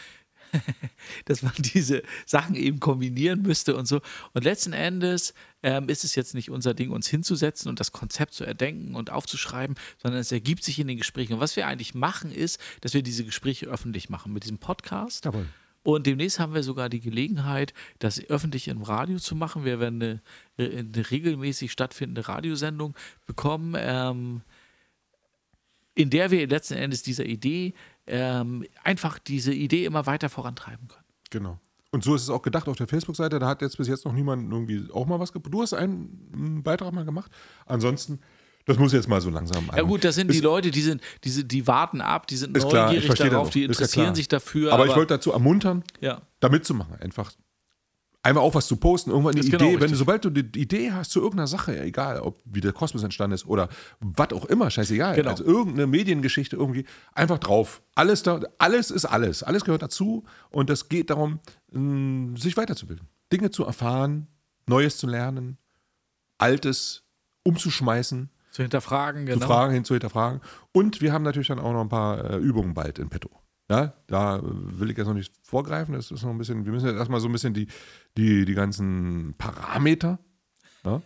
dass 1.26 1.42
man 1.42 1.52
diese 1.58 2.02
Sachen 2.26 2.56
eben 2.56 2.80
kombinieren 2.80 3.42
müsste 3.42 3.76
und 3.76 3.86
so. 3.86 4.00
Und 4.32 4.44
letzten 4.44 4.72
Endes 4.72 5.34
ähm, 5.62 5.88
ist 5.88 6.02
es 6.02 6.16
jetzt 6.16 6.34
nicht 6.34 6.50
unser 6.50 6.74
Ding, 6.74 6.90
uns 6.90 7.06
hinzusetzen 7.06 7.68
und 7.68 7.78
das 7.78 7.92
Konzept 7.92 8.34
zu 8.34 8.44
erdenken 8.44 8.96
und 8.96 9.10
aufzuschreiben, 9.10 9.76
sondern 9.98 10.20
es 10.20 10.32
ergibt 10.32 10.64
sich 10.64 10.80
in 10.80 10.88
den 10.88 10.98
Gesprächen. 10.98 11.34
Und 11.34 11.40
was 11.40 11.54
wir 11.54 11.68
eigentlich 11.68 11.94
machen, 11.94 12.32
ist, 12.32 12.60
dass 12.80 12.94
wir 12.94 13.02
diese 13.02 13.24
Gespräche 13.24 13.66
öffentlich 13.66 14.10
machen 14.10 14.32
mit 14.32 14.42
diesem 14.42 14.58
Podcast. 14.58 15.24
Jawohl. 15.24 15.46
Und 15.82 16.06
demnächst 16.06 16.38
haben 16.38 16.54
wir 16.54 16.62
sogar 16.62 16.88
die 16.88 17.00
Gelegenheit, 17.00 17.72
das 17.98 18.22
öffentlich 18.28 18.68
im 18.68 18.82
Radio 18.82 19.18
zu 19.18 19.34
machen. 19.34 19.64
Wir 19.64 19.80
werden 19.80 20.20
eine, 20.58 20.70
eine 20.70 21.10
regelmäßig 21.10 21.72
stattfindende 21.72 22.28
Radiosendung 22.28 22.94
bekommen, 23.26 23.74
ähm, 23.78 24.42
in 25.94 26.10
der 26.10 26.30
wir 26.30 26.46
letzten 26.46 26.74
Endes 26.74 27.02
dieser 27.02 27.24
Idee 27.24 27.74
ähm, 28.06 28.66
einfach 28.84 29.18
diese 29.18 29.54
Idee 29.54 29.84
immer 29.84 30.06
weiter 30.06 30.28
vorantreiben 30.28 30.88
können. 30.88 31.04
Genau. 31.30 31.58
Und 31.92 32.04
so 32.04 32.14
ist 32.14 32.22
es 32.22 32.30
auch 32.30 32.42
gedacht 32.42 32.68
auf 32.68 32.76
der 32.76 32.86
Facebook-Seite. 32.86 33.38
Da 33.38 33.48
hat 33.48 33.62
jetzt 33.62 33.76
bis 33.76 33.88
jetzt 33.88 34.04
noch 34.04 34.12
niemand 34.12 34.52
irgendwie 34.52 34.92
auch 34.92 35.06
mal 35.06 35.18
was 35.18 35.32
gemacht. 35.32 35.52
Du 35.52 35.62
hast 35.62 35.74
einen 35.74 36.62
Beitrag 36.62 36.92
mal 36.92 37.04
gemacht. 37.04 37.32
Ansonsten, 37.66 38.20
das 38.66 38.78
muss 38.78 38.92
jetzt 38.92 39.08
mal 39.08 39.20
so 39.20 39.30
langsam 39.30 39.68
Ja 39.74 39.82
gut, 39.82 40.04
das 40.04 40.14
sind 40.14 40.32
die 40.32 40.40
Leute, 40.40 40.70
die 40.70 40.82
sind, 40.82 41.02
die, 41.24 41.30
sind, 41.30 41.50
die 41.50 41.66
warten 41.66 42.00
ab, 42.00 42.26
die 42.26 42.36
sind 42.36 42.56
Ist 42.56 42.68
klar, 42.68 42.86
neugierig 42.86 43.06
verstehe 43.06 43.30
darauf, 43.30 43.48
das 43.48 43.52
die 43.52 43.60
Ist 43.60 43.66
ja 43.66 43.72
interessieren 43.72 44.04
klar. 44.06 44.16
sich 44.16 44.28
dafür. 44.28 44.72
aber, 44.72 44.86
ich 44.86 44.94
wollte 44.94 45.14
dazu 45.14 45.32
ermuntern, 45.32 45.82
ja. 46.00 46.20
da 46.40 46.48
mitzumachen. 46.48 46.94
Einfach 47.00 47.32
einmal 48.22 48.44
auch 48.44 48.54
was 48.54 48.66
zu 48.66 48.76
posten, 48.76 49.10
irgendwann 49.10 49.32
eine 49.32 49.40
Ist 49.40 49.48
Idee. 49.48 49.56
genau 49.56 49.80
wenn 49.80 49.90
du, 49.90 49.96
sobald 49.96 50.24
du 50.24 50.30
die 50.30 50.60
Idee 50.60 50.92
hast 50.92 51.10
zu 51.10 51.20
irgendeiner 51.20 51.46
Sache, 51.46 51.80
egal 51.80 52.20
ob 52.20 52.38
wie 52.44 52.60
der 52.60 52.72
Kosmos 52.72 53.02
entstanden 53.02 53.34
ist 53.34 53.46
oder 53.46 53.68
was 54.00 54.32
auch 54.32 54.44
immer, 54.46 54.70
scheißegal. 54.70 55.16
Genau. 55.16 55.30
Also 55.30 55.44
irgendeine 55.44 55.86
Mediengeschichte 55.86 56.56
irgendwie, 56.56 56.84
einfach 57.14 57.38
drauf. 57.38 57.82
Alles 57.94 58.22
da, 58.22 58.40
alles 58.58 58.90
ist 58.90 59.06
alles. 59.06 59.42
Alles 59.42 59.64
gehört 59.64 59.82
dazu 59.82 60.24
und 60.50 60.70
es 60.70 60.88
geht 60.88 61.10
darum, 61.10 61.40
mh, 61.72 62.38
sich 62.38 62.56
weiterzubilden. 62.56 63.08
Dinge 63.32 63.50
zu 63.50 63.64
erfahren, 63.64 64.26
Neues 64.66 64.98
zu 64.98 65.06
lernen, 65.06 65.56
Altes 66.38 67.04
umzuschmeißen, 67.42 68.30
Zu 68.50 68.62
hinterfragen, 68.62 69.26
zu 69.26 69.34
genau. 69.34 69.46
fragen, 69.46 69.72
hin 69.72 69.84
zu 69.84 69.94
hinterfragen. 69.94 70.40
Und 70.72 71.00
wir 71.00 71.12
haben 71.12 71.22
natürlich 71.22 71.48
dann 71.48 71.58
auch 71.58 71.72
noch 71.72 71.82
ein 71.82 71.88
paar 71.88 72.30
äh, 72.30 72.36
Übungen 72.36 72.74
bald 72.74 72.98
in 72.98 73.08
petto. 73.08 73.30
Ja, 73.70 73.94
da 74.08 74.38
äh, 74.38 74.42
will 74.42 74.90
ich 74.90 74.96
jetzt 74.96 75.06
noch 75.06 75.14
nicht 75.14 75.32
vorgreifen. 75.42 75.94
Das 75.94 76.10
ist 76.10 76.22
noch 76.22 76.30
ein 76.30 76.38
bisschen, 76.38 76.64
wir 76.64 76.72
müssen 76.72 76.86
jetzt 76.86 76.98
erstmal 76.98 77.20
so 77.20 77.28
ein 77.28 77.32
bisschen 77.32 77.54
die, 77.54 77.68
die, 78.16 78.44
die 78.44 78.54
ganzen 78.54 79.34
Parameter 79.38 80.18
ja, 80.84 81.00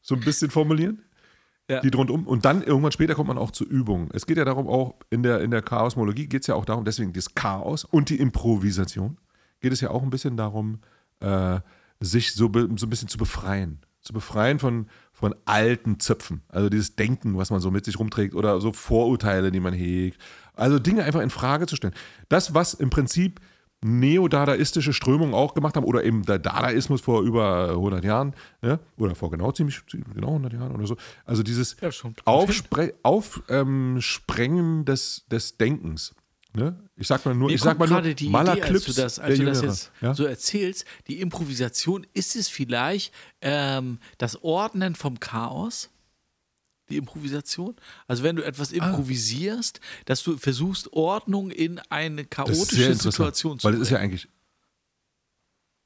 so 0.00 0.14
ein 0.14 0.20
bisschen 0.20 0.50
formulieren. 0.50 1.02
Ja. 1.68 1.80
Die 1.80 1.88
rundum. 1.88 2.26
Und 2.26 2.44
dann 2.44 2.62
irgendwann 2.62 2.90
später 2.90 3.14
kommt 3.14 3.28
man 3.28 3.38
auch 3.38 3.52
zu 3.52 3.64
Übungen. 3.64 4.08
Es 4.12 4.26
geht 4.26 4.38
ja 4.38 4.44
darum, 4.44 4.66
auch 4.66 4.96
in 5.08 5.22
der, 5.22 5.40
in 5.40 5.52
der 5.52 5.62
Chaosmologie 5.62 6.26
geht 6.26 6.40
es 6.40 6.48
ja 6.48 6.56
auch 6.56 6.64
darum, 6.64 6.84
deswegen 6.84 7.12
das 7.12 7.34
Chaos 7.34 7.84
und 7.84 8.10
die 8.10 8.18
Improvisation, 8.18 9.18
geht 9.60 9.72
es 9.72 9.80
ja 9.80 9.90
auch 9.90 10.02
ein 10.02 10.10
bisschen 10.10 10.36
darum, 10.36 10.80
äh, 11.20 11.60
sich 12.00 12.34
so, 12.34 12.48
be, 12.48 12.68
so 12.74 12.86
ein 12.86 12.90
bisschen 12.90 13.06
zu 13.06 13.18
befreien. 13.18 13.80
Zu 14.00 14.12
befreien 14.12 14.58
von, 14.58 14.88
von 15.20 15.34
alten 15.44 16.00
Zöpfen. 16.00 16.42
Also 16.48 16.68
dieses 16.70 16.96
Denken, 16.96 17.36
was 17.36 17.50
man 17.50 17.60
so 17.60 17.70
mit 17.70 17.84
sich 17.84 17.98
rumträgt 17.98 18.34
oder 18.34 18.60
so 18.60 18.72
Vorurteile, 18.72 19.52
die 19.52 19.60
man 19.60 19.74
hegt. 19.74 20.18
Also 20.54 20.78
Dinge 20.78 21.04
einfach 21.04 21.20
in 21.20 21.30
Frage 21.30 21.66
zu 21.66 21.76
stellen. 21.76 21.94
Das, 22.28 22.54
was 22.54 22.74
im 22.74 22.90
Prinzip 22.90 23.40
neodadaistische 23.82 24.92
Strömungen 24.92 25.34
auch 25.34 25.54
gemacht 25.54 25.76
haben 25.76 25.84
oder 25.84 26.04
eben 26.04 26.22
der 26.24 26.38
Dadaismus 26.38 27.00
vor 27.00 27.22
über 27.22 27.70
100 27.70 28.04
Jahren 28.04 28.34
ne? 28.60 28.78
oder 28.98 29.14
vor 29.14 29.30
genau 29.30 29.52
ziemlich 29.52 29.80
genau 29.86 30.28
100 30.28 30.52
Jahren 30.52 30.72
oder 30.72 30.86
so. 30.86 30.96
Also 31.24 31.42
dieses 31.42 31.76
Ja, 31.80 31.88
Aufsprengen 32.24 34.02
Sprengen 34.02 34.84
des, 34.84 35.24
des 35.30 35.56
Denkens. 35.56 36.14
Ne? 36.52 36.76
Ich 36.96 37.06
sag 37.06 37.24
mal 37.24 37.34
nur, 37.34 37.48
Mir 37.48 37.54
ich 37.54 37.60
sag 37.60 37.78
mal 37.78 37.88
nur, 37.88 38.02
die 38.02 38.10
Idee, 38.10 38.28
Malerclips 38.28 38.86
als 38.86 38.94
du 38.96 39.02
das, 39.02 39.18
als 39.20 39.38
du 39.38 39.44
das 39.44 39.62
jetzt 39.62 39.92
ja? 40.00 40.14
so 40.14 40.24
erzählst, 40.24 40.84
die 41.06 41.20
Improvisation, 41.20 42.06
ist 42.12 42.34
es 42.34 42.48
vielleicht 42.48 43.14
ähm, 43.40 43.98
das 44.18 44.42
Ordnen 44.42 44.96
vom 44.96 45.20
Chaos? 45.20 45.90
Die 46.88 46.96
Improvisation? 46.96 47.76
Also 48.08 48.24
wenn 48.24 48.34
du 48.34 48.42
etwas 48.42 48.72
improvisierst, 48.72 49.80
dass 50.06 50.24
du 50.24 50.36
versuchst, 50.38 50.92
Ordnung 50.92 51.52
in 51.52 51.78
eine 51.88 52.24
chaotische 52.24 52.96
Situation 52.96 53.60
zu 53.60 53.68
Weil 53.68 53.74
es 53.74 53.82
ist 53.82 53.90
ja 53.90 53.98
bringen. 53.98 54.10
eigentlich 54.10 54.28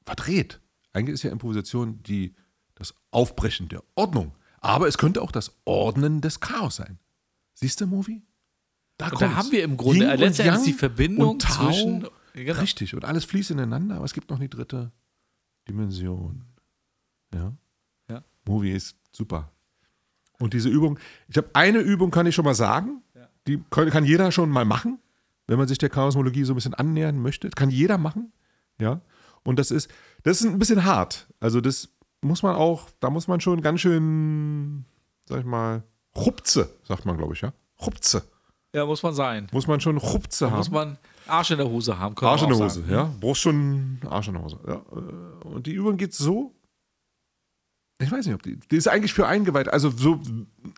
verdreht. 0.03 0.59
Eigentlich 0.93 1.13
ist 1.13 1.23
ja 1.23 1.31
Improvisation 1.31 2.01
die, 2.01 2.33
das 2.73 2.95
Aufbrechen 3.11 3.69
der 3.69 3.83
Ordnung. 3.93 4.33
Aber 4.61 4.87
es 4.87 4.97
könnte 4.97 5.21
auch 5.21 5.31
das 5.31 5.55
Ordnen 5.65 6.21
des 6.21 6.39
Chaos 6.39 6.77
sein. 6.77 6.97
Siehst 7.53 7.81
du, 7.81 7.85
Movie? 7.85 8.23
Da, 8.97 9.09
da 9.09 9.35
haben 9.35 9.51
wir 9.51 9.63
im 9.63 9.77
Grunde 9.77 10.05
Yin 10.05 10.11
und 10.11 10.19
letztendlich 10.19 10.63
die 10.63 10.73
Verbindung 10.73 11.31
und 11.31 11.41
Tao. 11.41 11.67
zwischen. 11.67 12.07
Genau. 12.33 12.59
Richtig, 12.59 12.93
und 12.93 13.05
alles 13.05 13.25
fließt 13.25 13.51
ineinander, 13.51 13.95
aber 13.95 14.05
es 14.05 14.13
gibt 14.13 14.29
noch 14.29 14.39
die 14.39 14.49
dritte 14.49 14.91
Dimension. 15.67 16.43
Ja. 17.33 17.53
Ja. 18.09 18.23
Movie 18.45 18.71
ist 18.71 18.97
super. 19.11 19.51
Und 20.39 20.53
diese 20.53 20.69
Übung, 20.69 20.99
ich 21.27 21.37
habe 21.37 21.49
eine 21.53 21.79
Übung, 21.79 22.11
kann 22.11 22.25
ich 22.25 22.35
schon 22.35 22.45
mal 22.45 22.55
sagen, 22.55 23.01
die 23.47 23.63
kann, 23.69 23.89
kann 23.89 24.05
jeder 24.05 24.31
schon 24.31 24.49
mal 24.49 24.65
machen, 24.65 24.99
wenn 25.47 25.57
man 25.57 25.67
sich 25.67 25.77
der 25.77 25.89
Chaosmologie 25.89 26.43
so 26.43 26.53
ein 26.53 26.55
bisschen 26.55 26.73
annähern 26.73 27.21
möchte. 27.21 27.49
Kann 27.49 27.69
jeder 27.69 27.97
machen. 27.97 28.33
Ja. 28.79 29.01
Und 29.43 29.59
das 29.59 29.71
ist, 29.71 29.89
das 30.23 30.41
ist 30.41 30.47
ein 30.47 30.59
bisschen 30.59 30.83
hart. 30.83 31.27
Also, 31.39 31.61
das 31.61 31.89
muss 32.21 32.43
man 32.43 32.55
auch, 32.55 32.89
da 32.99 33.09
muss 33.09 33.27
man 33.27 33.39
schon 33.39 33.61
ganz 33.61 33.81
schön, 33.81 34.85
sag 35.27 35.39
ich 35.39 35.45
mal, 35.45 35.83
Rupze, 36.15 36.69
sagt 36.83 37.05
man, 37.05 37.17
glaube 37.17 37.33
ich, 37.33 37.41
ja. 37.41 37.53
Rupze. 37.79 38.23
Ja, 38.75 38.85
muss 38.85 39.01
man 39.03 39.13
sein. 39.13 39.47
Muss 39.53 39.67
man 39.67 39.79
schon 39.79 39.95
Rupze 39.97 40.51
haben. 40.51 40.57
Muss 40.57 40.69
man 40.69 40.97
Arsch 41.27 41.51
in 41.51 41.57
der 41.57 41.67
Hose 41.69 41.97
haben. 41.97 42.15
Arsch 42.17 42.41
in 42.43 42.49
der 42.49 42.57
Hose, 42.57 42.81
sagen. 42.81 42.91
ja. 42.91 43.15
Brauchst 43.21 43.41
schon 43.41 43.99
Arsch 44.09 44.27
in 44.27 44.33
der 44.33 44.43
Hose. 44.43 44.59
Ja. 44.67 44.73
äh, 44.75 45.47
Und 45.47 45.65
die 45.65 45.71
Übung 45.73 45.95
geht 45.95 46.13
so. 46.13 46.53
Ich 47.99 48.11
weiß 48.11 48.25
nicht, 48.25 48.35
ob 48.35 48.43
die. 48.43 48.57
Die 48.57 48.75
ist 48.75 48.89
eigentlich 48.89 49.13
für 49.13 49.25
eingeweiht. 49.25 49.69
Also 49.69 49.89
so 49.89 50.21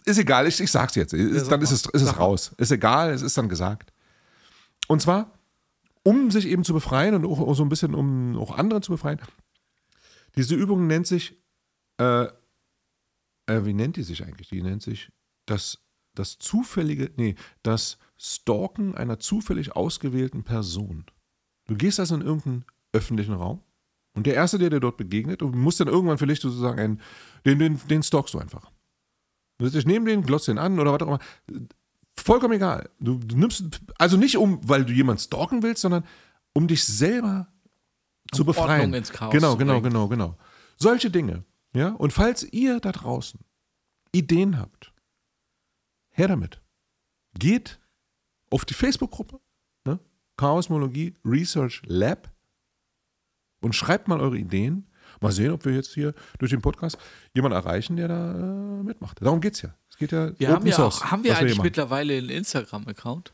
ist 0.05 0.19
egal, 0.19 0.45
ich, 0.45 0.59
ich 0.61 0.69
sag's 0.71 0.93
jetzt. 0.93 1.13
Ist, 1.13 1.45
sag 1.45 1.49
dann 1.49 1.61
ist 1.61 1.71
es, 1.71 1.85
ist 1.87 2.03
es 2.03 2.19
raus. 2.19 2.53
Ist 2.57 2.71
egal, 2.71 3.09
es 3.09 3.23
ist 3.23 3.35
dann 3.35 3.49
gesagt. 3.49 3.91
Und 4.87 5.01
zwar, 5.01 5.31
um 6.03 6.29
sich 6.29 6.47
eben 6.47 6.63
zu 6.63 6.73
befreien 6.73 7.15
und 7.15 7.25
auch, 7.25 7.39
auch 7.39 7.55
so 7.55 7.63
ein 7.63 7.69
bisschen, 7.69 7.95
um 7.95 8.37
auch 8.37 8.55
andere 8.55 8.81
zu 8.81 8.91
befreien. 8.91 9.19
Diese 10.35 10.53
Übung 10.53 10.85
nennt 10.85 11.07
sich, 11.07 11.35
äh, 11.99 12.25
äh, 13.47 13.65
wie 13.65 13.73
nennt 13.73 13.95
die 13.95 14.03
sich 14.03 14.23
eigentlich? 14.23 14.49
Die 14.49 14.61
nennt 14.61 14.83
sich 14.83 15.11
das, 15.47 15.79
das 16.19 16.37
zufällige, 16.37 17.11
nee, 17.17 17.35
das 17.63 17.97
Stalken 18.17 18.95
einer 18.95 19.19
zufällig 19.19 19.75
ausgewählten 19.75 20.43
Person. 20.43 21.05
Du 21.67 21.75
gehst 21.75 21.99
also 21.99 22.15
in 22.15 22.21
irgendeinen 22.21 22.65
öffentlichen 22.93 23.33
Raum 23.33 23.61
und 24.13 24.25
der 24.25 24.33
Erste, 24.33 24.57
der 24.57 24.69
dir 24.69 24.79
dort 24.79 24.97
begegnet, 24.97 25.41
und 25.43 25.55
musst 25.55 25.79
dann 25.79 25.87
irgendwann 25.87 26.17
vielleicht 26.17 26.41
sozusagen 26.41 26.79
einen, 26.79 27.01
den, 27.45 27.59
den, 27.59 27.79
den 27.87 28.03
stalkst 28.03 28.33
du 28.33 28.39
einfach. 28.39 28.71
Du 29.57 29.65
setzt 29.65 29.75
dich 29.75 29.85
neben 29.85 30.05
den, 30.05 30.23
glotzt 30.23 30.47
den 30.47 30.57
an 30.57 30.79
oder 30.79 30.93
was 30.93 31.01
auch 31.01 31.07
immer. 31.07 31.19
Vollkommen 32.15 32.53
egal. 32.53 32.89
Du, 32.99 33.19
du 33.19 33.37
nimmst, 33.37 33.81
also 33.97 34.17
nicht 34.17 34.37
um, 34.37 34.59
weil 34.67 34.85
du 34.85 34.93
jemanden 34.93 35.21
stalken 35.21 35.61
willst, 35.61 35.81
sondern 35.81 36.03
um 36.53 36.67
dich 36.67 36.83
selber 36.83 37.47
zu 38.31 38.41
Um 38.41 38.47
befreien. 38.47 38.81
Ordnung 38.81 38.93
ins 38.95 39.11
Chaos 39.11 39.31
genau, 39.31 39.55
genau, 39.55 39.81
genau, 39.81 40.07
genau. 40.07 40.37
Solche 40.77 41.09
Dinge. 41.09 41.43
Ja, 41.73 41.89
und 41.89 42.11
falls 42.11 42.43
ihr 42.43 42.79
da 42.79 42.91
draußen 42.91 43.39
Ideen 44.11 44.57
habt, 44.57 44.93
her 46.17 46.27
damit. 46.27 46.61
Geht 47.37 47.79
auf 48.49 48.65
die 48.65 48.73
Facebook-Gruppe, 48.73 49.39
ne? 49.85 49.99
Chaosmologie 50.35 51.13
Research 51.23 51.81
Lab 51.85 52.31
und 53.61 53.73
schreibt 53.73 54.07
mal 54.07 54.19
eure 54.19 54.37
Ideen. 54.37 54.87
Mal 55.21 55.31
sehen, 55.31 55.51
ob 55.51 55.65
wir 55.65 55.73
jetzt 55.73 55.93
hier 55.93 56.13
durch 56.37 56.51
den 56.51 56.61
Podcast 56.61 56.97
jemanden 57.33 57.57
erreichen, 57.57 57.95
der 57.95 58.07
da 58.07 58.35
äh, 58.35 58.83
mitmacht. 58.83 59.19
Darum 59.21 59.39
geht 59.41 59.53
es 59.53 59.61
ja. 59.61 59.73
Es 59.89 59.97
geht 59.97 60.11
ja 60.11 60.37
Wir 60.37 60.49
Open 60.49 60.55
haben 60.59 60.67
ja 60.67 60.75
Source, 60.75 61.01
auch, 61.01 61.11
haben 61.11 61.23
wir 61.23 61.37
eigentlich 61.37 61.61
mittlerweile 61.61 62.17
einen 62.17 62.29
Instagram-Account? 62.29 63.33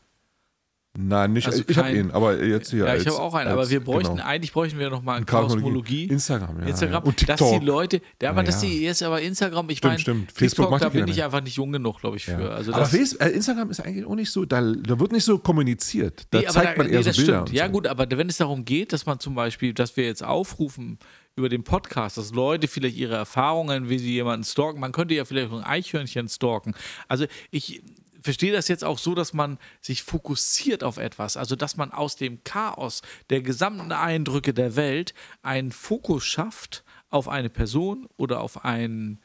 Nein, 0.96 1.32
nicht. 1.32 1.46
Also 1.48 1.64
ich 1.66 1.76
habe 1.76 1.90
ihn, 1.92 2.12
aber 2.12 2.40
jetzt 2.44 2.70
hier. 2.70 2.86
Ja, 2.86 2.94
ich 2.94 3.04
habe 3.06 3.18
auch 3.18 3.34
einen, 3.34 3.48
als- 3.48 3.52
aber 3.58 3.70
wir 3.70 3.82
bräuchten, 3.82 4.16
genau. 4.16 4.28
eigentlich 4.28 4.52
bräuchten 4.52 4.78
wir 4.78 4.90
noch 4.90 5.02
mal 5.02 5.16
eine. 5.16 5.26
Kosmologie. 5.26 6.04
Instagram, 6.04 6.60
ja. 6.60 6.66
Instagram, 6.68 7.02
ja. 7.02 7.08
Und 7.08 7.28
dass 7.28 7.40
TikTok. 7.40 7.60
die 7.60 7.66
Leute, 7.66 8.00
ja, 8.22 8.30
aber 8.30 8.42
Na 8.42 8.46
dass 8.46 8.62
ja. 8.62 8.68
die 8.68 8.82
jetzt 8.82 9.02
aber 9.02 9.20
Instagram, 9.20 9.68
ich 9.70 9.82
meine. 9.82 9.98
Facebook 9.98 10.34
TikTok, 10.36 10.70
macht 10.70 10.84
da 10.84 10.88
bin 10.90 11.08
ich 11.08 11.22
einfach 11.24 11.42
nicht 11.42 11.56
jung 11.56 11.72
genug, 11.72 11.98
glaube 12.00 12.16
ich, 12.16 12.26
für. 12.26 12.40
Ja. 12.40 12.48
Also 12.50 12.72
aber 12.72 12.88
äh, 12.92 13.30
Instagram 13.30 13.70
ist 13.70 13.80
eigentlich 13.80 14.06
auch 14.06 14.14
nicht 14.14 14.30
so, 14.30 14.44
da, 14.44 14.60
da 14.60 15.00
wird 15.00 15.10
nicht 15.10 15.24
so 15.24 15.38
kommuniziert. 15.38 16.26
Da 16.30 16.38
Nee, 16.38 16.46
zeigt 16.46 16.78
man 16.78 16.86
da, 16.86 16.92
eher 16.92 16.98
nee, 16.98 17.02
so 17.02 17.08
das 17.10 17.16
Bilder. 17.16 17.44
Ja, 17.50 17.66
so. 17.66 17.72
gut, 17.72 17.86
aber 17.88 18.06
wenn 18.10 18.28
es 18.28 18.36
darum 18.36 18.64
geht, 18.64 18.92
dass 18.92 19.04
man 19.04 19.18
zum 19.18 19.34
Beispiel, 19.34 19.74
dass 19.74 19.96
wir 19.96 20.04
jetzt 20.04 20.22
aufrufen 20.22 20.98
über 21.34 21.48
den 21.48 21.64
Podcast, 21.64 22.18
dass 22.18 22.32
Leute 22.32 22.68
vielleicht 22.68 22.96
ihre 22.96 23.16
Erfahrungen, 23.16 23.88
wie 23.88 23.98
sie 23.98 24.12
jemanden 24.12 24.44
stalken, 24.44 24.78
man 24.78 24.92
könnte 24.92 25.14
ja 25.14 25.24
vielleicht 25.24 25.50
auch 25.50 25.58
ein 25.58 25.64
Eichhörnchen 25.64 26.28
stalken. 26.28 26.74
Also 27.08 27.26
ich 27.50 27.82
verstehe 28.24 28.52
das 28.52 28.68
jetzt 28.68 28.82
auch 28.84 28.98
so, 28.98 29.14
dass 29.14 29.34
man 29.34 29.58
sich 29.80 30.02
fokussiert 30.02 30.82
auf 30.82 30.96
etwas, 30.96 31.36
also 31.36 31.54
dass 31.56 31.76
man 31.76 31.92
aus 31.92 32.16
dem 32.16 32.42
Chaos 32.42 33.02
der 33.30 33.42
gesamten 33.42 33.92
Eindrücke 33.92 34.54
der 34.54 34.76
Welt 34.76 35.14
einen 35.42 35.70
Fokus 35.70 36.24
schafft 36.24 36.84
auf 37.10 37.28
eine 37.28 37.50
Person 37.50 38.08
oder 38.16 38.40
auf 38.40 38.64
ein 38.64 39.20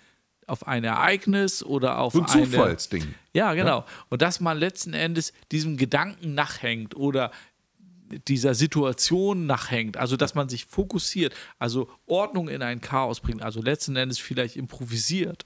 auf 0.47 0.68
ein 0.68 0.84
Ereignis 0.84 1.62
oder 1.64 2.00
auf 2.00 2.14
So 2.14 2.24
ein 2.24 2.26
eine, 2.26 2.43
Zufallsding. 2.50 3.14
ja, 3.34 3.54
genau. 3.54 3.86
Und 4.10 4.24
dass 4.24 4.39
man 4.39 4.58
letzten 4.58 4.95
Endes 4.95 5.32
diesem 5.52 5.78
Gedanken 5.78 6.34
nachhängt 6.34 6.95
oder 6.95 7.32
dieser 8.28 8.56
Situation 8.56 9.45
nachhängt, 9.45 9.97
also 9.97 10.18
dass 10.18 10.34
man 10.34 10.50
sich 10.50 10.66
fokussiert, 10.66 11.36
also 11.60 11.88
Ordnung 12.08 12.50
in 12.50 12.64
ein 12.64 12.82
Chaos 12.82 13.20
bringt, 13.20 13.43
also 13.43 13.62
letzten 13.62 13.95
Endes 13.95 14.18
vielleicht 14.18 14.56
improvisiert. 14.56 15.45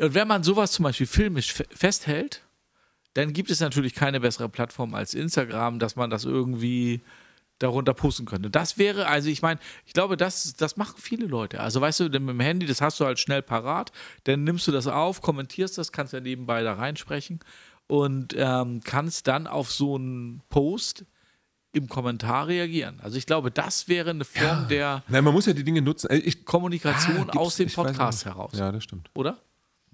Ja. 0.00 0.06
Und 0.06 0.14
wenn 0.14 0.26
man 0.28 0.42
sowas 0.42 0.72
zum 0.72 0.82
Beispiel 0.84 1.06
filmisch 1.06 1.52
fe- 1.52 1.66
festhält, 1.70 2.42
dann 3.14 3.32
gibt 3.32 3.50
es 3.50 3.60
natürlich 3.60 3.94
keine 3.94 4.20
bessere 4.20 4.48
Plattform 4.48 4.94
als 4.94 5.14
Instagram, 5.14 5.78
dass 5.78 5.96
man 5.96 6.10
das 6.10 6.24
irgendwie 6.24 7.00
darunter 7.58 7.92
posten 7.92 8.24
könnte. 8.24 8.48
Das 8.50 8.78
wäre, 8.78 9.06
also 9.06 9.28
ich 9.28 9.42
meine, 9.42 9.60
ich 9.84 9.92
glaube, 9.92 10.16
das, 10.16 10.54
das 10.54 10.76
machen 10.78 10.94
viele 10.98 11.26
Leute. 11.26 11.60
Also 11.60 11.80
weißt 11.80 12.00
du, 12.00 12.04
mit 12.04 12.14
dem 12.14 12.40
Handy, 12.40 12.64
das 12.66 12.80
hast 12.80 12.98
du 13.00 13.04
halt 13.04 13.18
schnell 13.18 13.42
parat, 13.42 13.92
dann 14.24 14.44
nimmst 14.44 14.66
du 14.66 14.72
das 14.72 14.86
auf, 14.86 15.20
kommentierst 15.20 15.76
das, 15.76 15.92
kannst 15.92 16.12
ja 16.14 16.20
nebenbei 16.20 16.62
da 16.62 16.72
reinsprechen 16.74 17.40
und 17.86 18.34
ähm, 18.38 18.80
kannst 18.82 19.26
dann 19.28 19.46
auf 19.46 19.70
so 19.70 19.96
einen 19.96 20.40
Post 20.48 21.04
im 21.72 21.88
Kommentar 21.88 22.46
reagieren. 22.46 22.98
Also 23.02 23.18
ich 23.18 23.26
glaube, 23.26 23.50
das 23.50 23.88
wäre 23.88 24.10
eine 24.10 24.24
Form 24.24 24.66
der 24.68 25.02
Nein, 25.08 25.22
man 25.24 25.34
muss 25.34 25.44
ja 25.46 25.52
die 25.52 25.62
Dinge 25.64 25.82
nutzen. 25.82 26.08
Äh, 26.10 26.16
Ich, 26.18 26.44
Kommunikation 26.46 27.28
Ah, 27.30 27.36
aus 27.36 27.56
dem 27.56 27.68
Podcast 27.70 28.24
heraus, 28.24 28.52
Ja, 28.54 28.72
das 28.72 28.84
stimmt. 28.84 29.10
oder? 29.14 29.38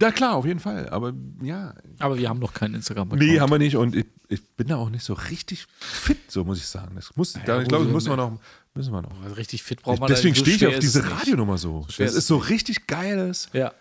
Ja, 0.01 0.12
klar, 0.12 0.34
auf 0.34 0.44
jeden 0.44 0.61
Fall. 0.61 0.88
Aber 0.90 1.14
ja. 1.42 1.74
Aber 1.99 2.18
wir 2.18 2.28
haben 2.28 2.38
noch 2.38 2.53
keinen 2.53 2.74
Instagram-Account. 2.74 3.22
Nee, 3.22 3.40
haben 3.40 3.51
wir 3.51 3.59
nicht. 3.59 3.76
Und 3.76 3.97
ich, 3.97 4.07
ich 4.28 4.42
bin 4.57 4.68
da 4.68 4.76
auch 4.76 4.90
nicht 4.90 5.05
so 5.05 5.14
richtig 5.14 5.66
fit, 5.78 6.30
so 6.30 6.44
muss 6.44 6.59
ich 6.59 6.66
sagen. 6.66 6.94
Das 6.97 7.16
muss, 7.16 7.32
da, 7.47 7.62
ich 7.62 7.68
glaube, 7.68 7.86
so 7.86 7.90
müssen 7.90 8.11
wir 8.11 8.16
noch. 8.16 8.38
Müssen 8.74 8.92
wir 8.92 9.01
noch. 9.01 9.22
Also 9.22 9.34
richtig 9.36 9.62
fit 9.62 9.82
braucht 9.82 10.01
man 10.01 10.09
da 10.09 10.14
Deswegen. 10.14 10.34
So 10.34 10.42
stehe 10.42 10.57
ich 10.57 10.66
auf 10.66 10.78
diese. 10.80 11.11
Radionummer 11.11 11.57
so. 11.57 11.86
schwer 11.88 12.07
das 12.07 12.14
ist 12.14 12.18
ist 12.20 12.26
so 12.26 12.36
richtig 12.36 12.86
geiles 12.86 13.49
Ja. 13.55 13.72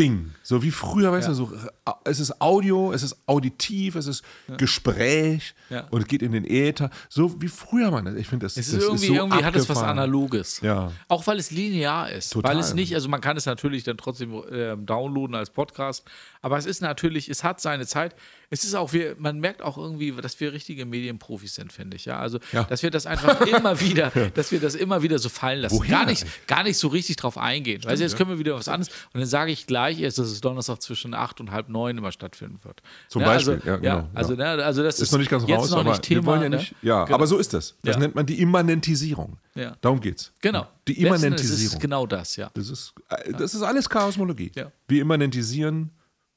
Ding. 0.00 0.32
So 0.42 0.62
wie 0.62 0.70
früher, 0.70 1.12
weißt 1.12 1.28
Ja. 1.28 1.34
du, 1.34 1.46
so, 1.46 1.52
äh, 1.86 1.90
es 2.04 2.20
ist 2.20 2.40
Audio, 2.40 2.92
es 2.92 3.02
ist 3.02 3.16
auditiv, 3.26 3.94
es 3.96 4.06
ist 4.06 4.24
Gespräch 4.56 5.54
Ja. 5.68 5.86
und 5.90 6.08
geht 6.08 6.22
in 6.22 6.32
den 6.32 6.44
Äther. 6.44 6.90
So 7.08 7.40
wie 7.42 7.48
früher, 7.48 7.90
man. 7.90 8.16
Ich 8.16 8.26
finde, 8.28 8.46
das, 8.46 8.56
Es 8.56 8.66
das 8.66 8.76
ist 8.76 8.82
irgendwie, 8.84 9.06
so 9.08 9.14
irgendwie 9.14 9.44
hat 9.44 9.54
es 9.56 9.68
was. 9.68 9.78
Analoges. 9.78 10.60
Ja. 10.62 10.92
Auch 11.08 11.26
weil 11.26 11.38
es 11.38 11.50
linear 11.50 12.10
ist. 12.10 12.30
Total. 12.32 12.52
Weil 12.54 12.60
es 12.60 12.74
nicht, 12.74 12.94
also 12.94 13.08
man 13.08 13.20
kann 13.20 13.36
es 13.36 13.46
natürlich 13.46 13.82
dann 13.84 13.96
trotzdem 13.98 14.42
ähm, 14.50 14.86
downloaden 14.86 15.34
als 15.34 15.50
Podcast, 15.50 16.04
aber 16.42 16.56
es 16.58 16.66
ist 16.66 16.80
natürlich, 16.80 17.28
es 17.28 17.44
hat 17.44 17.60
seine 17.60 17.86
Zeit. 17.86 18.14
Es 18.52 18.64
ist 18.64 18.74
auch, 18.74 18.92
wir, 18.92 19.14
man 19.16 19.38
merkt 19.38 19.62
auch 19.62 19.78
irgendwie, 19.78 20.10
dass 20.10 20.40
wir 20.40 20.52
richtige 20.52 20.84
Medienprofis 20.84 21.54
sind, 21.54 21.72
finde 21.72 21.96
ich. 21.96 22.04
Ja, 22.04 22.18
also, 22.18 22.40
Ja. 22.50 22.64
dass 22.64 22.82
wir 22.82 22.90
das 22.90 23.06
einfach 23.06 23.40
immer 23.46 23.78
wieder, 23.80 24.10
dass 24.34 24.50
wir 24.50 24.58
das 24.58 24.74
immer 24.74 25.02
wieder 25.02 25.20
so 25.20 25.28
fallen 25.28 25.60
lassen. 25.60 25.76
Woher 25.76 25.90
Gar 25.98 26.06
nicht, 26.06 26.26
gar 26.48 26.64
nicht 26.64 26.76
so 26.76 26.88
richtig 26.88 27.14
drauf 27.16 27.38
eingehen. 27.38 27.84
Weißt 27.84 28.00
du, 28.00 28.02
jetzt 28.02 28.12
ja. 28.12 28.18
können 28.18 28.30
wir 28.30 28.38
wieder 28.40 28.56
was 28.56 28.66
anderes 28.66 28.92
und 29.12 29.20
dann 29.20 29.28
sage 29.28 29.52
ich 29.52 29.66
gleich 29.68 30.00
erst, 30.00 30.18
dass 30.18 30.26
es 30.28 30.40
Donnerstag 30.40 30.82
zwischen 30.82 31.14
acht 31.14 31.38
und 31.40 31.52
halb 31.52 31.68
neun 31.68 31.96
immer 31.96 32.10
stattfinden 32.10 32.58
wird. 32.64 32.82
Zum 33.08 33.22
Ne, 33.22 33.28
Beispiel, 33.28 33.54
also, 33.54 33.66
ja, 33.68 33.76
genau, 33.76 34.08
Also, 34.14 34.34
ne, 34.34 34.44
also 34.48 34.82
das 34.82 34.98
Ist 34.98 35.12
noch 35.12 35.20
nicht 35.20 35.30
ganz 35.30 35.44
raus, 35.48 35.70
noch 35.70 35.78
aber 35.78 35.90
nicht 35.90 36.02
Thema. 36.02 36.22
wir 36.22 36.26
wollen 36.26 36.42
ja 36.42 36.48
ne? 36.48 36.56
nicht. 36.56 36.74
Ja, 36.82 37.04
Genau. 37.04 37.14
aber 37.14 37.26
so 37.28 37.38
ist 37.38 37.54
das. 37.54 37.76
Das 37.84 37.94
Ja. 37.94 38.00
nennt 38.00 38.16
man 38.16 38.26
die 38.26 38.40
Immanentisierung. 38.40 39.38
Ja. 39.54 39.76
Darum 39.80 40.00
geht's. 40.00 40.32
Genau. 40.40 40.66
Die 40.88 41.00
Immanentisierung. 41.00 41.64
ist 41.66 41.72
es 41.74 41.78
genau 41.78 42.04
das, 42.04 42.34
ja. 42.34 42.50
Das 42.54 42.68
ist, 42.68 42.94
äh, 43.10 43.32
das 43.32 43.54
ist 43.54 43.62
alles 43.62 43.88
Chaosmologie. 43.88 44.50
Ja. 44.56 44.72
Wir 44.88 45.02
immanentisieren 45.02 45.90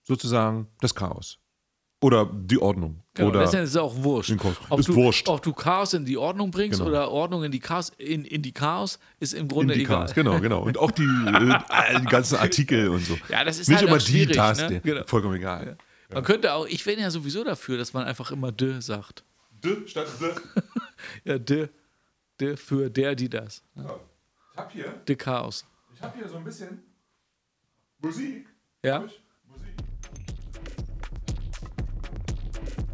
sozusagen 0.04 0.68
das 0.80 0.94
Chaos. 0.94 1.40
Oder 2.04 2.30
die 2.32 2.60
Ordnung. 2.62 3.02
Genau, 3.14 3.30
Oder 3.30 3.40
letztendlich 3.42 3.66
ist 3.70 3.76
es 3.76 3.78
auch 3.78 3.96
wurscht. 4.04 4.34
Ob 4.70 4.80
Ist 4.80 4.90
du, 4.90 4.96
wurscht. 4.96 5.30
ob 5.30 5.42
du 5.42 5.54
Chaos 5.54 5.94
in 5.94 6.04
die 6.04 6.18
Ordnung 6.18 6.52
bringst 6.52 6.80
Genau. 6.80 6.90
oder 6.90 7.10
Ordnung 7.12 7.44
in 7.46 7.52
die 7.52 7.60
Chaos, 7.62 7.92
in, 7.98 8.26
in 8.26 8.42
die 8.42 8.52
Chaos, 8.52 9.00
ist 9.22 9.34
im 9.34 9.44
in 9.44 9.48
Grunde 9.48 9.74
die 9.74 9.82
egal. 9.84 10.00
Chaos. 10.00 10.14
Genau, 10.14 10.40
genau. 10.42 10.64
Und 10.64 10.78
auch 10.78 10.92
die, 10.92 11.04
äh, 11.04 12.00
die 12.02 12.06
ganzen 12.08 12.36
Artikel 12.38 12.90
und 12.90 13.06
so. 13.06 13.18
Ja, 13.30 13.46
das 13.46 13.58
ist 13.60 13.70
Nicht 13.70 13.78
halt 13.80 13.88
immer 13.90 14.00
die 14.00 14.26
Taste. 14.28 14.70
ne? 14.70 14.82
Genau. 14.82 15.04
Vollkommen 15.06 15.36
egal. 15.36 15.78
Man 16.14 16.24
könnte 16.24 16.54
auch, 16.54 16.68
ich 16.68 16.84
bin 16.84 17.00
ja 17.00 17.10
sowieso 17.10 17.44
dafür, 17.44 17.78
dass 17.78 17.94
man 17.94 18.04
einfach 18.06 18.32
immer 18.32 18.52
de 18.52 18.82
sagt. 18.82 19.24
D 19.64 19.88
statt 19.88 20.08
D. 20.20 20.26
Ja, 21.24 21.38
de, 21.38 21.70
de 22.40 22.58
für 22.58 22.90
der, 22.90 23.16
die 23.16 23.30
das. 23.30 23.64
Ich 23.76 24.58
habe 24.58 24.72
hier, 24.74 24.94
De 25.08 25.16
Chaos. 25.16 25.66
ich 25.96 26.02
hab 26.02 26.16
hier 26.18 26.28
so 26.28 26.36
ein 26.38 26.44
bisschen 26.44 26.84
Musik. 28.02 28.46
Ja? 28.84 29.00
Musik. 29.00 29.74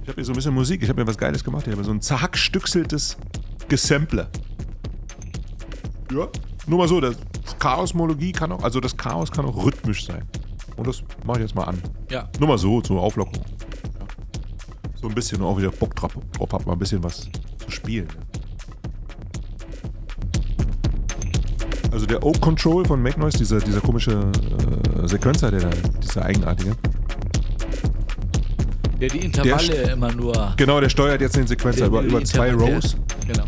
Ich 0.04 0.08
habe 0.08 0.16
hier 0.16 0.26
so 0.26 0.32
ein 0.32 0.36
bisschen 0.36 0.54
Musik. 0.54 0.82
Ich 0.82 0.90
habe 0.90 1.02
mir 1.02 1.08
was 1.08 1.18
Geiles 1.18 1.44
gemacht. 1.44 1.68
Ich 1.68 1.74
habe 1.74 1.84
so 1.84 1.92
ein 1.92 2.02
zerhackstückseltes 2.02 3.18
Gesample. 3.68 4.28
Ja, 6.12 6.28
nur 6.68 6.80
mal 6.80 6.88
so. 6.88 7.00
Das 7.00 7.16
Chaosmologie 7.60 8.32
kann 8.32 8.52
auch, 8.52 8.64
also 8.64 8.80
das 8.80 8.96
Chaos 8.96 9.32
kann 9.32 9.46
auch 9.46 9.66
rhythmisch 9.66 10.06
sein. 10.06 10.24
Und 10.78 10.88
das 10.88 11.04
mache 11.26 11.40
ich 11.40 11.46
jetzt 11.46 11.56
mal 11.56 11.66
an. 11.66 11.82
Ja. 12.10 12.30
Nur 12.40 12.48
mal 12.48 12.58
so, 12.58 12.82
zur 12.82 13.02
Auflockerung. 13.02 13.46
Ja. 13.46 14.06
So 15.02 15.08
ein 15.08 15.16
bisschen 15.16 15.42
auch 15.42 15.58
wieder 15.58 15.72
Bock 15.72 15.96
drauf, 15.96 16.18
drauf 16.38 16.50
hab, 16.52 16.66
mal 16.66 16.74
ein 16.74 16.80
bisschen 16.80 17.04
was 17.04 17.30
zu 17.58 17.72
spielen. 17.72 18.08
Also 21.92 22.06
der 22.06 22.24
Oak 22.24 22.40
Control 22.40 22.86
von 22.86 23.02
Make 23.02 23.20
Noise, 23.20 23.40
dieser, 23.40 23.60
dieser 23.60 23.82
komische 23.82 24.12
äh, 24.12 25.08
Sequenzer, 25.08 25.52
der 25.52 25.62
da, 25.62 25.70
dieser 26.02 26.24
eigenartige. 26.24 26.76
Der 29.00 29.10
die 29.10 29.20
Intervalle 29.20 29.92
immer 29.92 30.12
nur. 30.14 30.54
Genau, 30.58 30.80
der 30.82 30.90
steuert 30.90 31.22
jetzt 31.22 31.36
den 31.36 31.48
Sequenzer 31.48 31.86
über, 31.88 32.02
der- 32.02 32.10
über 32.10 32.24
zwei 32.26 32.54
Rows. 32.54 32.98
Genau. 33.28 33.46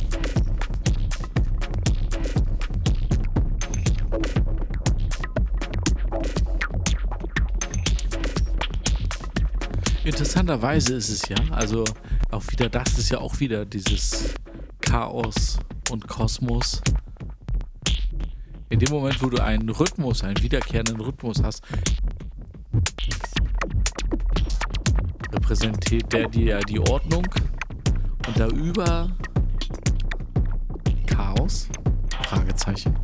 Interessanterweise 10.04 10.96
ist 10.96 11.10
es 11.10 11.28
ja, 11.30 11.36
also 11.52 11.84
auch 12.32 12.44
wieder, 12.50 12.70
das 12.70 12.98
ist 12.98 13.10
ja 13.12 13.20
auch 13.20 13.40
wieder 13.40 13.66
dieses 13.66 14.34
Chaos 14.82 15.60
und 15.92 16.08
Kosmos. 16.08 16.82
In 18.70 18.80
dem 18.80 18.90
Moment, 18.90 19.22
wo 19.22 19.30
du 19.30 19.44
einen 19.44 19.70
Rhythmus, 19.70 20.24
einen 20.24 20.42
wiederkehrenden 20.42 21.00
Rhythmus 21.02 21.44
hast, 21.44 21.62
repräsentiert 25.52 26.14
der 26.14 26.30
dir 26.30 26.60
die 26.60 26.80
Ordnung 26.80 27.26
und 28.26 28.40
darüber 28.40 29.10
Chaos? 31.06 31.68
Fragezeichen. 32.24 33.01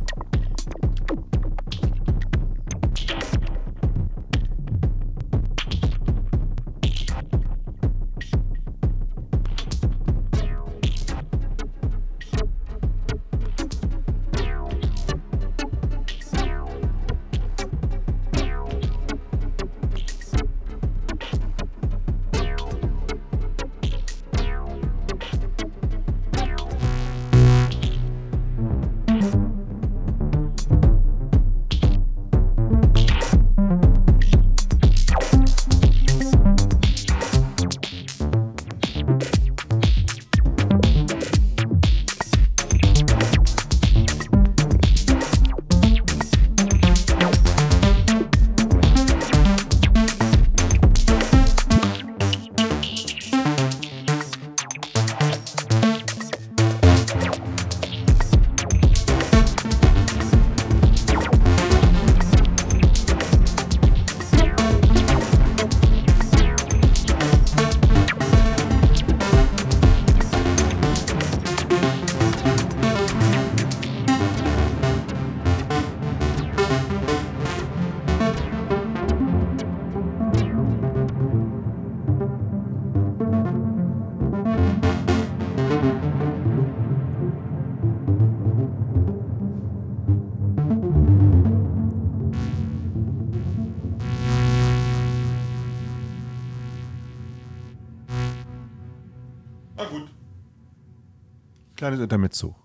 Kleines 101.98 102.02
Intermezzo. 102.02 102.56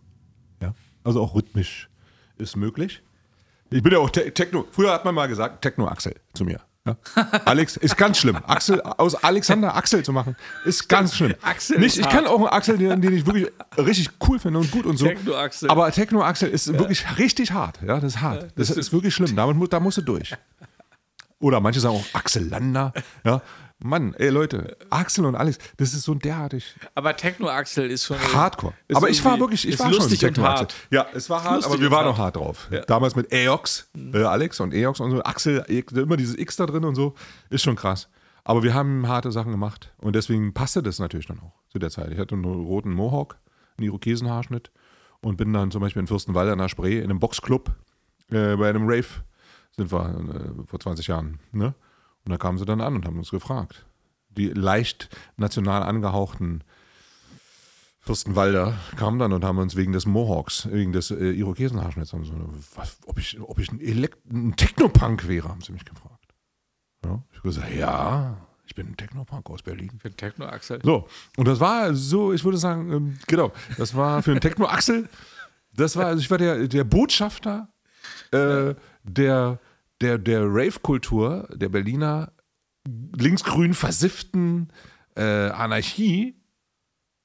Ja? 0.62 0.74
Also 1.04 1.22
auch 1.22 1.36
rhythmisch 1.36 1.90
ist 2.38 2.56
möglich. 2.56 3.02
Ich 3.70 3.82
bin 3.82 3.92
ja 3.92 4.00
auch 4.00 4.10
Te 4.10 4.32
Techno. 4.34 4.66
Früher 4.72 4.94
hat 4.94 5.04
man 5.04 5.16
mal 5.16 5.28
gesagt, 5.28 5.62
Techno-Axel 5.62 6.16
zu 6.34 6.46
mir. 6.46 6.60
Ja? 6.86 6.98
Alex 7.46 7.78
ist 7.78 7.98
ganz 7.98 8.18
schlimm. 8.18 8.38
Axel 8.46 8.82
aus 8.82 9.16
Alexander 9.16 9.76
Axel 9.76 10.04
zu 10.04 10.12
machen, 10.12 10.36
ist 10.66 10.88
ganz 10.90 11.16
schlimm. 11.16 11.34
Axel 11.42 11.80
Nicht, 11.80 11.98
ist 11.98 12.06
ich 12.06 12.10
kann 12.10 12.28
auch 12.28 12.38
einen 12.38 12.48
Axel, 12.48 12.78
den, 12.78 13.02
den 13.02 13.14
ich 13.14 13.26
wirklich 13.26 13.48
richtig 13.78 14.12
cool 14.28 14.38
finde 14.38 14.60
und 14.60 14.70
gut 14.70 14.86
und 14.86 14.98
so. 14.98 15.06
Techno-Axel. 15.06 15.70
Aber 15.70 15.92
Techno-Axel 15.92 16.50
ist 16.50 16.72
wirklich 16.78 17.18
richtig 17.18 17.52
hart. 17.52 17.80
Ja, 17.82 18.00
das 18.00 18.16
ist 18.16 18.22
hart. 18.22 18.48
Das 18.56 18.70
ist 18.70 18.94
wirklich 18.94 19.16
schlimm. 19.16 19.36
Damit, 19.36 19.74
da 19.74 19.80
musst 19.80 19.98
du 19.98 20.02
durch. 20.02 20.36
Oder 21.40 21.60
manche 21.60 21.80
sagen 21.80 21.96
auch 21.96 22.06
Axel 22.14 22.48
Lander. 22.48 22.94
Ja. 23.26 23.42
Mann, 23.80 24.14
ey 24.14 24.30
Leute, 24.30 24.78
Axel 24.90 25.26
und 25.26 25.36
Alex, 25.36 25.58
das 25.78 25.94
ist 25.94 26.04
so 26.04 26.14
derartig 26.14 26.76
Aber 26.96 27.16
Techno-Axel 27.18 27.90
ist 27.92 28.06
schon. 28.06 28.18
Hardcore. 28.18 28.74
ist 28.88 28.96
aber 28.96 29.10
ich 29.10 29.24
war 29.26 29.40
wirklich, 29.40 29.68
ich 29.68 29.78
war 29.78 29.88
schon 29.88 29.96
lustig 29.96 30.24
und 30.24 30.36
Techno-Axel. 30.36 30.68
hart. 30.68 30.76
Ja, 30.90 31.06
es 31.14 31.30
war 31.30 31.44
hart, 31.44 31.56
lustig 31.56 31.74
aber 31.74 31.82
wir 31.82 31.92
waren 31.92 32.06
hart. 32.06 32.16
auch 32.16 32.18
hart 32.20 32.36
drauf. 32.38 32.70
Damals 32.88 33.16
mit 33.16 33.34
Aox, 33.34 33.90
äh, 34.14 34.24
Alex 34.24 34.60
und 34.62 34.74
Aox 34.74 35.00
und 35.00 35.12
so, 35.12 35.22
Axel, 35.24 35.60
immer 35.96 36.16
dieses 36.18 36.38
X 36.38 36.56
da 36.56 36.66
drin 36.66 36.86
und 36.86 36.96
so, 36.96 37.14
ist 37.50 37.64
schon 37.64 37.76
krass. 37.76 38.10
Aber 38.46 38.64
wir 38.64 38.74
haben 38.74 39.08
harte 39.08 39.32
Sachen 39.32 39.52
gemacht 39.52 39.94
und 39.98 40.16
deswegen 40.16 40.54
passte 40.54 40.82
das 40.84 41.00
natürlich 41.00 41.28
dann 41.28 41.40
auch 41.40 41.54
zu 41.70 41.80
der 41.80 41.90
Zeit. 41.90 42.12
Ich 42.12 42.20
hatte 42.20 42.36
einen 42.36 42.46
roten 42.46 42.92
Mohawk, 42.92 43.38
einen 43.78 43.86
Irokesenhaarschnitt 43.88 44.72
und 45.22 45.38
bin 45.38 45.52
dann 45.54 45.72
zum 45.72 45.82
Beispiel 45.82 46.02
in 46.02 46.08
Fürstenwalde 46.08 46.52
an 46.52 46.58
der 46.60 46.70
Spree 46.70 46.98
in 47.00 47.06
einem 47.06 47.20
Boxclub 47.20 47.72
äh, 48.32 48.56
bei 48.56 48.70
einem 48.70 48.84
Rave 48.88 49.06
sind 49.76 49.92
wir 49.92 50.06
äh, 50.60 50.66
vor 50.68 50.80
20 50.80 51.08
Jahren. 51.08 51.40
Ne? 51.52 51.74
Und 52.26 52.32
da 52.32 52.38
kamen 52.38 52.58
sie 52.58 52.66
dann 52.66 52.82
an 52.82 52.96
und 52.96 53.06
haben 53.06 53.18
uns 53.18 53.32
gefragt. 53.32 53.86
Die 54.30 54.50
leicht 54.50 55.10
national 55.38 55.84
angehauchten 55.84 56.64
Fürstenwalder 58.00 58.78
kamen 58.98 59.18
dann 59.18 59.32
und 59.32 59.46
haben 59.46 59.60
uns 59.60 59.78
wegen 59.78 59.94
des 59.94 60.06
Mohawks, 60.06 60.68
wegen 60.70 60.92
des 60.92 61.10
äh, 61.10 61.32
Irokesenhaarschnitts, 61.32 62.12
so, 62.12 62.20
was, 62.76 62.98
ob 63.06 63.18
ich, 63.18 63.40
ob 63.40 63.60
ich 63.60 63.72
ein, 63.72 63.80
Elekt 63.80 64.30
ein 64.30 64.58
Technopunk 64.58 65.26
wäre, 65.30 65.48
haben 65.48 65.62
sie 65.62 65.72
mich 65.72 65.86
gefragt. 65.86 66.34
Ja, 67.06 67.24
ich 67.32 67.38
habe 67.38 67.48
gesagt, 67.48 67.74
ja, 67.74 68.36
ich 68.66 68.76
bin 68.76 68.88
ein 68.88 68.98
Technopunk 68.98 69.50
aus 69.50 69.62
Berlin. 69.62 69.92
Für 70.00 70.12
Techno-Axel. 70.12 70.82
So, 70.84 71.08
und 71.38 71.48
das 71.48 71.62
war 71.62 71.94
so, 71.94 72.34
ich 72.34 72.44
würde 72.44 72.58
sagen, 72.58 72.92
ähm, 72.92 73.20
genau, 73.28 73.54
das 73.78 73.96
war 73.96 74.22
für 74.22 74.32
einen 74.32 74.42
Techno-Axel, 74.42 75.08
das 75.74 75.96
war, 75.96 76.08
also 76.08 76.20
ich 76.20 76.30
war 76.30 76.38
der, 76.38 76.68
der 76.68 76.84
Botschafter 76.84 77.70
äh, 78.32 78.76
der, 79.04 79.60
der, 80.04 80.18
der 80.20 80.42
Rave-Kultur, 80.44 81.48
der 81.54 81.70
Berliner 81.70 82.32
linksgrün 83.18 83.74
versifften 83.74 84.72
äh, 85.16 85.24
Anarchie 85.24 86.36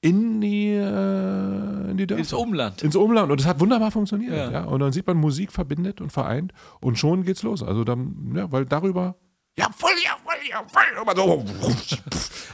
in 0.01 0.41
die, 0.41 0.69
äh, 0.69 1.91
in 1.91 1.97
die 1.97 2.07
Dörfer. 2.07 2.21
Ins 2.21 2.33
Umland. 2.33 2.83
Ins 2.83 2.95
Umland. 2.97 3.33
Und 3.33 3.41
es 3.41 3.47
hat 3.47 3.59
wunderbar 3.59 3.91
funktioniert. 3.91 4.33
Ja. 4.35 4.51
Ja. 4.51 4.65
Und 4.65 4.81
dann 4.81 4.93
sieht 4.93 5.07
man, 5.07 5.17
Musik 5.17 5.51
verbindet 5.53 6.01
und 6.01 6.11
vereint 6.13 6.53
und 6.81 6.99
schon 6.99 7.25
geht's 7.25 7.43
los. 7.43 7.63
Also 7.63 7.83
dann, 7.85 8.33
ja, 8.37 8.51
weil 8.53 8.65
darüber. 8.65 9.17
Ja, 9.59 9.69
voll, 9.77 9.91
ja, 10.05 10.17
voll, 10.25 10.37
ja, 10.49 10.65
voll. 10.69 10.83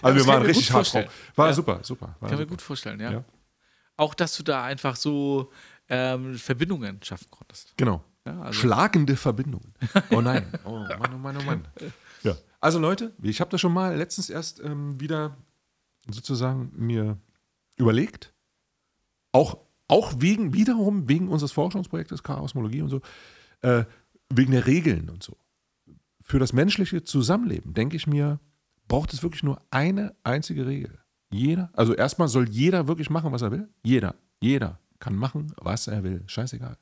Also 0.03 0.19
das 0.19 0.27
wir 0.27 0.27
waren 0.27 0.43
richtig 0.43 0.73
hart 0.73 0.95
drauf. 0.95 1.05
War 1.37 1.49
Ja. 1.49 1.53
super, 1.53 1.81
super. 1.83 2.17
War 2.21 2.31
Kann 2.31 2.39
mir 2.39 2.47
gut 2.47 2.63
vorstellen, 2.63 2.99
ja. 3.01 3.13
Ja. 3.13 3.25
Auch, 3.99 4.15
dass 4.15 4.35
du 4.37 4.43
da 4.43 4.65
einfach 4.65 4.97
so 4.97 5.53
ähm, 5.91 6.37
Verbindungen 6.37 7.01
schaffen 7.03 7.27
konntest. 7.31 7.75
Genau. 7.77 8.03
Ja, 8.27 8.41
also- 8.41 8.53
Schlagende 8.61 9.17
Verbindungen. 9.17 9.75
Oh 10.11 10.21
nein. 10.21 10.47
Oh 10.65 10.79
Mann, 10.79 11.15
oh 11.15 11.19
Mann, 11.19 11.37
oh 11.37 11.43
Mann. 11.45 11.69
Ja. 12.23 12.35
Also 12.61 12.79
Leute, 12.79 13.13
ich 13.23 13.41
habe 13.41 13.51
das 13.51 13.61
schon 13.61 13.73
mal 13.73 13.95
letztens 13.97 14.31
erst 14.31 14.61
ähm, 14.61 14.99
wieder 15.01 15.37
sozusagen 16.09 16.73
mir 16.75 17.19
überlegt. 17.77 18.33
Auch, 19.33 19.59
auch 19.89 20.15
wegen, 20.19 20.55
wiederum 20.55 21.09
wegen 21.09 21.29
unseres 21.29 21.53
Forschungsprojektes 21.53 22.23
Chaosmologie 22.23 22.83
und 22.83 22.89
so, 22.89 23.01
äh, 23.61 23.85
wegen 24.31 24.53
der 24.53 24.67
Regeln 24.67 25.11
und 25.11 25.23
so. 25.23 25.37
Für 26.21 26.39
das 26.39 26.53
menschliche 26.55 27.03
Zusammenleben, 27.05 27.75
denke 27.75 27.97
ich 27.97 28.07
mir, 28.07 28.41
braucht 28.89 29.13
es 29.13 29.23
wirklich 29.23 29.43
nur 29.43 29.61
eine 29.71 30.15
einzige 30.25 30.67
Regel. 30.67 30.99
Jeder, 31.31 31.71
also 31.75 31.95
erstmal 31.95 32.29
soll 32.29 32.49
jeder 32.49 32.87
wirklich 32.89 33.11
machen, 33.11 33.33
was 33.33 33.43
er 33.43 33.51
will. 33.51 33.69
Jeder, 33.83 34.15
jeder 34.41 34.79
kann 35.01 35.17
machen, 35.17 35.53
was 35.57 35.89
er 35.89 36.03
will. 36.05 36.23
Scheißegal. 36.27 36.79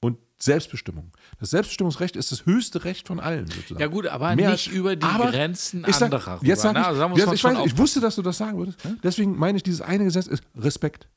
Und 0.00 0.18
Selbstbestimmung. 0.38 1.12
Das 1.38 1.50
Selbstbestimmungsrecht 1.50 2.16
ist 2.16 2.32
das 2.32 2.46
höchste 2.46 2.84
Recht 2.84 3.06
von 3.06 3.20
allen. 3.20 3.46
Sozusagen. 3.46 3.80
Ja 3.80 3.86
gut, 3.88 4.06
aber 4.06 4.34
Mehr 4.34 4.50
nicht 4.52 4.68
als- 4.68 4.74
über 4.74 4.96
die 4.96 5.06
Grenzen 5.06 5.84
ich 5.86 5.94
sag, 5.94 6.06
anderer. 6.12 6.40
Jetzt 6.42 6.62
sag 6.62 6.70
ich, 6.70 6.78
ne? 6.78 6.86
Also 6.86 7.00
da 7.00 7.08
muss 7.08 7.18
jetzt, 7.18 7.32
ich, 7.34 7.44
weiß, 7.44 7.58
ich 7.66 7.76
wusste, 7.78 8.00
dass 8.00 8.16
du 8.16 8.22
das 8.22 8.38
sagen 8.38 8.56
würdest. 8.58 8.78
Deswegen 9.02 9.36
meine 9.38 9.56
ich, 9.58 9.62
dieses 9.62 9.82
eine 9.82 10.04
Gesetz 10.04 10.26
ist 10.26 10.42
Respekt. 10.56 11.08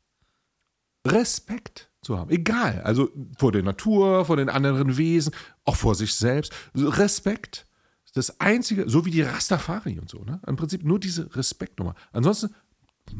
Respekt 1.05 1.89
zu 2.01 2.17
haben. 2.17 2.29
Egal. 2.31 2.81
Also 2.83 3.09
vor 3.37 3.51
der 3.51 3.63
Natur, 3.63 4.25
vor 4.25 4.37
den 4.37 4.49
anderen 4.49 4.97
Wesen, 4.97 5.33
auch 5.65 5.75
vor 5.75 5.95
sich 5.95 6.13
selbst. 6.15 6.53
So 6.73 6.89
Respekt 6.89 7.65
ist 8.05 8.17
das 8.17 8.39
Einzige, 8.39 8.89
so 8.89 9.05
wie 9.05 9.11
die 9.11 9.21
Rastafari 9.21 9.99
und 9.99 10.09
so. 10.09 10.23
Ne? 10.23 10.41
Im 10.47 10.55
Prinzip 10.55 10.83
nur 10.83 10.99
diese 10.99 11.33
Respektnummer. 11.35 11.95
Ansonsten, 12.11 12.53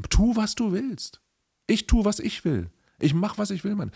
tu, 0.09 0.36
was 0.36 0.55
du 0.55 0.72
willst. 0.72 1.22
Ich 1.68 1.88
tue, 1.88 2.03
was 2.05 2.20
ich 2.20 2.43
will. 2.45 2.70
Ich 2.99 3.14
mache, 3.14 3.38
was 3.38 3.49
ich 3.51 3.64
will, 3.64 3.76
Mann. 3.76 3.91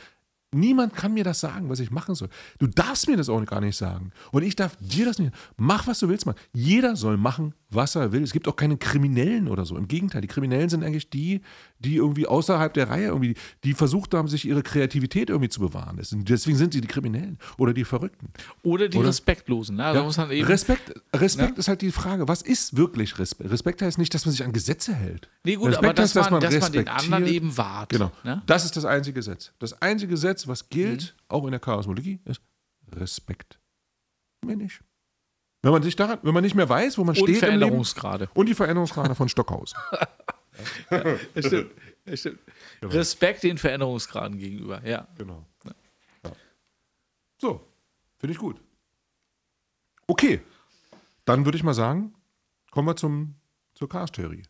Niemand 0.53 0.93
kann 0.93 1.13
mir 1.13 1.25
das 1.25 1.41
sagen, 1.41 1.69
was 1.69 1.81
ich 1.81 1.91
machen 1.91 2.15
soll. 2.15 2.29
Du 2.57 2.67
darfst 2.67 3.07
mir 3.07 3.17
das 3.17 3.27
auch 3.27 3.43
gar 3.45 3.59
nicht 3.59 3.75
sagen. 3.75 4.11
Und 4.31 4.43
ich 4.43 4.55
darf 4.55 4.77
dir 4.79 5.05
das 5.05 5.19
nicht. 5.19 5.33
Mach, 5.57 5.87
was 5.87 5.99
du 5.99 6.07
willst, 6.07 6.25
Mann. 6.25 6.35
Jeder 6.53 6.95
soll 6.95 7.17
machen, 7.17 7.53
was 7.69 7.95
er 7.95 8.13
will. 8.13 8.23
Es 8.23 8.31
gibt 8.31 8.47
auch 8.47 8.55
keine 8.55 8.77
Kriminellen 8.77 9.49
oder 9.49 9.65
so. 9.65 9.75
Im 9.75 9.87
Gegenteil, 9.87 10.21
die 10.21 10.27
Kriminellen 10.27 10.69
sind 10.69 10.83
eigentlich 10.83 11.09
die, 11.09 11.41
die 11.79 11.97
irgendwie 11.97 12.27
außerhalb 12.27 12.73
der 12.73 12.89
Reihe 12.89 13.07
irgendwie, 13.07 13.35
die 13.63 13.73
versucht 13.73 14.13
haben, 14.13 14.27
sich 14.29 14.45
ihre 14.45 14.63
Kreativität 14.63 15.29
irgendwie 15.29 15.49
zu 15.49 15.59
bewahren. 15.59 15.97
Deswegen 15.97 16.57
sind 16.57 16.73
sie 16.73 16.81
die 16.81 16.87
Kriminellen 16.87 17.37
oder 17.57 17.73
die 17.73 17.83
Verrückten. 17.83 18.29
Oder 18.63 18.87
die 18.87 18.97
Oder? 18.97 19.09
Respektlosen. 19.09 19.75
Ne? 19.75 19.85
Also 19.85 19.99
Ja, 19.99 20.25
man 20.25 20.31
eben, 20.31 20.47
Respekt, 20.47 20.93
Respekt 21.13 21.57
ist 21.57 21.67
halt 21.67 21.81
die 21.81 21.91
Frage, 21.91 22.27
was 22.27 22.41
ist 22.41 22.77
wirklich 22.77 23.19
Respekt? 23.19 23.51
Respekt 23.51 23.81
heißt 23.81 23.97
nicht, 23.97 24.13
dass 24.13 24.25
man 24.25 24.31
sich 24.31 24.43
an 24.43 24.53
Gesetze 24.53 24.93
hält. 24.93 25.29
nee, 25.43 25.55
gut, 25.55 25.67
Respekt 25.69 25.85
aber 25.85 25.93
dass 25.93 26.15
heißt, 26.15 26.31
man, 26.31 26.41
dass 26.41 26.59
man 26.59 26.71
den 26.71 26.87
anderen 26.87 27.27
eben 27.27 27.57
wahrt. 27.57 27.89
Genau. 27.89 28.11
Ne? 28.23 28.41
Das 28.45 28.65
ist 28.65 28.77
das 28.77 28.85
einzige 28.85 29.15
Gesetz. 29.15 29.51
Das 29.59 29.81
einzige 29.81 30.11
Gesetz, 30.11 30.36
was 30.47 30.69
gilt, 30.69 31.15
auch 31.29 31.45
in 31.45 31.51
der 31.51 31.59
Chaosmologie, 31.59 32.19
ist 32.25 32.41
Respekt. 32.91 33.59
Mehr 34.45 34.57
nicht. 34.57 34.81
Wenn 35.63 35.71
man 35.71 35.83
sich 35.83 35.95
daran, 35.95 36.19
wenn 36.21 36.33
man 36.33 36.43
nicht 36.43 36.55
mehr 36.55 36.69
weiß, 36.69 36.97
wo 36.97 37.03
man 37.03 37.15
Und 37.17 37.23
steht 37.23 37.27
im 37.27 37.33
Leben 37.33 37.59
Veränderungsgrade. 37.59 38.29
und 38.33 38.45
die 38.47 38.53
Veränderungsgrade 38.53 39.15
von 39.15 39.29
Stockhausen. 39.29 39.77
Ja, 40.89 41.17
stimmt. 41.39 41.71
Ja, 42.05 42.17
stimmt. 42.17 42.39
Respekt 42.81 43.43
den 43.43 43.59
Veränderungsgraden 43.59 44.39
gegenüber, 44.39 44.83
ja. 44.83 45.07
Genau. 45.15 45.45
Ja. 46.23 46.31
So, 47.39 47.61
finde 48.17 48.33
ich 48.33 48.39
gut. 48.39 48.59
Okay, 50.07 50.41
dann 51.25 51.45
würde 51.45 51.57
ich 51.57 51.63
mal 51.63 51.75
sagen, 51.75 52.15
kommen 52.71 52.87
wir 52.87 52.95
zum, 52.95 53.35
zur 53.75 53.87
Chaos-Theorie. 53.87 54.41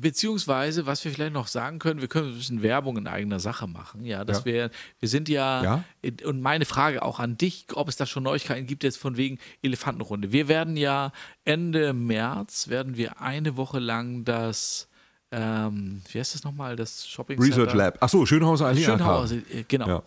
Beziehungsweise, 0.00 0.86
was 0.86 1.04
wir 1.04 1.12
vielleicht 1.12 1.34
noch 1.34 1.46
sagen 1.46 1.78
können, 1.78 2.00
wir 2.00 2.08
können 2.08 2.28
ein 2.30 2.34
bisschen 2.38 2.62
Werbung 2.62 2.96
in 2.96 3.06
eigener 3.06 3.38
Sache 3.40 3.66
machen. 3.66 4.04
Ja, 4.06 4.24
dass 4.24 4.38
Ja. 4.38 4.44
wir, 4.46 4.70
wir 5.00 5.08
sind 5.08 5.28
ja, 5.28 5.62
Ja. 5.62 5.84
und 6.24 6.40
meine 6.40 6.64
Frage 6.64 7.02
auch 7.02 7.20
an 7.20 7.36
dich, 7.36 7.66
ob 7.74 7.88
es 7.88 7.96
da 7.96 8.06
schon 8.06 8.22
Neuigkeiten 8.22 8.66
gibt, 8.66 8.84
jetzt 8.84 8.96
von 8.96 9.18
wegen 9.18 9.38
Elefantenrunde. 9.62 10.32
Wir 10.32 10.48
werden 10.48 10.78
ja 10.78 11.12
Ende 11.44 11.92
März, 11.92 12.68
werden 12.68 12.96
wir 12.96 13.20
eine 13.20 13.56
Woche 13.58 13.80
lang 13.80 14.24
das, 14.24 14.88
ähm, 15.30 16.00
wie 16.10 16.18
heißt 16.18 16.34
das 16.34 16.44
nochmal, 16.44 16.74
das 16.74 17.06
Shopping 17.06 17.38
Research 17.38 17.56
Center? 17.70 17.76
Lab. 17.76 18.02
Achso, 18.02 18.24
Schönhauser 18.24 18.66
Allee. 18.68 18.84
Schönhauser, 18.84 19.36
äh, 19.36 19.64
genau. 19.68 19.88
Ja. 19.88 20.02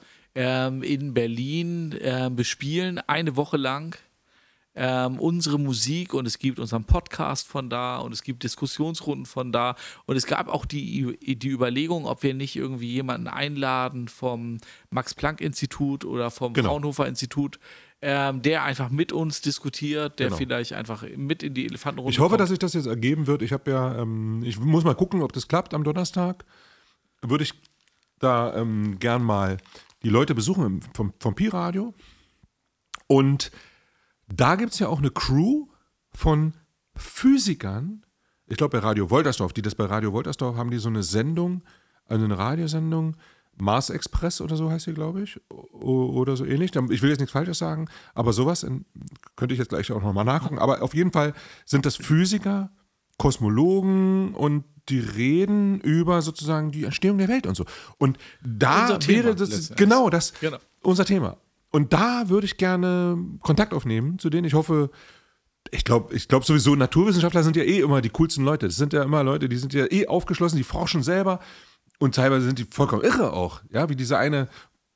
Ähm, 0.67 0.83
in 0.83 1.13
Berlin 1.13 1.91
äh, 1.93 2.29
bespielen, 2.29 2.99
eine 3.07 3.36
Woche 3.38 3.55
lang 3.57 3.95
ähm, 4.76 5.19
unsere 5.19 5.57
Musik 5.57 6.13
und 6.13 6.26
es 6.26 6.38
gibt 6.38 6.59
unseren 6.59 6.84
Podcast 6.84 7.47
von 7.47 7.69
da 7.69 7.97
und 7.97 8.11
es 8.11 8.23
gibt 8.23 8.43
Diskussionsrunden 8.43 9.26
von 9.26 9.51
da 9.51 9.76
und 10.05 10.17
es 10.17 10.26
gab 10.26 10.49
auch 10.49 10.65
die, 10.65 11.17
die 11.38 11.49
Überlegung, 11.49 12.05
ob 12.05 12.23
wir 12.23 12.34
nicht 12.34 12.55
irgendwie 12.57 12.91
jemanden 12.91 13.28
einladen 13.28 14.07
vom 14.09 14.57
Max-Planck-Institut 14.89 16.03
oder 16.03 16.30
vom 16.30 16.53
Genau. 16.53 16.69
Fraunhofer-Institut, 16.71 17.59
ähm, 18.01 18.41
der 18.41 18.63
einfach 18.63 18.89
mit 18.89 19.13
uns 19.13 19.39
diskutiert, 19.41 20.19
der 20.19 20.28
Genau. 20.28 20.38
vielleicht 20.38 20.73
einfach 20.73 21.03
mit 21.15 21.41
in 21.41 21.53
die 21.53 21.65
Elefantenrunde 21.65 22.11
Ich 22.11 22.19
hoffe, 22.19 22.32
kommt. 22.32 22.41
dass 22.41 22.49
sich 22.49 22.59
das 22.59 22.73
jetzt 22.73 22.86
ergeben 22.88 23.28
wird. 23.28 23.41
Ich 23.41 23.53
habe 23.53 23.71
ja, 23.71 23.97
ähm, 23.99 24.43
ich 24.43 24.59
muss 24.59 24.84
mal 24.84 24.93
gucken, 24.95 25.21
ob 25.21 25.32
das 25.32 25.47
klappt 25.47 25.73
am 25.73 25.84
Donnerstag. 25.86 26.43
Würde 27.21 27.45
ich 27.45 27.53
da 28.19 28.53
ähm, 28.55 28.99
gern 28.99 29.23
mal 29.23 29.57
die 30.03 30.09
Leute 30.09 30.36
besuchen 30.36 30.82
vom, 30.93 31.13
vom 31.19 31.34
Pi-Radio. 31.34 31.93
Und 33.07 33.51
da 34.28 34.55
gibt 34.55 34.73
es 34.73 34.80
ja 34.80 34.88
auch 34.88 34.99
eine 34.99 35.11
Crew 35.11 35.67
von 36.11 36.53
Physikern. 36.95 38.05
Ich 38.47 38.57
glaube, 38.57 38.78
bei 38.80 38.86
Radio 38.86 39.09
Woltersdorf, 39.09 39.53
die 39.53 39.61
das 39.61 39.76
bei 39.76 39.86
Radio 39.86 40.13
Woltersdorf 40.13 40.55
haben, 40.55 40.71
die 40.71 40.78
so 40.78 40.89
eine 40.89 41.03
Sendung, 41.03 41.63
eine 42.07 42.38
Radiosendung, 42.38 43.17
Mars 43.57 43.89
Express 43.89 44.41
oder 44.41 44.57
so 44.57 44.69
heißt 44.69 44.86
sie, 44.86 44.93
glaube 44.93 45.21
ich, 45.23 45.39
oder 45.49 46.36
so 46.36 46.45
ähnlich. 46.45 46.76
Ich 46.89 47.01
will 47.01 47.09
jetzt 47.09 47.19
nichts 47.19 47.32
Falsches 47.32 47.57
sagen, 47.57 47.88
aber 48.13 48.34
sowas 48.34 48.63
in, 48.63 48.86
könnte 49.36 49.53
ich 49.53 49.59
jetzt 49.59 49.69
gleich 49.69 49.91
auch 49.91 50.01
nochmal 50.01 50.26
nachgucken. 50.26 50.59
Aber 50.59 50.82
auf 50.82 50.93
jeden 50.93 51.11
Fall 51.11 51.34
sind 51.65 51.86
das 51.86 51.95
Physiker, 51.95 52.69
Kosmologen 53.17 54.34
und 54.36 54.65
die 54.89 54.99
reden 54.99 55.80
über 55.80 56.21
sozusagen 56.21 56.71
die 56.71 56.84
Entstehung 56.84 57.17
der 57.17 57.28
Welt 57.28 57.47
und 57.47 57.55
so. 57.55 57.65
Und 57.97 58.17
da 58.43 58.84
Unser 58.84 58.99
Thema 58.99 59.23
wäre 59.23 59.36
das 59.36 59.49
letzten 59.49 59.76
genau 59.76 60.09
das 60.09 60.34
Genau. 60.39 60.57
unser 60.84 61.05
Thema. 61.05 61.38
Und 61.76 61.91
da 61.91 62.30
würde 62.30 62.45
ich 62.45 62.55
gerne 62.55 63.17
Kontakt 63.41 63.73
aufnehmen 63.73 64.17
zu 64.17 64.30
denen. 64.30 64.45
Ich 64.45 64.53
hoffe, 64.53 64.91
ich 65.71 65.84
glaube, 65.84 66.15
ich 66.15 66.30
glaube 66.30 66.45
sowieso, 66.45 66.73
Naturwissenschaftler 66.73 67.43
sind 67.43 67.57
ja 67.57 67.63
eh 67.63 67.82
immer 67.82 67.99
die 67.99 68.11
coolsten 68.11 68.45
Leute. 68.45 68.67
Das 68.67 68.78
sind 68.78 68.93
ja 68.93 69.03
immer 69.03 69.26
Leute, 69.26 69.49
die 69.49 69.57
sind 69.57 69.73
ja 69.73 69.86
eh 69.91 70.07
aufgeschlossen, 70.07 70.55
die 70.55 70.63
forschen 70.63 71.03
selber 71.03 71.41
und 71.99 72.15
teilweise 72.15 72.45
sind 72.45 72.59
die 72.59 72.63
vollkommen 72.63 73.03
irre 73.03 73.34
auch. 73.34 73.59
Ja, 73.73 73.89
wie 73.89 73.97
dieser 73.97 74.19
eine 74.19 74.47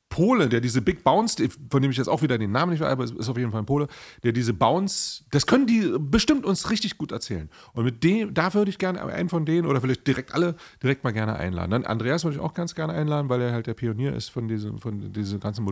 Pole, 0.08 0.48
der 0.48 0.62
diese 0.62 0.82
Big 0.82 1.04
Bounce, 1.04 1.50
von 1.70 1.82
dem 1.82 1.92
ich 1.92 1.98
jetzt 1.98 2.08
auch 2.08 2.22
wieder 2.22 2.38
den 2.38 2.54
Namen 2.54 2.72
nicht 2.72 2.82
weiß, 2.82 2.90
aber 2.90 3.04
es 3.04 3.12
ist 3.12 3.28
auf 3.28 3.38
jeden 3.38 3.52
Fall 3.52 3.62
ein 3.62 3.66
Pole, 3.66 3.88
der 4.24 4.32
diese 4.32 4.54
Bounce, 4.54 5.24
das 5.32 5.46
können 5.46 5.68
die 5.68 5.96
bestimmt 6.00 6.46
uns 6.46 6.70
richtig 6.72 6.98
gut 6.98 7.12
erzählen. 7.12 7.50
Und 7.74 7.84
mit 7.84 8.04
dem, 8.06 8.34
da 8.34 8.54
würde 8.54 8.72
ich 8.72 8.80
gerne 8.80 9.04
einen 9.04 9.28
von 9.28 9.46
denen 9.46 9.68
oder 9.68 9.82
vielleicht 9.82 10.08
direkt 10.08 10.34
alle 10.34 10.56
direkt 10.82 11.04
mal 11.04 11.12
gerne 11.12 11.36
einladen. 11.36 11.72
Dann 11.72 11.86
Andreas 11.86 12.24
würde 12.24 12.38
ich 12.38 12.42
auch 12.42 12.54
ganz 12.54 12.74
gerne 12.74 12.94
einladen, 12.94 13.30
weil 13.30 13.42
er 13.42 13.52
halt 13.52 13.68
der 13.68 13.76
Pionier 13.76 14.14
ist 14.14 14.30
von 14.30 14.48
diesem, 14.48 14.80
von 14.80 15.14
dieser 15.14 15.38
ganzen 15.38 15.64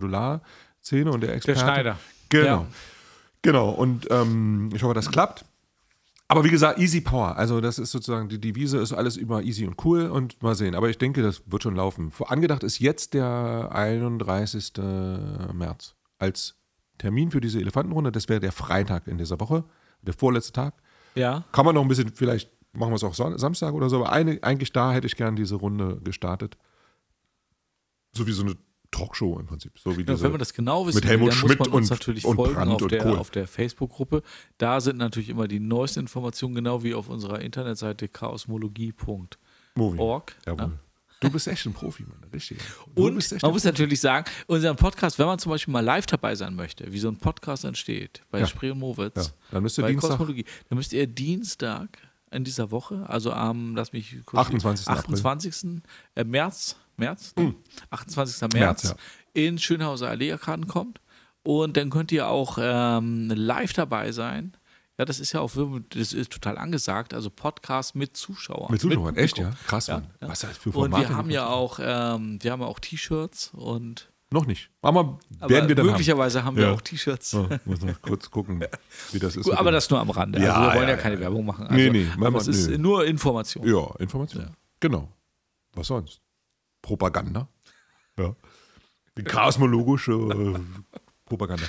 Modular-Szene 0.87 1.11
und 1.11 1.21
der 1.21 1.33
Experte. 1.33 1.59
Schneider. 1.59 1.99
Genau. 2.29 2.45
Ja. 2.45 2.67
Genau. 3.41 3.69
Und 3.69 4.07
ähm, 4.09 4.69
ich 4.73 4.83
hoffe, 4.83 4.93
das 4.93 5.11
klappt. 5.11 5.45
Aber 6.29 6.43
wie 6.43 6.49
gesagt, 6.49 6.79
Easy 6.79 6.99
Power. 6.99 7.37
Also 7.37 7.61
das 7.61 7.79
ist 7.79 7.91
sozusagen, 7.91 8.27
die 8.27 8.39
Devise 8.39 8.79
ist 8.79 8.91
alles 8.91 9.15
über 9.15 9.43
easy 9.43 9.65
und 9.65 9.83
cool 9.85 10.07
und 10.07 10.41
mal 10.43 10.55
sehen. 10.55 10.75
Aber 10.75 10.89
ich 10.89 10.97
denke, 10.97 11.21
das 11.21 11.41
wird 11.45 11.63
schon 11.63 11.75
laufen. 11.75 12.11
Angedacht 12.27 12.63
ist 12.63 12.79
jetzt 12.79 13.13
der 13.13 13.69
31. 13.71 14.73
März 15.53 15.95
als 16.19 16.55
Termin 16.97 17.31
für 17.31 17.39
diese 17.39 17.61
Elefantenrunde. 17.61 18.11
Das 18.11 18.27
wäre 18.27 18.41
der 18.41 18.51
Freitag 18.51 19.07
in 19.07 19.17
dieser 19.17 19.39
Woche, 19.39 19.63
der 20.01 20.13
vorletzte 20.13 20.51
Tag. 20.51 20.73
Ja. 21.15 21.45
Kann 21.53 21.63
man 21.63 21.75
noch 21.75 21.81
ein 21.81 21.87
bisschen, 21.87 22.11
vielleicht 22.13 22.51
machen 22.73 22.91
wir 22.91 22.95
es 22.95 23.03
auch 23.05 23.13
Samstag 23.13 23.73
oder 23.73 23.89
so, 23.89 23.97
aber 23.97 24.11
eine, 24.11 24.37
eigentlich 24.41 24.73
da 24.73 24.91
hätte 24.91 25.07
ich 25.07 25.15
gern 25.15 25.37
diese 25.37 25.55
Runde 25.55 26.01
gestartet. 26.03 26.57
So 28.13 28.27
wie 28.27 28.33
so 28.33 28.43
eine 28.43 28.57
Talkshow 28.91 29.39
im 29.39 29.45
Prinzip. 29.47 29.77
So 29.79 29.95
wie 29.97 30.01
Ja, 30.01 30.07
diese, 30.13 30.23
wenn 30.23 30.31
man 30.31 30.39
das 30.39 30.53
genau 30.53 30.85
wissen 30.87 30.97
mit 30.97 31.05
Helmut 31.05 31.29
dann 31.29 31.37
Schmidt 31.37 31.59
muss 31.59 31.67
man 31.67 31.77
uns 31.77 31.91
und- 31.91 31.99
natürlich 31.99 32.25
und 32.25 32.35
folgen 32.35 32.55
Brandt 32.55 32.81
auf 32.81 32.87
der, 32.87 33.03
Kohl. 33.03 33.17
auf 33.17 33.29
der 33.31 33.47
Facebook-Gruppe. 33.47 34.23
Da 34.57 34.79
sind 34.81 34.97
natürlich 34.97 35.29
immer 35.29 35.47
die 35.47 35.59
neuesten 35.59 36.01
Informationen, 36.01 36.55
genau 36.55 36.83
wie 36.83 36.93
auf 36.93 37.09
unserer 37.09 37.41
Internetseite 37.41 38.07
chaosmologie.org. 38.07 40.35
Jawohl. 40.45 40.79
Du 41.19 41.31
bist 41.31 41.47
echt 41.47 41.65
ein 41.65 41.73
Profi, 41.73 42.03
Mann. 42.03 42.23
Richtig. 42.31 42.59
Du 42.95 43.07
Und 43.07 43.41
man 43.41 43.51
muss 43.51 43.63
natürlich 43.63 43.99
sagen, 43.99 44.25
unseren 44.45 44.75
Podcast, 44.75 45.17
wenn 45.17 45.25
man 45.25 45.39
zum 45.39 45.49
Beispiel 45.51 45.71
mal 45.71 45.83
live 45.83 46.05
dabei 46.05 46.35
sein 46.35 46.53
möchte, 46.55 46.91
wie 46.93 46.99
so 46.99 47.07
ein 47.07 47.17
Podcast 47.17 47.65
entsteht, 47.65 48.21
bei 48.29 48.41
Ja. 48.41 48.45
Spree 48.45 48.69
und 48.69 48.77
Mowitz, 48.77 49.15
Ja, 49.15 49.23
dann 49.51 49.63
müsst 49.63 49.79
ihr 49.79 49.81
bei 49.81 49.89
Dienstag- 49.89 50.11
Kosmologie, 50.11 50.45
dann 50.69 50.77
müsst 50.77 50.93
ihr 50.93 51.07
Dienstag 51.07 51.97
in 52.29 52.43
dieser 52.43 52.69
Woche, 52.69 53.03
also 53.09 53.31
am, 53.31 53.75
lass 53.75 53.93
mich 53.93 54.15
kurz 54.25 54.41
28. 54.41 54.87
April. 54.87 55.15
28. 55.15 55.81
Äh, 56.13 56.23
März, 56.23 56.75
März, 56.97 57.33
28. 57.91 58.41
März, 58.41 58.53
März, 58.53 58.83
ja. 58.89 58.95
in 59.33 59.57
Schönhauser 59.59 60.09
Allee-Arkaden 60.09 60.67
kommt. 60.67 60.99
Und 61.43 61.77
dann 61.77 61.89
könnt 61.89 62.11
ihr 62.11 62.27
auch 62.27 62.57
ähm, 62.61 63.29
live 63.33 63.73
dabei 63.73 64.11
sein. 64.11 64.57
Ja, 64.99 65.05
das 65.05 65.19
ist 65.19 65.31
ja 65.31 65.41
auch 65.41 65.55
wirklich- 65.55 65.85
das 66.01 66.11
ist 66.13 66.31
total 66.31 66.57
angesagt, 66.57 67.13
also 67.13 67.29
Podcast 67.29 67.95
mit 67.95 68.17
Zuschauern. 68.17 68.71
Mit 68.71 68.81
Zuschauern, 68.81 69.15
echt, 69.15 69.35
Publikum. 69.35 69.53
ja? 69.61 69.67
Krass, 69.67 69.87
Ja, 69.87 69.93
Mann. 69.99 70.07
ja. 70.21 70.27
Was 70.27 70.43
ist 70.43 70.49
das 70.49 70.57
für 70.57 70.69
Und 70.69 70.73
Formate? 70.73 71.09
wir 71.09 71.15
haben 71.15 71.29
ja 71.29 71.47
auch, 71.47 71.79
ähm, 71.81 72.39
wir 72.41 72.51
haben 72.51 72.61
ja 72.61 72.67
auch 72.67 72.79
T-Shirts 72.79 73.51
und 73.53 74.11
Noch 74.31 74.45
nicht. 74.47 74.69
Aber, 74.81 75.19
aber 75.39 75.49
werden 75.49 75.69
wir 75.69 75.75
dann 75.75 75.85
haben. 75.85 75.91
möglicherweise 75.93 76.43
haben, 76.43 76.57
wir 76.57 76.63
Ja. 76.65 76.71
auch 76.73 76.81
T-Shirts. 76.81 77.29
So, 77.29 77.47
muss 77.65 77.79
noch 77.81 78.01
kurz 78.01 78.29
gucken, 78.31 78.59
wie 79.13 79.19
das 79.19 79.35
ist. 79.37 79.43
Gut, 79.43 79.53
mit 79.53 79.59
aber 79.59 79.71
das 79.71 79.89
nur 79.89 79.99
am 79.99 80.09
Rande. 80.09 80.41
Ja, 80.41 80.53
also 80.55 80.61
wir 80.71 80.75
wollen 80.79 80.89
ja, 80.89 80.95
ja, 80.95 81.01
keine 81.01 81.15
ja. 81.15 81.21
Werbung 81.21 81.45
machen. 81.45 81.67
Also, 81.67 81.75
Nee, 81.75 81.89
nee, 81.91 82.07
aber 82.11 82.19
Mama, 82.23 82.39
es 82.39 82.47
ist 82.47 82.67
nö. 82.67 82.77
nur 82.79 83.05
Information. 83.05 83.65
Ja, 83.65 83.95
Information. 83.99 84.43
Ja. 84.43 84.49
Genau. 84.81 85.07
Was 85.75 85.87
sonst? 85.87 86.19
Propaganda. 86.87 87.49
Ja. 88.17 88.33
Die 89.17 89.23
chaosmologische 89.23 90.13
äh, 90.13 90.59
Propaganda. 91.25 91.65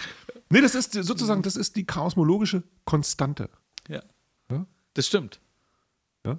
Nee, 0.50 0.60
das 0.60 0.74
ist 0.76 0.92
sozusagen, 0.92 1.42
das 1.42 1.56
ist 1.56 1.74
die 1.74 1.84
chaosmologische 1.84 2.62
Konstante. 2.84 3.50
Ja. 3.88 4.02
Ja? 4.50 4.64
Das 4.94 5.08
stimmt. 5.08 5.40
Ja? 6.24 6.38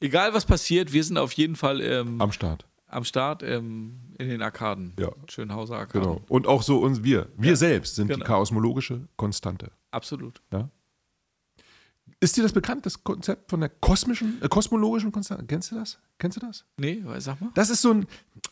Egal 0.00 0.32
was 0.32 0.46
passiert, 0.46 0.92
wir 0.94 1.04
sind 1.04 1.18
auf 1.18 1.32
jeden 1.32 1.56
Fall 1.56 1.80
ähm, 1.82 2.20
Am 2.22 2.32
Start. 2.32 2.66
am 2.86 3.04
Start 3.04 3.42
ähm, 3.42 4.14
in 4.18 4.28
den 4.30 4.40
Arkaden. 4.40 4.94
Ja. 4.98 5.10
Schönhauser 5.28 5.76
Arkaden. 5.78 6.00
Genau. 6.02 6.22
Und 6.28 6.46
auch 6.46 6.62
so 6.62 6.78
uns, 6.78 7.02
wir. 7.04 7.28
Wir 7.36 7.50
Ja. 7.50 7.56
selbst 7.56 7.96
sind 7.96 8.08
die 8.08 8.14
Genau. 8.14 8.24
chaosmologische 8.26 9.06
Konstante. 9.16 9.70
Absolut. 9.90 10.40
Ja? 10.52 10.70
Ist 12.24 12.36
dir 12.38 12.42
das 12.42 12.52
bekannt, 12.52 12.86
das 12.86 13.04
Konzept 13.04 13.50
von 13.50 13.60
der 13.60 13.68
kosmischen, 13.68 14.40
äh, 14.40 14.48
kosmologischen 14.48 15.12
Konstante? 15.12 15.44
Kennst 15.46 15.70
du 15.70 15.74
das? 15.74 15.98
Kennst 16.18 16.38
du 16.40 16.46
das? 16.46 16.64
Nee, 16.78 17.02
sag 17.18 17.38
mal. 17.38 17.50
Das 17.54 17.68
ist 17.68 17.82
so 17.82 17.92
ein, 17.92 18.06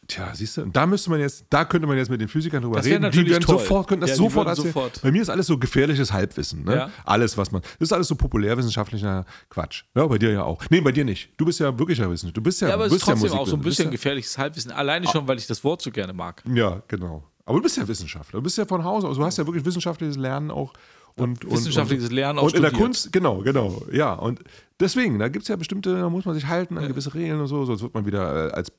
tja, 0.09 0.31
siehst 0.35 0.59
du, 0.59 0.63
und 0.65 0.77
da 0.77 0.85
müsste 0.87 1.09
man 1.09 1.21
jetzt, 1.21 1.47
da 1.49 1.65
könnte 1.65 1.87
man 1.87 1.97
jetzt 1.97 2.11
mit 2.11 2.21
den 2.21 2.29
Physikern 2.29 2.63
drüber 2.63 2.77
Das 2.77 2.85
reden. 2.87 3.11
Die 3.11 3.27
werden 3.31 3.43
toll. 3.43 3.59
sofort, 3.59 3.89
könnten 3.89 4.03
das 4.03 4.11
Ja, 4.11 4.17
sofort 4.17 4.47
erzählen. 4.49 4.67
sofort. 4.69 5.01
Bei 5.03 5.11
mir 5.11 5.23
ist 5.23 5.31
alles 5.31 5.47
so 5.47 5.57
gefährliches 5.59 6.13
Halbwissen, 6.13 6.65
ne? 6.65 6.75
Ja. 6.75 6.91
Alles, 7.07 7.39
was 7.39 7.51
man, 7.51 7.63
das 7.63 7.89
ist 7.89 7.93
alles 7.93 8.09
so 8.09 8.15
populärwissenschaftlicher 8.15 9.25
Quatsch. 9.49 9.85
Ja, 9.95 10.07
bei 10.07 10.19
dir 10.19 10.31
ja 10.33 10.43
auch. 10.45 10.63
Nee, 10.69 10.83
bei 10.83 10.93
dir 10.93 11.07
nicht. 11.07 11.31
Du 11.39 11.45
bist 11.47 11.59
ja 11.59 11.77
wirklicher 11.79 12.11
Wissenschaftler. 12.11 12.33
Du 12.35 12.43
bist 12.43 12.61
ja, 12.61 12.69
Ja, 12.69 12.75
aber 12.75 12.85
es 12.87 12.93
bist 12.93 13.03
ist 13.03 13.09
trotzdem 13.09 13.33
ja 13.33 13.39
auch 13.39 13.47
so 13.47 13.57
ein 13.57 13.63
bisschen 13.63 13.91
gefährliches 13.91 14.37
Halbwissen. 14.37 14.71
Alleine 14.71 15.07
schon, 15.09 15.27
weil 15.27 15.39
ich 15.39 15.47
das 15.47 15.65
Wort 15.65 15.81
so 15.83 15.91
gerne 15.91 16.13
mag. 16.13 16.43
ja, 16.47 16.55
ja, 16.55 16.83
genau. 16.89 17.25
Aber 17.45 17.57
du 17.59 17.63
bist 17.65 17.77
ja 17.77 17.89
Wissenschaftler. 17.89 18.39
Du 18.39 18.43
bist 18.45 18.57
ja 18.57 18.65
von 18.65 18.85
Haus 18.85 19.03
aus. 19.05 19.17
Du 19.17 19.25
hast 19.25 19.37
ja 19.37 19.45
wirklich 19.45 19.65
wissenschaftliches 19.65 20.17
Lernen 20.17 20.53
auch. 20.53 20.73
Und, 21.17 21.51
Wissenschaftliches 21.51 22.09
und, 22.09 22.15
Lernen 22.15 22.39
auch 22.39 22.45
Und 22.45 22.55
in 22.55 22.63
der. 22.63 22.73
Kunst, 22.73 23.13
genau, 23.13 23.39
genau. 23.39 23.83
Ja, 23.93 24.15
und 24.15 24.41
deswegen, 24.81 25.19
da 25.19 25.29
gibt 25.29 25.43
es 25.43 25.49
ja 25.49 25.57
bestimmte, 25.57 25.95
da 25.95 26.09
muss 26.09 26.25
man 26.25 26.35
sich 26.35 26.47
halten 26.47 26.79
an 26.79 26.89
gewisse 26.89 27.15
Regeln 27.15 27.41
und 27.41 27.47
so, 27.47 27.65
sonst 27.65 27.83
wird 27.83 27.95
man 27.95 28.07
wieder 28.07 28.49
äh, 28.49 28.53
als 28.53 28.73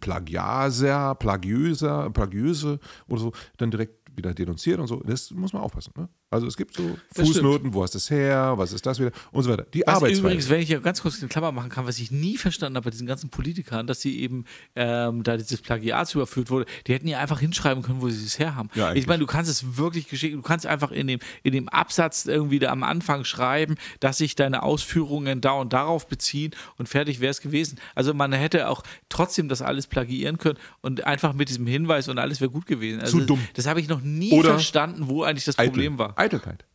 Plagiaser, 0.00 1.14
Plagiöser, 1.14 2.10
Plagiöse 2.10 2.80
oder 3.08 3.20
so 3.20 3.32
dann 3.56 3.70
direkt 3.70 4.06
wieder 4.16 4.34
denunziert 4.34 4.80
und 4.80 4.86
so. 4.86 5.02
Das 5.04 5.30
muss 5.30 5.52
man 5.52 5.62
aufpassen. 5.62 5.92
Ne? 5.96 6.08
Also 6.28 6.48
es 6.48 6.56
gibt 6.56 6.74
so 6.74 6.98
Das 7.14 7.26
Fußnoten, 7.26 7.72
wo 7.72 7.84
hast 7.84 7.94
du 7.94 7.98
es 7.98 8.10
her, 8.10 8.54
was 8.56 8.72
ist 8.72 8.84
das 8.84 8.98
wieder 8.98 9.12
und 9.30 9.44
so 9.44 9.50
weiter. 9.50 9.64
Die 9.72 9.82
Was 9.86 9.96
Arbeitsweise. 9.96 10.20
übrigens, 10.22 10.50
wenn 10.50 10.60
ich 10.60 10.66
hier 10.66 10.80
ganz 10.80 11.00
kurz 11.00 11.20
eine 11.20 11.28
Klammer 11.28 11.52
machen 11.52 11.70
kann, 11.70 11.86
was 11.86 12.00
ich 12.00 12.10
nie 12.10 12.36
verstanden 12.36 12.76
habe 12.76 12.84
bei 12.86 12.90
diesen 12.90 13.06
ganzen 13.06 13.30
Politikern, 13.30 13.86
dass 13.86 14.00
sie 14.00 14.18
eben, 14.20 14.44
ähm, 14.74 15.22
da 15.22 15.36
dieses 15.36 15.60
Plagiat 15.62 16.12
überführt 16.14 16.50
wurde, 16.50 16.66
die 16.86 16.94
hätten 16.94 17.06
ja 17.06 17.20
einfach 17.20 17.38
hinschreiben 17.38 17.84
können, 17.84 18.00
wo 18.00 18.08
sie 18.08 18.24
es 18.24 18.40
her 18.40 18.56
haben. 18.56 18.70
Ja, 18.74 18.92
ich 18.92 19.06
meine, 19.06 19.20
du 19.20 19.26
kannst 19.26 19.48
es 19.48 19.76
wirklich 19.76 20.08
geschickt, 20.08 20.34
du 20.34 20.42
kannst 20.42 20.66
einfach 20.66 20.90
in 20.90 21.06
dem, 21.06 21.20
in 21.44 21.52
dem 21.52 21.68
Absatz 21.68 22.26
irgendwie 22.26 22.58
da 22.58 22.72
am 22.72 22.82
Anfang 22.82 23.24
schreiben, 23.24 23.76
dass 24.00 24.18
sich 24.18 24.34
deine 24.34 24.64
Ausführungen 24.64 25.40
da 25.40 25.52
und 25.52 25.72
darauf 25.72 26.08
beziehen 26.08 26.50
und 26.76 26.88
fertig 26.88 27.20
wäre 27.20 27.30
es 27.30 27.40
gewesen. 27.40 27.78
Also 27.94 28.14
man 28.14 28.32
hätte 28.32 28.68
auch 28.68 28.82
trotzdem 29.08 29.48
das 29.48 29.62
alles 29.62 29.86
plagiieren 29.86 30.38
können 30.38 30.58
und 30.80 31.04
einfach 31.04 31.34
mit 31.34 31.48
diesem 31.50 31.68
Hinweis 31.68 32.08
und 32.08 32.18
alles 32.18 32.40
wäre 32.40 32.50
gut 32.50 32.66
gewesen. 32.66 33.00
Also 33.00 33.20
Zu 33.20 33.26
dumm. 33.26 33.40
Das 33.54 33.66
habe 33.68 33.80
ich 33.80 33.86
noch 33.88 34.00
nie 34.00 34.32
Oder 34.32 34.50
verstanden, 34.50 35.06
wo 35.06 35.22
eigentlich 35.22 35.44
das 35.44 35.58
Eitel. 35.58 35.70
Problem 35.70 35.98
war. 35.98 36.15
Eitelkeit. 36.16 36.66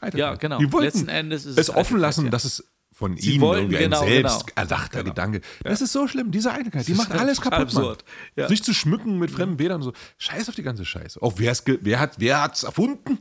Eitelkeit. 0.00 0.18
Ja, 0.18 0.34
genau. 0.34 0.58
Die 0.58 0.72
wollten 0.72 0.98
Letzten 0.98 1.08
Endes 1.08 1.44
ist 1.44 1.58
es 1.58 1.68
es 1.68 1.74
offen 1.74 1.98
lassen, 1.98 2.26
ja. 2.26 2.30
dass 2.30 2.44
es 2.44 2.64
von 2.92 3.16
Sie 3.16 3.32
ihnen 3.32 3.42
wollten, 3.42 3.64
irgendwie 3.64 3.84
genau, 3.84 4.00
ein 4.00 4.08
selbst 4.08 4.46
genau. 4.46 4.60
erdachter 4.60 5.02
Genau. 5.02 5.10
Gedanke. 5.10 5.40
Das 5.62 5.82
ist 5.82 5.92
so 5.92 6.08
schlimm, 6.08 6.30
diese 6.30 6.50
Eitelkeit. 6.52 6.88
Die 6.88 6.94
macht 6.94 7.12
alles 7.12 7.42
kaputt, 7.42 7.60
absurd. 7.60 8.04
Ja. 8.36 8.48
Sich 8.48 8.62
zu 8.62 8.72
schmücken 8.72 9.18
mit 9.18 9.30
fremden 9.30 9.58
Bildern 9.58 9.76
und 9.76 9.82
so. 9.82 9.92
Scheiß 10.16 10.48
auf 10.48 10.54
die 10.54 10.62
ganze 10.62 10.86
Scheiße. 10.86 11.20
Auch 11.20 11.38
wer's 11.38 11.62
wer 11.66 12.00
hat 12.00 12.14
wer 12.18 12.40
hat's 12.40 12.62
erfunden? 12.62 13.18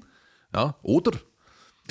Ja, 0.54 0.76
oder? 0.82 1.12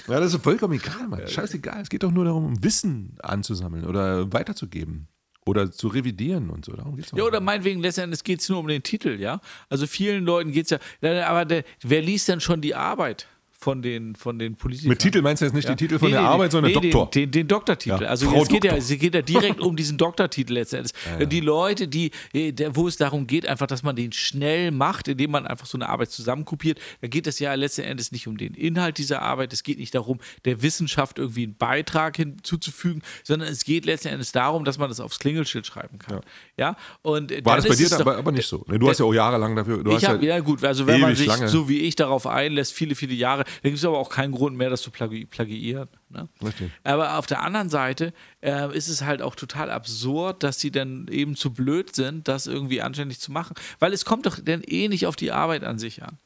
Ja, 0.09 0.19
das 0.19 0.33
ist 0.33 0.43
vollkommen 0.43 0.75
egal, 0.75 1.09
Mann. 1.09 1.29
Scheißegal. 1.29 1.83
Es 1.83 1.89
geht 1.89 2.03
doch 2.03 2.11
nur 2.11 2.25
darum, 2.25 2.62
Wissen 2.65 3.17
anzusammeln 3.23 3.85
oder 3.85 4.33
weiterzugeben. 4.33 5.09
Oder 5.47 5.71
zu 5.71 5.89
revidieren 5.89 6.49
und 6.49 6.65
so. 6.65 6.73
Darum 6.73 6.97
geht's. 6.97 7.12
Ja, 7.15 7.23
oder 7.23 7.41
meinetwegen, 7.41 7.83
letztendlich 7.83 8.25
geht 8.25 8.41
es 8.41 8.49
nur 8.49 8.61
um 8.61 8.67
den 8.67 8.83
Titel, 8.83 9.21
ja. 9.21 9.43
Also 9.69 9.87
vielen 9.87 10.25
Leuten 10.25 10.53
geht 10.53 10.73
es 10.73 10.81
ja, 11.03 11.27
aber 11.27 11.45
der, 11.45 11.65
wer 11.83 12.01
liest 12.01 12.29
denn 12.29 12.41
schon 12.41 12.62
die 12.62 12.75
Arbeit 12.75 13.29
von 13.65 13.81
den, 13.81 14.15
von 14.15 14.39
den 14.39 14.57
Politikern? 14.57 14.91
Mit 14.91 14.99
Titel 14.99 15.23
meinst 15.23 15.41
du 15.41 15.47
jetzt 15.47 15.55
nicht 15.55 15.65
Ja. 15.67 15.75
die 15.75 15.85
Titel 15.87 15.99
von 15.99 16.09
Nee, 16.09 16.12
der 16.15 16.21
nee, 16.23 16.29
Arbeit, 16.29 16.53
sondern 16.53 16.71
nee, 16.71 16.79
Doktor. 16.91 17.11
Den, 17.11 17.23
den, 17.23 17.31
den 17.33 17.49
Doktortitel. 17.49 18.03
Ja, 18.03 18.09
Also 18.09 18.29
Frau 18.31 18.43
es 18.43 18.49
geht, 18.49 18.62
ja, 18.65 18.73
Doktor. 18.73 18.93
es 18.93 18.99
geht 19.01 19.15
ja 19.15 19.23
direkt 19.35 19.61
um 19.61 19.75
diesen 19.75 19.97
Doktortitel 19.97 20.53
letztendlich. 20.53 20.93
Die 21.29 21.41
Leute, 21.41 21.89
die, 21.89 22.11
äh, 22.35 22.53
wo 22.75 22.87
es 22.87 22.97
darum 22.99 23.27
geht, 23.27 23.47
einfach, 23.49 23.67
dass 23.67 23.83
man 23.83 23.97
den 23.97 24.12
schnell 24.12 24.71
macht, 24.71 25.09
indem 25.09 25.31
man 25.31 25.47
einfach 25.47 25.65
so 25.67 25.79
eine 25.79 25.89
Arbeit 25.89 26.11
zusammenkopiert, 26.11 26.79
da 27.01 27.09
geht 27.09 27.27
es 27.27 27.39
ja 27.39 27.55
letzten 27.55 27.83
Endes 27.83 28.12
nicht 28.12 28.29
um 28.29 28.37
den 28.37 28.53
Inhalt 28.55 28.99
dieser 28.99 29.23
Arbeit, 29.23 29.53
es 29.55 29.62
geht 29.62 29.79
nicht 29.79 29.95
darum, 29.95 30.19
der 30.45 30.61
Wissenschaft 30.62 31.19
irgendwie 31.19 31.45
einen 31.45 31.57
Beitrag 31.57 32.17
hinzuzufügen, 32.17 33.03
sondern 33.23 33.49
es 33.49 33.65
geht 33.65 33.87
letzten 33.87 34.09
Endes 34.09 34.33
darum, 34.33 34.65
dass 34.65 34.77
man 34.79 34.89
das 34.91 35.01
aufs 35.01 35.19
Klingelschild 35.19 35.67
schreiben 35.67 35.99
kann. 35.99 36.21
Ja, 36.59 36.77
und 37.03 37.33
äh, 37.33 37.43
War 37.45 37.57
das 37.57 37.67
bei 37.67 37.75
dir 37.75 37.91
aber, 37.99 38.19
aber 38.19 38.33
nicht 38.33 38.47
so? 38.47 38.59
Du 38.69 38.89
hast 38.89 38.99
ja 39.01 39.07
auch 39.07 39.15
jahrelang 39.15 39.57
dafür. 39.57 39.83
Du 39.83 39.93
hast 39.93 40.03
ich 40.03 40.09
habe, 40.09 40.25
ja, 40.25 40.35
ja 40.37 40.41
gut, 40.41 40.62
also 40.65 40.87
wenn 40.87 41.01
man 41.01 41.15
sich 41.17 41.27
lange- 41.27 41.49
so 41.49 41.69
wie 41.69 41.79
ich 41.81 41.97
darauf 41.97 42.27
einlässt, 42.27 42.73
viele, 42.75 42.95
viele 42.95 43.15
Jahre, 43.15 43.45
da 43.63 43.69
gibt 43.69 43.79
es 43.79 43.85
aber 43.85 43.99
auch 43.99 44.11
keinen 44.11 44.33
Grund 44.33 44.57
mehr, 44.57 44.71
das 44.71 44.83
zu 44.83 44.91
plagi 44.91 45.27
plagiieren. 45.27 45.89
Ne? 46.09 46.29
Richtig. 46.45 46.71
Aber 46.83 47.19
auf 47.19 47.27
der 47.27 47.43
anderen 47.43 47.69
Seite 47.69 48.13
äh, 48.41 48.77
ist 48.77 48.89
es 48.89 49.03
halt 49.03 49.23
auch 49.23 49.35
total 49.35 49.71
absurd, 49.71 50.43
dass 50.43 50.61
sie 50.61 50.71
dann 50.71 51.09
eben 51.09 51.37
zu 51.37 51.53
blöd 51.53 51.95
sind, 51.95 52.29
das 52.29 52.47
irgendwie 52.47 52.83
anständig 52.83 53.21
zu 53.21 53.33
machen. 53.33 53.55
Weil 53.79 53.93
es 53.93 54.05
kommt 54.05 54.27
doch 54.27 54.39
dann 54.43 54.63
eh 54.63 54.89
nicht 54.89 55.07
auf 55.07 55.17
die 55.17 55.33
Arbeit 55.33 55.65
an 55.65 55.79
sich 55.79 56.03
an. 56.03 56.19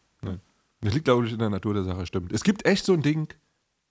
Das 0.81 0.95
liegt, 0.95 1.07
glaube 1.07 1.27
ich, 1.27 1.33
in 1.33 1.39
der 1.39 1.51
Natur 1.51 1.75
der 1.75 1.85
Sache, 1.85 2.07
stimmt. 2.07 2.33
Es 2.33 2.45
gibt 2.45 2.65
echt 2.65 2.85
so 2.85 2.93
ein 2.93 3.03
Ding, 3.03 3.35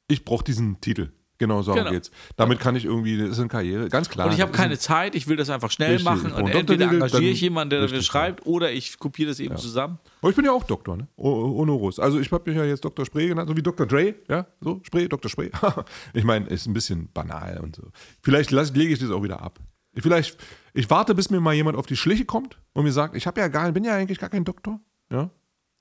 ich 0.08 0.24
brauche 0.24 0.44
diesen 0.44 0.80
Titel. 0.80 1.12
Genau, 1.40 1.62
so 1.62 1.74
Genau. 1.74 1.92
geht's. 1.92 2.10
Damit 2.36 2.60
kann 2.60 2.76
ich 2.76 2.86
irgendwie, 2.86 3.18
das 3.18 3.30
ist 3.30 3.40
eine 3.40 3.48
Karriere, 3.48 3.90
ganz 3.90 4.10
klar. 4.10 4.28
Und 4.28 4.34
ich 4.34 4.42
habe 4.42 4.52
das 4.52 4.60
keine 4.60 4.78
Zeit, 4.80 5.14
ich 5.16 5.28
will 5.28 5.38
das 5.38 5.50
einfach 5.50 5.70
schnell 5.72 5.92
Richtig, 5.92 6.06
machen. 6.06 6.32
Und 6.32 6.46
einen 6.46 6.48
entweder 6.52 6.86
engagiere 6.92 7.22
ich 7.32 7.42
jemanden, 7.42 7.70
der 7.72 7.82
richtig, 7.84 8.06
schreibt, 8.06 8.46
oder 8.46 8.72
ich 8.72 8.98
kopiere 8.98 9.30
das 9.30 9.40
eben 9.40 9.56
zusammen. 9.58 10.00
Aber 10.22 10.30
ich 10.32 10.36
bin 10.36 10.46
ja 10.46 10.52
auch 10.52 10.64
Doktor, 10.64 10.98
ne? 10.98 11.08
Honoris. 11.18 12.00
Also 12.00 12.20
ich 12.20 12.32
habe 12.32 12.50
mich 12.50 12.58
ja 12.58 12.66
jetzt 12.66 12.84
Dr. 12.84 13.06
Spree 13.06 13.28
genannt, 13.28 13.50
so 13.50 13.56
wie 13.56 13.62
Dr. 13.62 13.86
Dre, 13.86 14.16
ja? 14.28 14.48
So, 14.62 14.80
Spree, 14.84 15.08
Dr. 15.08 15.30
Spree. 15.30 15.50
ich 16.14 16.24
meine, 16.24 16.48
ist 16.48 16.66
ein 16.66 16.74
bisschen 16.74 17.10
banal 17.14 17.60
und 17.62 17.76
so. 17.76 17.84
Vielleicht 18.22 18.52
lass- 18.52 18.74
lege 18.74 18.94
ich 18.94 19.00
das 19.00 19.12
auch 19.12 19.22
wieder 19.24 19.42
ab. 19.42 19.60
Vielleicht, 19.96 20.38
ich 20.74 20.90
warte, 20.90 21.16
bis 21.16 21.30
mir 21.30 21.40
mal 21.40 21.54
jemand 21.54 21.78
auf 21.78 21.86
die 21.88 21.98
Schliche 21.98 22.26
kommt 22.26 22.60
und 22.74 22.84
mir 22.84 22.92
sagt, 22.92 23.16
ich 23.16 23.26
habe 23.26 23.40
ja 23.42 23.48
gar, 23.48 23.72
bin 23.72 23.84
ja 23.84 23.96
eigentlich 23.96 24.20
gar 24.20 24.30
kein 24.30 24.44
Doktor, 24.44 24.80
ja? 25.12 25.30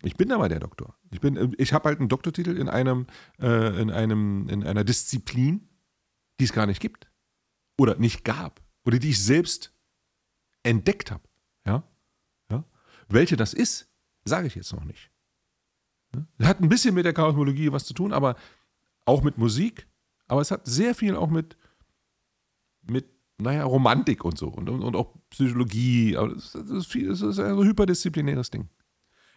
Ich 0.03 0.17
bin 0.17 0.31
aber 0.33 0.49
der 0.49 0.61
Doktor. 0.61 0.97
Ich 1.11 1.21
bin, 1.21 1.55
ich 1.59 1.73
habe 1.73 1.89
halt 1.89 2.01
einen 2.01 2.09
Doktortitel 2.09 2.57
in 2.57 2.69
einem, 2.69 3.07
äh, 3.41 3.81
in 3.81 3.91
einem, 3.91 4.49
in 4.49 4.65
einer 4.65 4.85
Disziplin, 4.85 5.69
die 6.39 6.45
es 6.45 6.53
gar 6.53 6.67
nicht 6.67 6.81
gibt 6.81 7.11
oder 7.79 7.97
nicht 7.97 8.25
gab 8.25 8.61
oder 8.85 8.99
die 8.99 9.11
ich 9.11 9.23
selbst 9.23 9.73
entdeckt 10.63 11.11
habe, 11.11 11.23
ja? 11.67 11.83
ja? 12.51 12.65
Welche 13.09 13.37
das 13.37 13.55
ist, 13.55 13.89
sage 14.25 14.47
ich 14.49 14.55
jetzt 14.55 14.73
noch 14.73 14.85
nicht. 14.85 15.11
Ja? 16.15 16.49
Hat 16.49 16.61
ein 16.61 16.69
bisschen 16.69 16.95
mit 16.95 17.05
der 17.05 17.15
Chaosmologie 17.15 17.73
was 17.73 17.85
zu 17.85 17.95
tun, 17.95 18.13
aber 18.13 18.37
auch 19.05 19.23
mit 19.23 19.39
Musik, 19.39 19.87
aber 20.27 20.41
es 20.41 20.51
hat 20.51 20.67
sehr 20.67 20.95
viel 20.95 21.17
auch 21.17 21.31
mit, 21.31 21.57
mit 22.83 23.07
naja, 23.39 23.65
Romantik 23.65 24.25
und 24.25 24.37
so 24.39 24.49
und, 24.49 24.69
und, 24.69 24.97
auch 24.97 25.15
Psychologie. 25.31 26.17
Aber 26.17 26.35
das 26.35 26.55
ist, 26.55 26.87
viel, 26.87 27.09
das 27.09 27.21
ist 27.21 27.39
ein 27.39 27.57
hyperdisziplinäres 27.57 28.51
Ding. 28.51 28.69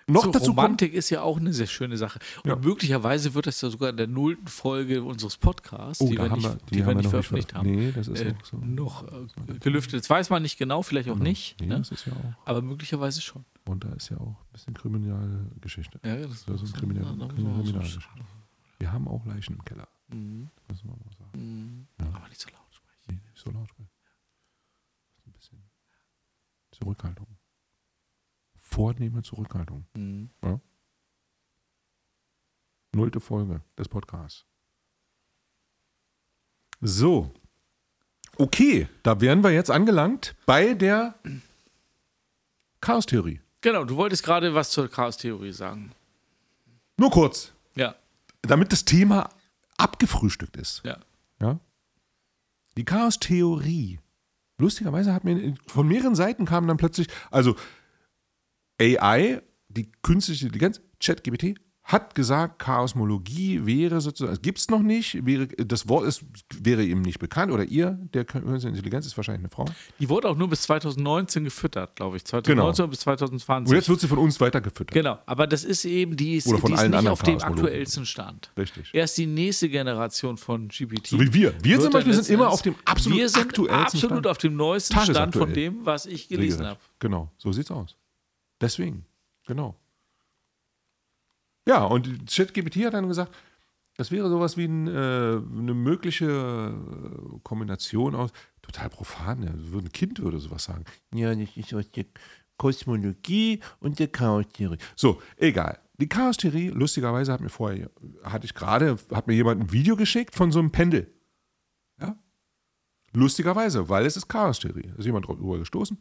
Noch 0.09 0.23
so, 0.25 0.31
dazu 0.31 0.47
kommt, 0.47 0.57
Romantik 0.57 0.93
ist 0.93 1.09
ja 1.09 1.21
auch 1.21 1.37
eine 1.37 1.53
sehr 1.53 1.67
schöne 1.67 1.97
Sache. 1.97 2.19
Und 2.43 2.49
Ja. 2.49 2.55
möglicherweise 2.55 3.33
wird 3.33 3.47
das 3.47 3.61
ja 3.61 3.69
sogar 3.69 3.89
in 3.91 3.97
der 3.97 4.07
nullten 4.07 4.47
Folge 4.47 5.03
unseres 5.03 5.37
Podcasts, 5.37 6.03
die, 6.05 6.17
wir 6.17 6.29
nicht, 6.29 6.57
die, 6.71 6.85
wir 6.85 6.95
nicht 6.95 7.09
veröffentlicht 7.09 7.53
haben, 7.53 7.69
Nee, 7.69 7.91
das 7.91 8.07
ist 8.07 8.21
äh, 8.21 8.33
so. 8.43 8.57
noch 8.57 9.03
äh, 9.07 9.53
gelüftet. 9.59 9.99
Das 10.01 10.09
weiß 10.09 10.29
man 10.29 10.41
nicht 10.41 10.57
genau, 10.57 10.81
vielleicht 10.81 11.09
auch 11.09 11.17
nicht. 11.17 11.59
Nee, 11.61 11.67
Ne? 11.67 11.77
das 11.79 11.91
ist 11.91 12.05
ja 12.05 12.13
auch. 12.13 12.33
Aber 12.47 12.61
möglicherweise 12.61 13.21
schon. 13.21 13.45
Und 13.67 13.83
da 13.83 13.89
ist 13.93 14.09
ja 14.09 14.17
auch 14.17 14.27
ein 14.41 14.51
bisschen 14.53 14.73
kriminelle 14.73 15.45
Geschichte. 15.61 15.99
Ja, 16.03 16.15
das 16.17 16.45
Das 16.45 16.61
ist 16.63 16.73
ein 16.75 16.79
kriminelle, 16.79 17.27
Kriminalgeschichte. 17.27 18.01
Wir 18.79 18.91
haben 18.91 19.07
auch 19.07 19.25
Leichen 19.25 19.55
im 19.57 19.63
Keller. 19.65 19.87
Mhm. 20.07 20.49
Müssen 20.67 20.87
wir 20.89 20.95
mal 20.95 21.11
sagen. 21.17 21.31
Mhm. 21.33 21.87
Ja. 21.99 22.07
Aber 22.15 22.27
nicht 22.29 22.41
so 22.41 22.49
laut 22.49 22.73
sprechen. 22.73 23.03
Nee, 23.09 23.29
nicht 23.31 23.43
so 23.43 23.51
laut 23.51 23.69
sprechen. 23.69 23.89
Ein 25.27 25.31
bisschen 25.33 25.59
Zurückhaltung. 26.71 27.27
Vornehme 28.69 29.23
Zurückhaltung. 29.23 29.85
Mhm. 29.95 30.29
Nullte 32.93 33.19
Folge 33.19 33.61
des 33.77 33.87
Podcasts. 33.89 34.45
So. 36.81 37.31
Okay, 38.37 38.87
da 39.03 39.19
wären 39.21 39.43
wir 39.43 39.51
jetzt 39.51 39.71
angelangt 39.71 40.35
bei 40.45 40.73
der 40.75 41.15
Chaostheorie. 42.79 43.41
Genau, 43.61 43.83
du 43.83 43.95
wolltest 43.97 44.23
gerade 44.23 44.53
was 44.53 44.69
zur 44.69 44.87
Chaos-Theorie 44.87 45.51
sagen. 45.51 45.91
Nur 46.97 47.09
kurz, 47.11 47.51
Ja, 47.75 47.95
damit 48.43 48.71
das 48.71 48.85
Thema 48.85 49.29
abgefrühstückt 49.77 50.55
ist. 50.57 50.81
ja. 50.85 50.97
Ja? 51.41 51.59
Die 52.77 52.85
Chaostheorie. 52.85 53.99
Lustigerweise 54.57 55.13
hat 55.13 55.23
mir 55.23 55.55
von 55.67 55.87
mehreren 55.87 56.15
Seiten 56.15 56.45
kam 56.45 56.67
dann 56.67 56.77
plötzlich, 56.77 57.07
also 57.31 57.55
AI, 58.79 59.41
die 59.69 59.91
künstliche 60.01 60.45
Intelligenz, 60.45 60.81
ChatGPT, 60.99 61.59
hat 61.91 62.13
gesagt, 62.13 62.59
Chaosmologie 62.59 63.65
wäre 63.65 63.99
sozusagen, 63.99 64.33
es 64.33 64.41
gibt 64.43 64.59
es 64.59 64.69
noch 64.69 64.83
nicht, 64.83 65.25
wäre, 65.25 65.47
das 65.47 65.89
Wort 65.89 66.05
ist, 66.05 66.23
wäre 66.61 66.83
ihm 66.83 67.01
nicht 67.01 67.17
bekannt 67.17 67.51
oder 67.51 67.63
ihr, 67.63 67.97
der 68.13 68.25
künstliche 68.25 68.67
Intelligenz 68.67 69.07
ist 69.07 69.17
wahrscheinlich 69.17 69.39
eine 69.39 69.49
Frau. 69.49 69.65
Die 69.99 70.07
wurde 70.07 70.29
auch 70.29 70.37
nur 70.37 70.47
bis 70.49 70.61
2019 70.63 71.45
gefüttert, 71.45 71.95
glaube 71.95 72.17
ich. 72.17 72.25
2019 72.25 72.89
bis 72.91 72.99
2020. 72.99 73.71
Und 73.71 73.75
jetzt 73.75 73.89
wird 73.89 73.99
sie 74.01 74.07
von 74.07 74.19
uns 74.19 74.39
weitergefüttert. 74.39 74.93
Genau, 74.93 75.17
aber 75.25 75.47
das 75.47 75.63
ist 75.63 75.83
eben, 75.83 76.15
die 76.15 76.35
ist, 76.35 76.45
Oder 76.45 76.59
von 76.59 76.67
die 76.67 76.73
ist 76.75 76.79
allen 76.79 76.91
nicht 76.91 76.97
anderen 76.99 77.13
auf 77.13 77.23
dem 77.23 77.41
aktuellsten 77.41 78.05
Stand. 78.05 78.51
Richtig. 78.55 78.93
Erst 78.93 79.17
die 79.17 79.25
nächste 79.25 79.67
Generation 79.67 80.37
von 80.37 80.67
GPT. 80.67 81.07
So 81.07 81.19
wie 81.19 81.33
wir. 81.33 81.55
Wir 81.63 81.79
zum 81.79 81.91
Beispiel 81.91 82.13
sind 82.13 82.29
immer 82.29 82.49
auf 82.49 82.61
dem 82.61 82.75
absolut 82.85 83.17
Wir 83.17 83.29
sind 83.29 83.41
aktuellsten 83.41 83.81
absolut 83.81 84.11
Stand. 84.11 84.27
auf 84.27 84.37
dem 84.37 84.55
neuesten 84.55 84.99
Stand 84.99 85.35
von 85.35 85.51
dem, 85.51 85.83
was 85.87 86.05
ich 86.05 86.27
gelesen 86.27 86.67
habe. 86.67 86.79
Genau, 86.99 87.31
so 87.39 87.51
sieht's 87.51 87.71
aus. 87.71 87.95
Deswegen, 88.61 89.05
genau. 89.45 89.75
Ja, 91.67 91.83
und 91.83 92.29
ChatGPT 92.29 92.85
hat 92.85 92.93
dann 92.93 93.07
gesagt, 93.07 93.35
das 93.95 94.11
wäre 94.11 94.29
sowas 94.29 94.55
wie 94.55 94.65
ein, 94.65 94.87
äh, 94.87 94.91
eine 94.91 95.73
mögliche 95.73 96.25
äh, 96.25 97.39
Kombination 97.43 98.15
aus, 98.15 98.31
total 98.61 98.89
profan, 98.89 99.43
ja, 99.43 99.51
so 99.69 99.77
ein 99.77 99.91
Kind 99.91 100.19
würde 100.19 100.39
sowas 100.39 100.63
sagen. 100.63 100.85
Ja, 101.13 101.35
das 101.35 101.57
ist 101.57 101.73
aus 101.73 101.89
der 101.91 102.05
Kosmologie 102.57 103.59
und 103.79 103.99
der 103.99 104.07
Chaostheorie. 104.07 104.77
So, 104.95 105.21
egal. 105.37 105.79
Die 105.99 106.07
Chaostheorie, 106.07 106.69
lustigerweise 106.69 107.33
hat 107.33 107.41
mir 107.41 107.49
vorher, 107.49 107.89
hatte 108.23 108.45
ich 108.45 108.53
gerade, 108.53 108.97
hat 109.11 109.27
mir 109.27 109.33
jemand 109.33 109.61
ein 109.61 109.71
Video 109.71 109.95
geschickt 109.95 110.35
von 110.35 110.51
so 110.51 110.59
einem 110.59 110.71
Pendel. 110.71 111.13
Ja? 111.99 112.17
Lustigerweise, 113.11 113.89
weil 113.89 114.05
es 114.05 114.15
ist 114.15 114.27
Chaostheorie. 114.29 114.93
Ist 114.97 115.05
jemand 115.05 115.27
drüber 115.27 115.57
gestoßen, 115.57 115.97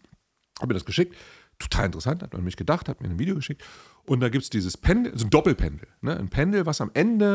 hat 0.61 0.69
mir 0.69 0.75
das 0.75 0.85
geschickt. 0.85 1.17
Total 1.59 1.87
interessant, 1.87 2.23
hat 2.23 2.33
man 2.33 2.45
mich 2.45 2.57
gedacht, 2.57 2.89
hat 2.89 3.01
mir 3.01 3.09
ein 3.09 3.19
Video 3.19 3.35
geschickt. 3.35 3.65
Und 4.05 4.21
da 4.21 4.29
gibt 4.29 4.45
es 4.45 4.51
dieses 4.51 4.77
Pendel, 4.77 5.13
so 5.19 5.27
ein 5.27 5.31
Doppelpendel. 5.31 5.89
Ne? 6.01 6.17
Ein 6.17 6.29
Pendel, 6.29 6.67
was 6.67 6.81
am 6.81 6.91
Ende, 6.95 7.27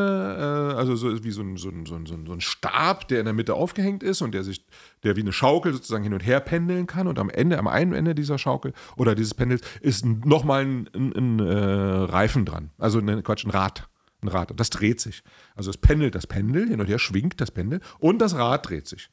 äh, 0.74 0.78
also 0.78 0.95
so 0.95 1.24
wie 1.24 1.32
so 1.32 1.41
ein, 1.41 1.57
so, 1.57 1.69
ein, 1.69 1.86
so, 1.86 1.95
ein, 1.95 2.05
so 2.05 2.15
ein 2.15 2.26
so 2.26 2.34
ein 2.34 2.41
Stab, 2.41 3.07
der 3.09 3.19
in 3.19 3.26
der 3.26 3.34
Mitte 3.34 3.53
aufgehängt 3.53 4.01
ist 4.01 4.21
und 4.21 4.34
der 4.34 4.43
sich, 4.43 4.65
der 5.03 5.15
wie 5.15 5.21
eine 5.21 5.34
Schaukel 5.34 5.74
sozusagen 5.74 6.03
hin 6.03 6.13
und 6.13 6.26
her 6.26 6.39
pendeln 6.39 6.88
kann. 6.88 7.07
Und 7.07 7.19
am 7.19 7.30
Ende, 7.30 7.59
am 7.59 7.67
einen 7.67 7.93
Ende 7.93 8.15
dieser 8.15 8.38
Schaukel 8.38 8.74
oder 8.95 9.13
dieses 9.13 9.34
Pendels 9.34 9.61
ist 9.82 10.05
nochmal 10.05 10.65
ein, 10.65 10.89
ein, 10.95 11.13
ein 11.15 11.39
äh, 11.39 11.53
Reifen 11.53 12.45
dran. 12.45 12.71
Also 12.78 13.01
ne, 13.01 13.21
Quatsch, 13.21 13.45
ein 13.45 13.51
Rad. 13.51 13.88
Ein 14.21 14.30
Rad. 14.30 14.51
Und 14.51 14.59
das 14.59 14.69
dreht 14.69 15.01
sich. 15.01 15.21
Also 15.55 15.69
es 15.69 15.78
pendelt 15.78 16.15
das 16.15 16.28
Pendel, 16.28 16.69
hin 16.69 16.80
und 16.80 16.88
her 16.88 16.97
schwingt 16.97 17.41
das 17.41 17.51
Pendel 17.51 17.82
und 17.99 18.19
das 18.19 18.36
Rad 18.36 18.69
dreht 18.69 18.88
sich. 18.88 19.09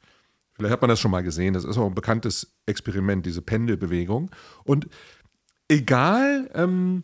Vielleicht 0.61 0.73
hat 0.73 0.81
man 0.81 0.89
das 0.89 0.99
schon 0.99 1.11
mal 1.11 1.23
gesehen. 1.23 1.55
Das 1.55 1.65
ist 1.65 1.77
auch 1.77 1.87
ein 1.87 1.95
bekanntes 1.95 2.53
Experiment, 2.67 3.25
diese 3.25 3.41
Pendelbewegung. 3.41 4.29
Und 4.63 4.87
egal, 5.67 6.49
ähm, 6.53 7.03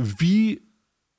wie 0.00 0.62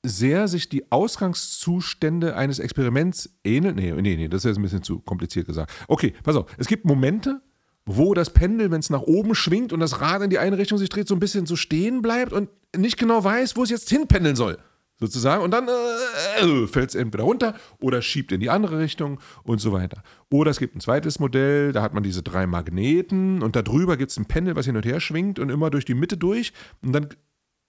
sehr 0.04 0.48
sich 0.48 0.70
die 0.70 0.92
Ausgangszustände 0.92 2.36
eines 2.36 2.58
Experiments 2.58 3.38
ähneln. 3.44 3.76
Nee, 3.76 3.92
nee, 3.92 4.16
nee, 4.16 4.28
das 4.28 4.40
ist 4.40 4.50
jetzt 4.50 4.58
ein 4.58 4.64
bisschen 4.64 4.82
zu 4.82 5.00
kompliziert 5.02 5.46
gesagt. 5.46 5.72
Okay, 5.88 6.16
pass 6.24 6.36
auf. 6.36 6.52
Es 6.58 6.66
gibt 6.66 6.86
Momente, 6.86 7.42
wo 7.86 8.16
das 8.16 8.32
Pendel, 8.32 8.72
wenn 8.72 8.80
es 8.80 8.90
nach 8.90 9.02
oben 9.02 9.36
schwingt 9.36 9.72
und 9.72 9.80
das 9.80 10.02
Rad 10.02 10.24
in 10.24 10.32
die 10.32 10.40
eine 10.40 10.58
Richtung 10.58 10.80
sich 10.80 10.90
dreht, 10.90 11.08
so 11.08 11.14
ein 11.14 11.20
bisschen 11.20 11.46
so 11.46 11.56
stehen 11.56 12.02
bleibt 12.02 12.34
und 12.34 12.50
nicht 12.76 12.98
genau 12.98 13.24
weiß, 13.24 13.56
wo 13.56 13.64
es 13.64 13.70
jetzt 13.70 13.90
hinpendeln 13.90 14.36
soll. 14.36 14.58
Sozusagen. 15.02 15.44
Und 15.44 15.50
dann 15.50 15.68
äh, 15.68 16.68
fällt 16.68 16.90
es 16.90 16.96
entweder 16.96 17.24
runter 17.24 17.56
oder 17.80 18.04
schiebt 18.04 18.32
in 18.32 18.40
die 18.40 18.52
andere 18.52 18.78
Richtung 18.78 19.20
und 19.44 19.60
so 19.60 19.72
weiter. 19.72 20.04
Oder 20.30 20.52
es 20.52 20.60
gibt 20.60 20.76
ein 20.76 20.80
zweites 20.80 21.20
Modell, 21.20 21.72
da 21.72 21.82
hat 21.82 21.96
man 21.96 22.04
diese 22.04 22.22
drei 22.22 22.46
Magneten 22.46 23.42
und 23.42 23.56
da 23.56 23.64
drüber 23.64 23.98
gibt 23.98 24.12
es 24.12 24.18
ein 24.18 24.26
Pendel, 24.26 24.56
was 24.56 24.68
hin 24.68 24.78
und 24.78 24.86
her 24.86 25.00
schwingt 25.00 25.40
und 25.40 25.50
immer 25.50 25.72
durch 25.72 25.86
die 25.86 25.96
Mitte 25.96 26.18
durch. 26.18 26.54
Und 26.84 26.94
dann 26.94 27.10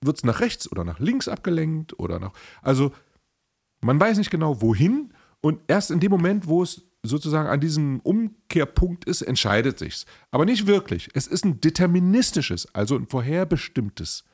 wird 0.03 0.19
es 0.19 0.25
nach 0.25 0.41
rechts 0.41 0.71
oder 0.71 0.85
nach 0.85 1.01
links 1.01 1.27
abgelenkt 1.27 1.99
oder 1.99 2.19
nach. 2.19 2.35
Also 2.61 2.93
man 3.81 3.99
weiß 3.99 4.19
nicht 4.19 4.31
genau 4.31 4.61
wohin 4.61 5.15
und 5.41 5.61
erst 5.69 5.91
in 5.91 6.01
dem 6.01 6.11
Moment, 6.11 6.47
wo 6.47 6.63
es 6.63 6.83
sozusagen 7.03 7.49
an 7.49 7.61
diesem 7.61 8.01
Umkehrpunkt 8.01 9.07
ist, 9.07 9.23
entscheidet 9.23 9.79
sich's. 9.79 10.05
Aber 10.31 10.45
nicht 10.45 10.67
wirklich. 10.67 11.09
Es 11.15 11.27
ist 11.27 11.47
ein 11.47 11.63
deterministisches, 11.63 12.73
also 12.75 12.95
ein 12.95 13.07
vorherbestimmtes 13.07 14.25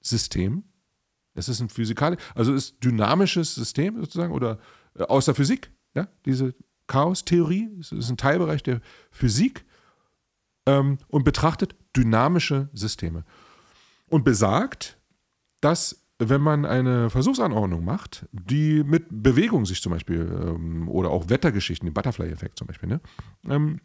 System. 0.00 0.64
Es 1.38 1.48
ist 1.48 1.60
ein 1.60 1.68
physikalisch, 1.68 2.20
also 2.34 2.52
ist 2.52 2.82
dynamisches 2.82 3.54
System 3.54 4.00
sozusagen 4.00 4.32
oder 4.32 4.58
äh, 4.94 5.04
aus 5.04 5.24
der 5.24 5.34
Physik, 5.34 5.70
ja, 5.94 6.08
diese 6.24 6.54
Chaos-Theorie, 6.86 7.68
ist 7.78 7.92
ein 7.92 8.16
Teilbereich 8.16 8.62
der 8.62 8.80
Physik 9.10 9.64
ähm, 10.66 10.98
und 11.08 11.24
betrachtet 11.24 11.74
dynamische 11.96 12.68
Systeme 12.72 13.24
und 14.08 14.24
besagt, 14.24 14.98
dass 15.60 16.04
wenn 16.18 16.40
man 16.40 16.64
eine 16.64 17.10
Versuchsanordnung 17.10 17.84
macht, 17.84 18.26
die 18.32 18.82
mit 18.82 19.06
Bewegung 19.10 19.66
sich 19.66 19.80
zum 19.80 19.92
Beispiel 19.92 20.20
ähm, 20.20 20.88
oder 20.88 21.10
auch 21.10 21.28
Wettergeschichten, 21.28 21.86
den 21.86 21.94
Butterfly-Effekt 21.94 22.58
zum 22.58 22.66
Beispiel, 22.66 22.88
ne, 22.88 23.00
ähm, 23.48 23.80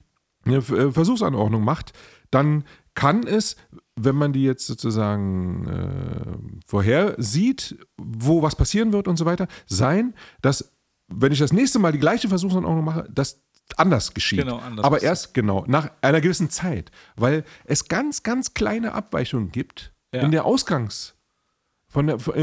eine 0.45 0.57
äh, 0.57 0.91
Versuchsanordnung 0.91 1.63
macht, 1.63 1.93
dann 2.31 2.63
kann 2.95 3.25
es, 3.25 3.55
wenn 3.95 4.15
man 4.15 4.33
die 4.33 4.43
jetzt 4.43 4.67
sozusagen 4.67 5.67
äh, 5.67 6.67
vorhersieht, 6.67 7.77
wo 7.97 8.41
was 8.41 8.55
passieren 8.55 8.93
wird 8.93 9.07
und 9.07 9.17
so 9.17 9.25
weiter, 9.25 9.47
sein, 9.65 10.13
dass, 10.41 10.71
wenn 11.07 11.31
ich 11.31 11.39
das 11.39 11.53
nächste 11.53 11.79
Mal 11.79 11.91
die 11.91 11.99
gleiche 11.99 12.27
Versuchsanordnung 12.29 12.83
mache, 12.85 13.07
das 13.11 13.41
anders 13.77 14.13
geschieht. 14.13 14.39
Genau, 14.39 14.57
anders 14.57 14.85
Aber 14.85 15.01
erst 15.01 15.33
genau 15.33 15.63
nach 15.67 15.89
einer 16.01 16.21
gewissen 16.21 16.49
Zeit, 16.49 16.91
weil 17.15 17.43
es 17.65 17.87
ganz, 17.87 18.21
ganz 18.23 18.53
kleine 18.53 18.93
Abweichungen 18.93 19.51
gibt 19.51 19.93
Ja. 20.13 20.21
in 20.21 20.31
der 20.31 20.45
Ausgangs, 20.45 21.15
von 21.87 22.07
der, 22.07 22.19
von 22.19 22.33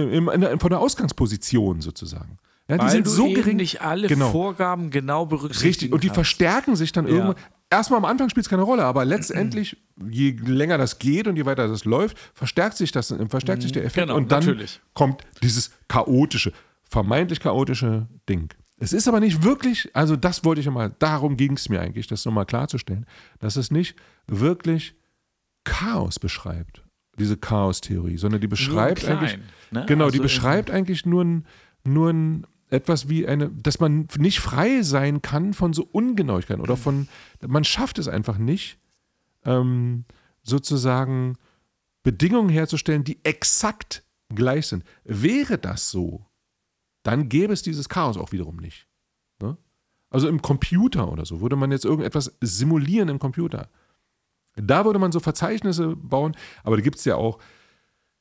der 0.71 0.81
Ausgangsposition 0.81 1.81
sozusagen. 1.81 2.39
Ja, 2.69 2.77
die 2.79 2.85
Weil 2.85 2.91
sind 2.91 3.09
so 3.09 3.29
gering. 3.33 3.57
nicht 3.57 3.83
alle 3.83 4.07
Genau. 4.09 4.31
Vorgaben 4.31 4.91
genau 4.91 5.27
berücksichtigen 5.27 5.69
Richtig, 5.69 5.93
und 5.93 6.05
die 6.05 6.09
kannst. 6.09 6.15
verstärken 6.15 6.77
sich 6.77 6.93
dann 6.93 7.07
Ja. 7.07 7.13
irgendwann. 7.15 7.37
Erstmal 7.73 7.99
am 7.99 8.05
Anfang 8.05 8.29
spielt 8.29 8.47
es 8.47 8.51
keine 8.51 8.63
Rolle, 8.63 8.85
aber 8.85 9.05
letztendlich, 9.05 9.77
je 10.11 10.33
länger 10.45 10.77
das 10.77 10.99
geht 10.99 11.29
und 11.29 11.37
je 11.37 11.45
weiter 11.47 11.69
das 11.69 11.85
läuft, 11.85 12.19
verstärkt 12.35 12.77
sich 12.77 12.91
das, 12.91 13.15
verstärkt 13.29 13.63
sich 13.63 13.71
der 13.71 13.85
Effekt 13.85 14.09
Genau, 14.09 14.17
und 14.17 14.33
dann 14.33 14.41
natürlich. 14.45 14.81
kommt 14.93 15.23
dieses 15.43 15.71
chaotische, 15.87 16.53
vermeintlich 16.83 17.39
chaotische 17.39 18.09
Ding. 18.29 18.53
Es 18.79 18.93
ist 18.93 19.07
aber 19.07 19.21
nicht 19.21 19.45
wirklich, 19.45 19.89
also 19.95 20.17
das 20.17 20.45
wollte 20.45 20.63
ich 20.63 20.69
mal, 20.69 20.93
darum 20.99 21.37
ging 21.37 21.53
es 21.53 21.69
mir 21.69 21.81
eigentlich, 21.81 22.09
das 22.09 22.25
nochmal 22.25 22.47
klarzustellen, 22.47 23.07
dass 23.39 23.55
es 23.57 23.71
nicht 23.71 23.95
wirklich 24.27 24.95
Chaos 25.65 26.19
beschreibt, 26.19 26.83
diese 27.19 27.37
Chaos-Theorie, 27.37 28.17
sondern 28.17 28.41
die 28.41 28.49
beschreibt 28.49 29.01
klein, 29.01 29.19
eigentlich, 29.19 29.39
ne? 29.71 29.85
genau, 29.87 30.07
Also 30.07 30.17
die 30.17 30.23
beschreibt 30.23 30.71
eigentlich 30.71 31.07
nur 31.07 31.23
ein, 31.25 31.47
nur 31.85 32.11
ein 32.11 32.47
etwas 32.71 33.09
wie 33.09 33.27
eine, 33.27 33.51
dass 33.51 33.81
man 33.81 34.09
nicht 34.17 34.41
frei 34.41 34.83
sein 34.83 35.23
kann 35.23 35.55
von 35.55 35.73
so 35.73 35.89
Ungenauigkeiten 35.91 36.63
oder 36.63 36.77
von, 36.77 37.09
man 37.47 37.65
schafft 37.65 37.99
es 37.99 38.09
einfach 38.09 38.39
nicht, 38.39 38.79
ähm, 39.45 40.05
sozusagen 40.43 41.37
Bedingungen 42.03 42.49
herzustellen, 42.49 43.05
die 43.05 43.19
exakt 43.25 44.05
gleich 44.35 44.69
sind. 44.69 44.85
Wäre 45.05 45.59
das 45.59 45.91
so, 45.91 46.27
dann 47.03 47.29
gäbe 47.29 47.53
es 47.53 47.63
dieses 47.63 47.89
Chaos 47.89 48.17
auch 48.17 48.33
wiederum 48.33 48.57
nicht. 48.57 48.87
Ne? 49.41 49.57
Also 50.09 50.29
im 50.29 50.41
Computer 50.41 51.11
oder 51.11 51.25
so 51.25 51.41
würde 51.41 51.57
man 51.57 51.73
jetzt 51.73 51.85
irgendetwas 51.85 52.37
simulieren 52.41 53.09
im 53.09 53.19
Computer. 53.19 53.69
Da 54.57 54.85
würde 54.85 54.99
man 54.99 55.13
so 55.13 55.21
Verzeichnisse 55.21 55.97
bauen, 55.97 56.37
aber 56.65 56.77
da 56.77 56.83
gibt 56.83 56.99
es 56.99 57.05
ja 57.05 57.17
auch, 57.17 57.39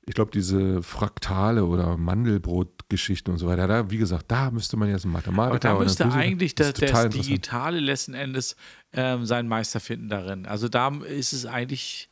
ich 0.05 0.15
glaube, 0.15 0.31
diese 0.31 0.81
Fraktale 0.81 1.65
oder 1.65 1.95
Mandelbrot-Geschichten 1.97 3.31
und 3.31 3.37
so 3.37 3.47
weiter. 3.47 3.67
Da, 3.67 3.91
wie 3.91 3.97
gesagt, 3.97 4.25
da 4.29 4.49
müsste 4.49 4.75
man 4.77 4.89
jetzt 4.89 5.05
einen 5.05 5.13
Mathematiker 5.13 5.51
Aber 5.51 5.59
da 5.59 5.75
oder 5.75 5.83
müsste 5.83 6.03
Physiker- 6.05 6.19
eigentlich 6.19 6.55
das 6.55 6.73
das, 6.73 6.91
das. 6.91 7.09
Digitale 7.09 7.79
letzten 7.79 8.13
Endes 8.15 8.55
ähm, 8.93 9.25
seinen 9.25 9.47
Meister 9.47 9.79
finden 9.79 10.09
darin. 10.09 10.45
Also 10.47 10.67
da 10.67 10.89
ist 11.03 11.33
es 11.33 11.45
eigentlich, 11.45 12.09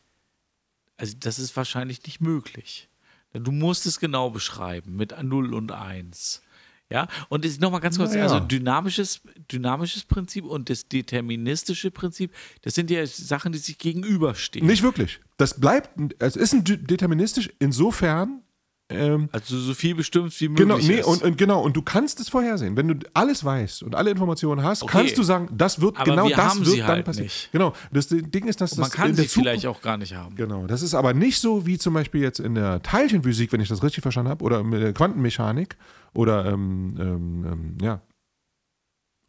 also 0.98 1.16
das 1.20 1.40
ist 1.40 1.56
wahrscheinlich 1.58 2.04
nicht 2.04 2.22
möglich. 2.22 2.90
Du 3.34 3.52
musst 3.52 3.86
es 3.86 4.00
genau 4.00 4.30
beschreiben 4.30 4.96
mit 4.96 5.16
0 5.22 5.54
und 5.54 5.72
1. 5.72 6.42
Ja, 6.90 7.08
und 7.28 7.44
es 7.44 7.60
nochmal 7.60 7.82
ganz 7.82 7.98
kurz, 7.98 8.12
Naja. 8.14 8.24
also 8.24 8.40
dynamisches, 8.40 9.22
dynamisches 9.52 10.06
Prinzip 10.06 10.46
und 10.46 10.70
das 10.70 10.88
deterministische 10.88 11.92
Prinzip, 11.92 12.32
das 12.62 12.76
sind 12.76 12.90
ja 12.90 13.06
Sachen, 13.06 13.52
die 13.52 13.58
sich 13.58 13.78
gegenüberstehen. 13.78 14.66
Nicht 14.66 14.84
wirklich. 14.84 15.20
Das 15.38 15.60
bleibt, 15.60 15.90
es 16.20 16.38
ist 16.38 16.54
ein 16.54 16.64
de- 16.64 16.78
deterministisch 16.78 17.50
insofern, 17.60 18.42
ähm, 18.90 19.28
Also 19.34 19.58
so 19.60 19.74
viel 19.74 19.96
bestimmt 19.96 20.40
wie 20.40 20.48
möglich 20.48 20.66
genau, 20.68 20.78
nee, 20.78 21.04
und, 21.04 21.22
und 21.22 21.38
genau, 21.38 21.62
und 21.62 21.76
du 21.76 21.82
kannst 21.82 22.20
es 22.22 22.30
vorhersehen. 22.30 22.78
Wenn 22.78 22.88
du 22.88 22.96
alles 23.14 23.44
weißt 23.44 23.84
und 23.84 23.96
alle 23.96 24.12
Informationen 24.12 24.64
hast, 24.64 24.84
Okay. 24.84 24.92
kannst 25.00 25.18
du 25.18 25.24
sagen, 25.24 25.50
das 25.52 25.82
wird 25.82 25.98
Aber 25.98 26.06
genau 26.12 26.28
wir 26.30 26.36
das 26.38 26.46
haben 26.46 26.60
wird 26.60 26.70
sie 26.70 26.78
dann 26.80 26.88
halt 26.88 27.06
passieren. 27.06 27.26
nicht. 27.26 27.52
Genau. 27.52 27.74
Das 27.92 28.08
Ding 28.08 28.48
ist, 28.48 28.62
dass 28.62 28.72
Und 28.74 28.80
man 28.80 28.90
das 28.90 28.96
kann 28.96 29.10
in 29.10 29.16
der 29.18 29.24
sie 29.26 29.30
Zukunft, 29.30 29.50
vielleicht 29.50 29.66
auch 29.68 29.82
gar 29.82 29.98
nicht 29.98 30.14
haben. 30.16 30.36
Genau, 30.36 30.68
das 30.68 30.82
ist 30.82 30.94
aber 30.94 31.14
nicht 31.14 31.40
so 31.40 31.66
wie 31.66 31.78
zum 31.78 31.94
Beispiel 31.94 32.22
jetzt 32.22 32.40
in 32.40 32.56
der 32.56 32.82
Teilchenphysik, 32.82 33.52
wenn 33.52 33.60
ich 33.60 33.68
das 33.68 33.84
richtig 33.84 34.02
verstanden 34.04 34.30
habe, 34.30 34.44
oder 34.46 34.62
in 34.62 34.72
der 34.72 34.94
Quantenmechanik 34.94 35.76
oder 36.14 36.46
ähm, 36.46 36.96
ähm, 36.98 37.46
ähm, 37.46 37.78
ja, 37.82 38.02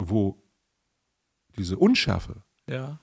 wo 0.00 0.40
diese 1.56 1.76
Unschärfe, 1.76 2.44
Ja. 2.70 3.00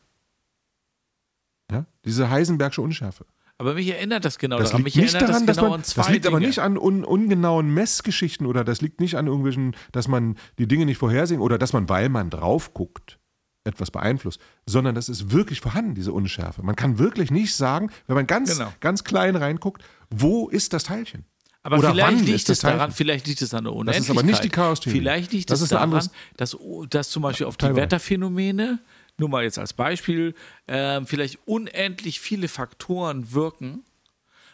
ja, 1.70 1.86
diese 2.06 2.30
Heisenbergsche 2.30 2.82
Unschärfe. 2.82 3.26
Aber 3.58 3.76
mich 3.76 3.88
erinnert 3.88 4.26
das 4.26 4.38
genau 4.38 4.58
Das 4.58 4.70
daran. 4.72 4.84
liegt 4.84 4.96
Mich 4.98 5.04
nicht 5.04 5.14
daran, 5.16 5.28
das 5.28 5.46
dass 5.46 5.58
genau 5.58 5.70
man, 5.70 5.82
das 5.82 6.10
liegt 6.10 6.28
aber 6.28 6.38
Dinge. 6.40 6.48
nicht 6.48 6.60
an 6.60 6.78
un, 6.78 7.06
ungenauen 7.06 7.74
Messgeschichten 7.74 8.46
oder 8.48 8.64
das 8.66 8.82
liegt 8.82 9.00
nicht 9.00 9.16
an 9.16 9.28
irgendwelchen, 9.28 9.76
dass 9.94 10.08
man 10.10 10.36
die 10.60 10.68
Dinge 10.68 10.86
nicht 10.86 10.98
vorhersehen 10.98 11.40
oder 11.40 11.58
dass 11.58 11.72
man, 11.72 11.88
weil 11.88 12.10
man 12.10 12.30
drauf 12.30 12.74
guckt, 12.74 13.18
etwas 13.64 13.92
beeinflusst, 13.92 14.40
sondern 14.68 14.94
das 14.94 15.08
ist 15.10 15.32
wirklich 15.32 15.62
vorhanden, 15.62 15.96
diese 15.96 16.12
Unschärfe. 16.12 16.64
Man 16.64 16.76
kann 16.76 17.00
wirklich 17.00 17.32
nicht 17.32 17.56
sagen, 17.56 17.90
wenn 18.08 18.16
man 18.16 18.28
ganz, 18.28 18.52
Genau. 18.58 18.72
ganz 18.82 19.04
klein 19.06 19.36
reinguckt, 19.38 19.82
wo 20.10 20.50
ist 20.50 20.74
das 20.74 20.84
Teilchen? 20.84 21.24
Aber 21.64 21.80
Oder 21.80 21.92
vielleicht 21.94 22.26
liegt 22.26 22.48
das 22.50 22.58
es 22.58 22.60
daran, 22.60 22.92
vielleicht 22.92 23.26
liegt 23.26 23.42
es 23.42 23.52
an 23.56 23.64
der 23.64 23.72
Das 23.74 23.80
Unendlichkeit. 23.80 24.04
ist 24.04 24.10
aber 24.20 24.24
nicht 24.24 24.44
die 24.44 24.50
Chaostheorie. 24.50 25.00
Vielleicht 25.00 25.32
liegt 25.34 25.50
Das 25.50 25.62
es 25.62 25.72
ein 25.74 25.90
daran, 25.90 26.10
dass, 26.38 26.56
dass 26.92 27.10
zum 27.10 27.24
Beispiel 27.24 27.48
auf 27.48 27.58
die. 27.58 27.76
Wetterphänomene, 27.76 28.80
nur 29.18 29.30
mal 29.30 29.44
jetzt 29.44 29.58
als 29.60 29.74
Beispiel, 29.74 30.34
ähm, 30.68 31.06
vielleicht 31.08 31.40
unendlich 31.46 32.20
viele 32.20 32.48
Faktoren 32.48 33.32
wirken 33.32 33.84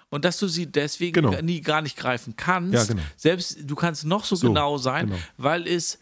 und 0.10 0.26
dass 0.26 0.38
du 0.38 0.48
sie 0.48 0.68
deswegen 0.72 1.14
Genau. 1.14 1.42
nie 1.42 1.62
gar 1.62 1.82
nicht 1.82 1.98
greifen 1.98 2.36
kannst. 2.36 2.74
Ja, 2.74 2.84
genau. 2.86 3.02
Selbst 3.18 3.58
du 3.64 3.76
kannst 3.76 4.06
noch 4.06 4.26
so, 4.26 4.36
So, 4.36 4.48
genau 4.50 4.78
sein, 4.78 5.08
genau. 5.08 5.20
weil 5.38 5.68
es 5.68 6.00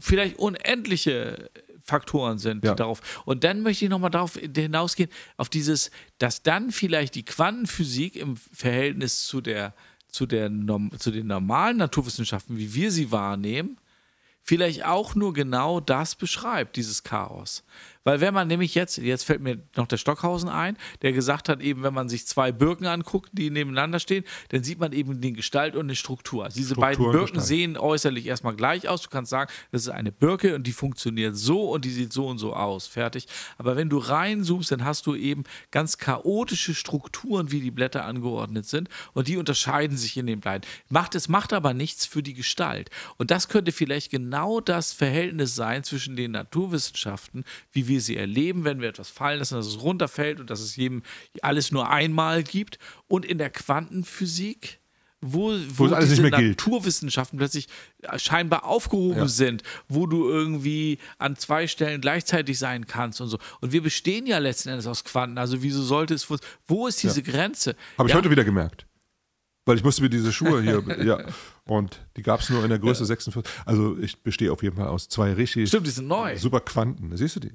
vielleicht 0.00 0.38
unendliche 0.38 1.50
Faktoren 1.82 2.38
sind 2.38 2.64
Ja. 2.64 2.74
darauf. 2.74 3.22
Und 3.24 3.42
dann 3.42 3.62
möchte 3.62 3.84
ich 3.86 3.90
nochmal 3.90 4.10
darauf 4.10 4.34
hinausgehen, 4.36 5.10
auf 5.36 5.48
dieses, 5.48 5.90
dass 6.18 6.42
dann 6.42 6.70
vielleicht 6.70 7.14
die 7.16 7.24
Quantenphysik 7.24 8.14
im 8.14 8.36
Verhältnis 8.36 9.24
zu 9.26 9.40
der, 9.40 9.74
zu 10.08 10.26
der 10.26 10.50
zu 10.98 11.10
den 11.10 11.26
normalen 11.26 11.78
Naturwissenschaften, 11.78 12.58
wie 12.58 12.74
wir 12.74 12.92
sie 12.92 13.10
wahrnehmen, 13.10 13.78
vielleicht 14.50 14.84
auch 14.84 15.14
nur 15.14 15.32
genau 15.32 15.78
das 15.78 16.16
beschreibt, 16.16 16.74
dieses 16.74 17.04
Chaos. 17.04 17.62
Weil 18.04 18.20
wenn 18.20 18.34
man 18.34 18.48
nämlich 18.48 18.74
jetzt, 18.74 18.98
jetzt 18.98 19.24
fällt 19.24 19.40
mir 19.40 19.58
noch 19.76 19.86
der 19.86 19.96
Stockhausen 19.96 20.48
ein, 20.48 20.76
der 21.02 21.12
gesagt 21.12 21.48
hat, 21.48 21.60
eben 21.60 21.82
wenn 21.82 21.94
man 21.94 22.08
sich 22.08 22.26
zwei 22.26 22.52
Birken 22.52 22.86
anguckt, 22.86 23.30
die 23.32 23.50
nebeneinander 23.50 23.98
stehen, 23.98 24.24
dann 24.50 24.62
sieht 24.62 24.78
man 24.78 24.92
eben 24.92 25.20
die 25.20 25.32
Gestalt 25.32 25.76
und 25.76 25.88
die 25.88 25.96
Struktur. 25.96 26.44
Also 26.44 26.56
diese 26.56 26.74
Struktur 26.74 26.82
beiden 26.82 27.04
Birken 27.04 27.34
Gestalt. 27.34 27.46
sehen 27.46 27.76
äußerlich 27.78 28.26
erstmal 28.26 28.54
gleich 28.54 28.88
aus. 28.88 29.02
Du 29.02 29.08
kannst 29.08 29.30
sagen, 29.30 29.50
das 29.72 29.82
ist 29.82 29.88
eine 29.88 30.12
Birke 30.12 30.54
und 30.54 30.66
die 30.66 30.72
funktioniert 30.72 31.36
so 31.36 31.70
und 31.70 31.84
die 31.84 31.90
sieht 31.90 32.12
so 32.12 32.26
und 32.26 32.38
so 32.38 32.54
aus. 32.54 32.86
Fertig. 32.86 33.26
Aber 33.58 33.76
wenn 33.76 33.88
du 33.88 33.98
reinzoomst, 33.98 34.72
dann 34.72 34.84
hast 34.84 35.06
du 35.06 35.14
eben 35.14 35.44
ganz 35.70 35.98
chaotische 35.98 36.74
Strukturen, 36.74 37.50
wie 37.50 37.60
die 37.60 37.70
Blätter 37.70 38.04
angeordnet 38.04 38.66
sind 38.66 38.88
und 39.14 39.28
die 39.28 39.36
unterscheiden 39.36 39.96
sich 39.96 40.16
in 40.16 40.26
den 40.26 40.40
Blättern. 40.40 40.50
Macht, 40.88 41.14
es 41.14 41.28
macht 41.28 41.52
aber 41.52 41.74
nichts 41.74 42.06
für 42.06 42.22
die 42.22 42.34
Gestalt. 42.34 42.90
Und 43.18 43.30
das 43.30 43.48
könnte 43.48 43.72
vielleicht 43.72 44.10
genau 44.10 44.60
das 44.60 44.92
Verhältnis 44.92 45.54
sein 45.54 45.84
zwischen 45.84 46.16
den 46.16 46.32
Naturwissenschaften, 46.32 47.44
wie 47.72 47.86
wir 47.86 47.89
sie 47.98 48.16
erleben, 48.16 48.64
wenn 48.64 48.80
wir 48.80 48.88
etwas 48.88 49.08
fallen 49.10 49.38
lassen, 49.40 49.56
dass 49.56 49.66
es 49.66 49.80
runterfällt 49.82 50.38
und 50.38 50.50
dass 50.50 50.60
es 50.60 50.76
jedem 50.76 51.02
alles 51.42 51.72
nur 51.72 51.90
einmal 51.90 52.42
gibt. 52.44 52.78
Und 53.08 53.24
in 53.24 53.38
der 53.38 53.50
Quantenphysik, 53.50 54.78
wo, 55.22 55.52
wo, 55.74 55.86
alles 55.86 56.10
diese 56.10 56.22
mehr 56.22 56.30
gilt. 56.30 56.58
Naturwissenschaften 56.58 57.38
plötzlich 57.38 57.68
scheinbar 58.16 58.64
aufgehoben 58.64 59.18
Ja. 59.18 59.28
sind, 59.28 59.62
wo 59.88 60.06
du 60.06 60.28
irgendwie 60.28 60.98
an 61.18 61.36
zwei 61.36 61.66
Stellen 61.66 62.00
gleichzeitig 62.00 62.58
sein 62.58 62.86
kannst 62.86 63.20
und 63.20 63.28
so. 63.28 63.38
Und 63.60 63.72
wir 63.72 63.82
bestehen 63.82 64.26
ja 64.26 64.38
letzten 64.38 64.70
Endes 64.70 64.86
aus 64.86 65.04
Quanten. 65.04 65.36
Also 65.36 65.62
wieso 65.62 65.82
sollte 65.82 66.14
es, 66.14 66.26
wo 66.66 66.86
ist 66.86 67.02
diese 67.02 67.22
Grenze? 67.22 67.76
Habe 67.98 68.08
ich 68.08 68.12
ja, 68.14 68.18
heute 68.18 68.30
wieder 68.30 68.44
gemerkt. 68.44 68.86
Weil 69.66 69.76
ich 69.76 69.84
musste 69.84 70.02
mir 70.02 70.08
diese 70.08 70.32
Schuhe 70.32 70.62
hier, 70.62 70.82
ja, 71.04 71.22
und 71.64 72.00
die 72.16 72.22
gab 72.22 72.40
es 72.40 72.48
nur 72.48 72.62
in 72.64 72.70
der 72.70 72.78
Größe 72.78 73.04
46. 73.04 73.52
Also 73.66 73.98
ich 73.98 74.22
bestehe 74.22 74.50
auf 74.50 74.62
jeden 74.62 74.76
Fall 74.76 74.88
aus 74.88 75.08
zwei 75.08 75.34
richtig 75.34 75.68
Stimmt, 75.68 75.86
die 75.86 75.90
sind 75.90 76.08
neu. 76.08 76.36
super 76.38 76.60
Quanten. 76.60 77.14
Siehst 77.16 77.36
du 77.36 77.40
die? 77.40 77.52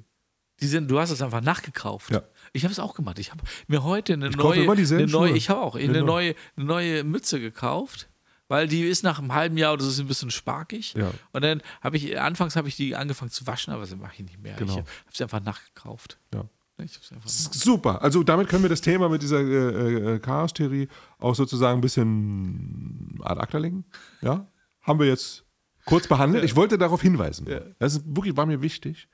Die 0.60 0.66
sind, 0.66 0.90
du 0.90 0.98
hast 0.98 1.10
es 1.10 1.20
einfach 1.20 1.42
nachgekauft. 1.42 2.10
Ja. 2.10 2.22
Ich 2.52 2.64
habe 2.64 2.72
es 2.72 2.78
auch 2.78 2.94
gemacht. 2.94 3.18
Ich 3.18 3.30
habe 3.30 3.42
mir 3.66 3.82
heute 3.82 4.14
eine 4.14 4.28
Ich 4.28 4.38
kaufe 4.38 4.58
neue, 4.64 4.70
eine 4.70 5.06
neue 5.06 5.36
ich 5.36 5.50
habe 5.50 5.60
auch 5.60 5.74
eine 5.76 5.86
Genau. 5.86 6.06
neue, 6.06 6.34
eine 6.56 6.64
neue 6.66 7.04
Mütze 7.04 7.40
gekauft, 7.40 8.08
weil 8.48 8.66
die 8.66 8.82
ist 8.82 9.02
nach 9.02 9.18
einem 9.18 9.34
halben 9.34 9.58
Jahr 9.58 9.74
oder 9.74 9.84
so 9.84 10.02
ein 10.02 10.08
bisschen 10.08 10.30
sparkig. 10.30 10.94
Ja. 10.94 11.10
Und 11.32 11.42
dann 11.44 11.62
habe 11.82 11.96
ich, 11.98 12.18
anfangs 12.18 12.56
habe 12.56 12.68
ich 12.68 12.76
die 12.76 12.96
angefangen 12.96 13.30
zu 13.30 13.46
waschen, 13.46 13.72
aber 13.72 13.82
das 13.82 13.94
mache 13.96 14.14
ich 14.14 14.20
nicht 14.24 14.40
mehr. 14.40 14.54
Genau. 14.56 14.72
Ich 14.72 14.78
habe 14.78 14.88
sie 15.12 15.22
einfach 15.24 15.42
nachgekauft. 15.42 16.18
Ja. 16.32 16.44
Sie 16.78 17.28
Super. 17.52 18.02
Also 18.02 18.22
damit 18.22 18.48
können 18.48 18.62
wir 18.62 18.68
das 18.68 18.82
Thema 18.82 19.08
mit 19.08 19.22
dieser 19.22 19.40
äh, 19.40 20.14
äh, 20.14 20.18
Chaos-Theorie 20.18 20.88
auch 21.18 21.34
sozusagen 21.34 21.78
ein 21.78 21.80
bisschen 21.80 23.18
ad 23.22 23.40
acta 23.40 23.56
legen. 23.58 23.86
Ja? 24.20 24.46
Haben 24.82 24.98
wir 24.98 25.06
jetzt 25.06 25.44
kurz 25.86 26.06
behandelt. 26.06 26.44
Ich 26.44 26.54
wollte 26.54 26.76
darauf 26.76 27.00
hinweisen. 27.00 27.46
Das 27.78 27.94
ist 27.94 28.04
wirklich, 28.06 28.36
war 28.36 28.44
mir 28.44 28.60
wichtig. 28.60 29.08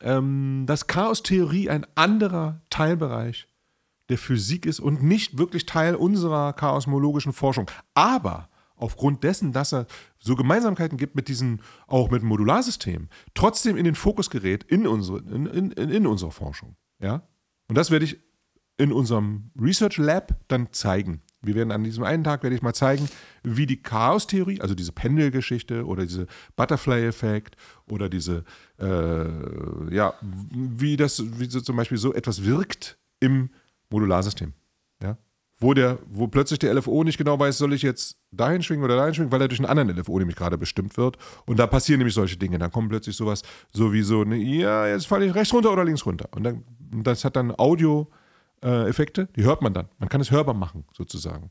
Ähm, 0.00 0.64
dass 0.66 0.86
Chaos-Theorie 0.86 1.70
ein 1.70 1.86
anderer 1.94 2.60
Teilbereich 2.70 3.46
der 4.08 4.18
Physik 4.18 4.66
ist 4.66 4.80
und 4.80 5.02
nicht 5.02 5.38
wirklich 5.38 5.66
Teil 5.66 5.94
unserer 5.94 6.52
chaosmologischen 6.52 7.32
Forschung. 7.32 7.70
Aber 7.94 8.48
aufgrund 8.76 9.24
dessen, 9.24 9.52
dass 9.52 9.72
er 9.72 9.86
so 10.18 10.34
Gemeinsamkeiten 10.34 10.98
gibt 10.98 11.14
mit 11.14 11.28
diesen, 11.28 11.62
auch 11.86 12.10
mit 12.10 12.22
dem 12.22 12.28
Modularsystem, 12.28 13.08
trotzdem 13.34 13.76
in 13.76 13.84
den 13.84 13.94
Fokus 13.94 14.30
gerät 14.30 14.64
in 14.64 14.86
unsere, 14.86 15.18
in, 15.18 15.46
in 15.46 15.70
in 15.72 16.06
unserer 16.06 16.32
Forschung. 16.32 16.76
Ja? 17.00 17.26
Und 17.68 17.78
das 17.78 17.90
werde 17.90 18.04
ich 18.04 18.18
in 18.76 18.92
unserem 18.92 19.50
Research 19.58 19.96
Lab 19.98 20.36
dann 20.48 20.72
zeigen. 20.72 21.22
Wir 21.44 21.54
werden 21.54 21.70
an 21.70 21.84
diesem 21.84 22.04
einen 22.04 22.24
Tag 22.24 22.42
werde 22.42 22.56
ich 22.56 22.62
mal 22.62 22.74
zeigen, 22.74 23.08
wie 23.42 23.66
die 23.66 23.82
Chaos-Theorie, 23.82 24.60
also 24.60 24.74
diese 24.74 24.92
Pendelgeschichte 24.92 25.86
oder 25.86 26.04
diese 26.04 26.26
Butterfly-Effekt 26.56 27.56
oder 27.88 28.08
diese, 28.08 28.44
äh, 28.78 29.94
ja, 29.94 30.14
wie 30.20 30.96
das, 30.96 31.22
wie 31.38 31.46
so 31.46 31.60
zum 31.60 31.76
Beispiel 31.76 31.98
so 31.98 32.14
etwas 32.14 32.44
wirkt 32.44 32.98
im 33.20 33.50
Modularsystem. 33.90 34.52
Ja? 35.02 35.18
wo, 35.58 35.72
der, 35.72 35.98
wo 36.10 36.26
plötzlich 36.26 36.58
der 36.58 36.74
LFO 36.74 37.04
nicht 37.04 37.18
genau 37.18 37.38
weiß, 37.38 37.58
soll 37.58 37.72
ich 37.72 37.82
jetzt 37.82 38.18
dahin 38.32 38.62
schwingen 38.62 38.84
oder 38.84 38.96
dahin 38.96 39.14
schwingen, 39.14 39.32
weil 39.32 39.40
er 39.40 39.48
durch 39.48 39.60
einen 39.60 39.68
anderen 39.68 39.96
LFO 39.98 40.18
nämlich 40.18 40.36
gerade 40.36 40.58
bestimmt 40.58 40.96
wird. 40.96 41.16
Und 41.46 41.58
da 41.58 41.66
passieren 41.66 41.98
nämlich 41.98 42.14
solche 42.14 42.36
Dinge. 42.36 42.58
Dann 42.58 42.70
kommt 42.70 42.88
plötzlich 42.88 43.16
sowas, 43.16 43.42
so 43.72 43.92
wie 43.92 44.02
so, 44.02 44.24
ne, 44.24 44.36
ja, 44.36 44.86
jetzt 44.86 45.06
falle 45.06 45.26
ich 45.26 45.34
rechts 45.34 45.54
runter 45.54 45.72
oder 45.72 45.84
links 45.84 46.04
runter. 46.04 46.28
Und 46.32 46.44
dann, 46.44 46.64
das 46.78 47.24
hat 47.24 47.36
dann 47.36 47.50
Audio-Effekte, 48.62 49.28
die 49.36 49.42
hört 49.44 49.62
man 49.62 49.74
dann. 49.74 49.88
Man 49.98 50.08
kann 50.08 50.20
es 50.20 50.30
hörbar 50.30 50.54
machen, 50.54 50.84
sozusagen. 50.96 51.50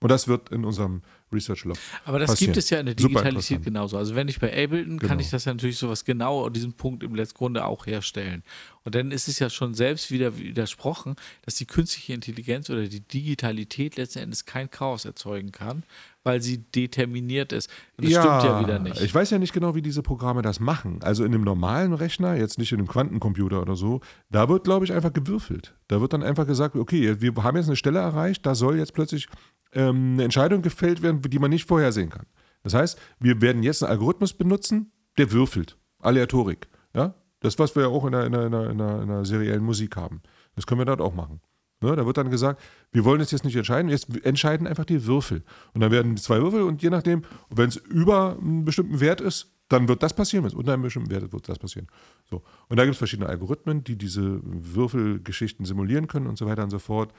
Und 0.00 0.10
das 0.10 0.28
wird 0.28 0.50
in 0.50 0.64
unserem 0.66 1.00
Research 1.32 1.64
Lab. 1.64 1.78
Aber 2.04 2.18
das 2.18 2.30
passieren. 2.30 2.52
gibt 2.52 2.58
es 2.62 2.68
ja 2.68 2.78
in 2.80 2.86
der 2.86 2.94
Digitalität 2.94 3.62
genauso. 3.62 3.96
Also 3.96 4.14
wenn 4.14 4.28
ich 4.28 4.38
bei 4.38 4.48
Ableton 4.52 4.98
kann 4.98 5.08
Genau. 5.10 5.20
ich 5.20 5.30
das 5.30 5.46
ja 5.46 5.54
natürlich 5.54 5.78
sowas 5.78 6.04
genau 6.04 6.44
an 6.46 6.52
diesem 6.52 6.74
Punkt 6.74 7.02
im 7.02 7.14
Letztgrunde 7.14 7.64
auch 7.64 7.86
herstellen. 7.86 8.42
Und 8.84 8.94
dann 8.94 9.10
ist 9.12 9.28
es 9.28 9.38
ja 9.38 9.48
schon 9.48 9.72
selbst 9.72 10.10
wieder 10.10 10.36
widersprochen, 10.36 11.16
dass 11.42 11.54
die 11.54 11.64
künstliche 11.64 12.12
Intelligenz 12.12 12.68
oder 12.68 12.86
die 12.86 13.00
Digitalität 13.00 13.96
letzten 13.96 14.18
Endes 14.18 14.44
kein 14.44 14.70
Chaos 14.70 15.06
erzeugen 15.06 15.52
kann, 15.52 15.84
weil 16.24 16.40
sie 16.40 16.58
determiniert 16.58 17.52
ist. 17.52 17.70
Das 17.98 18.10
stimmt 18.10 18.24
ja 18.24 18.60
wieder 18.60 18.78
nicht. 18.78 19.00
Ich 19.00 19.14
weiß 19.14 19.30
ja 19.30 19.38
nicht 19.38 19.52
genau, 19.52 19.74
wie 19.74 19.82
diese 19.82 20.02
Programme 20.02 20.42
das 20.42 20.58
machen. 20.58 20.98
Also 21.02 21.24
in 21.24 21.34
einem 21.34 21.44
normalen 21.44 21.92
Rechner, 21.92 22.34
jetzt 22.34 22.58
nicht 22.58 22.72
in 22.72 22.78
einem 22.78 22.88
Quantencomputer 22.88 23.60
oder 23.60 23.76
so, 23.76 24.00
da 24.30 24.48
wird, 24.48 24.64
glaube 24.64 24.86
ich, 24.86 24.92
einfach 24.92 25.12
gewürfelt. 25.12 25.74
Da 25.86 26.00
wird 26.00 26.14
dann 26.14 26.22
einfach 26.22 26.46
gesagt, 26.46 26.76
okay, 26.76 27.20
wir 27.20 27.34
haben 27.42 27.56
jetzt 27.56 27.66
eine 27.66 27.76
Stelle 27.76 28.00
erreicht, 28.00 28.44
da 28.46 28.54
soll 28.54 28.78
jetzt 28.78 28.94
plötzlich 28.94 29.28
ähm, 29.72 30.14
eine 30.14 30.24
Entscheidung 30.24 30.62
gefällt 30.62 31.02
werden, 31.02 31.20
die 31.22 31.38
man 31.38 31.50
nicht 31.50 31.66
vorhersehen 31.66 32.10
kann. 32.10 32.26
Das 32.62 32.72
heißt, 32.72 32.98
wir 33.20 33.40
werden 33.42 33.62
jetzt 33.62 33.82
einen 33.82 33.92
Algorithmus 33.92 34.32
benutzen, 34.32 34.92
der 35.18 35.30
würfelt. 35.30 35.76
Aleatorik. 36.00 36.68
Ja? 36.94 37.14
Das, 37.40 37.58
was 37.58 37.76
wir 37.76 37.82
ja 37.82 37.88
auch 37.88 38.06
in 38.06 38.14
einer, 38.14 38.26
in, 38.26 38.34
einer, 38.34 38.70
in, 38.70 38.80
einer, 38.80 39.02
in 39.02 39.10
einer 39.10 39.24
seriellen 39.26 39.62
Musik 39.62 39.96
haben. 39.96 40.22
Das 40.56 40.66
können 40.66 40.80
wir 40.80 40.86
dort 40.86 41.02
auch 41.02 41.14
machen. 41.14 41.40
Ne? 41.84 41.96
Da 41.96 42.06
wird 42.06 42.16
dann 42.16 42.30
gesagt, 42.30 42.60
wir 42.92 43.04
wollen 43.04 43.20
es 43.20 43.30
jetzt 43.30 43.44
nicht 43.44 43.56
entscheiden, 43.56 43.90
jetzt 43.90 44.08
entscheiden 44.24 44.66
einfach 44.66 44.84
die 44.84 45.06
Würfel. 45.06 45.42
Und 45.72 45.80
dann 45.80 45.90
werden 45.90 46.16
zwei 46.16 46.40
Würfel 46.40 46.62
und 46.62 46.82
je 46.82 46.90
nachdem, 46.90 47.22
wenn 47.50 47.68
es 47.68 47.76
über 47.76 48.38
einen 48.40 48.64
bestimmten 48.64 49.00
Wert 49.00 49.20
ist, 49.20 49.50
dann 49.68 49.88
wird 49.88 50.02
das 50.02 50.14
passieren. 50.14 50.44
Wenn 50.44 50.48
es 50.50 50.54
unter 50.54 50.72
einem 50.72 50.82
bestimmten 50.82 51.10
Wert 51.10 51.22
ist, 51.24 51.32
wird 51.32 51.48
das 51.48 51.58
passieren. 51.58 51.88
So. 52.28 52.42
Und 52.68 52.76
da 52.78 52.84
gibt 52.84 52.94
es 52.94 52.98
verschiedene 52.98 53.28
Algorithmen, 53.28 53.84
die 53.84 53.96
diese 53.96 54.40
Würfelgeschichten 54.42 55.64
simulieren 55.64 56.06
können 56.06 56.26
und 56.26 56.36
so 56.36 56.46
weiter 56.46 56.62
und 56.64 56.70
so 56.70 56.78
fort. 56.78 57.12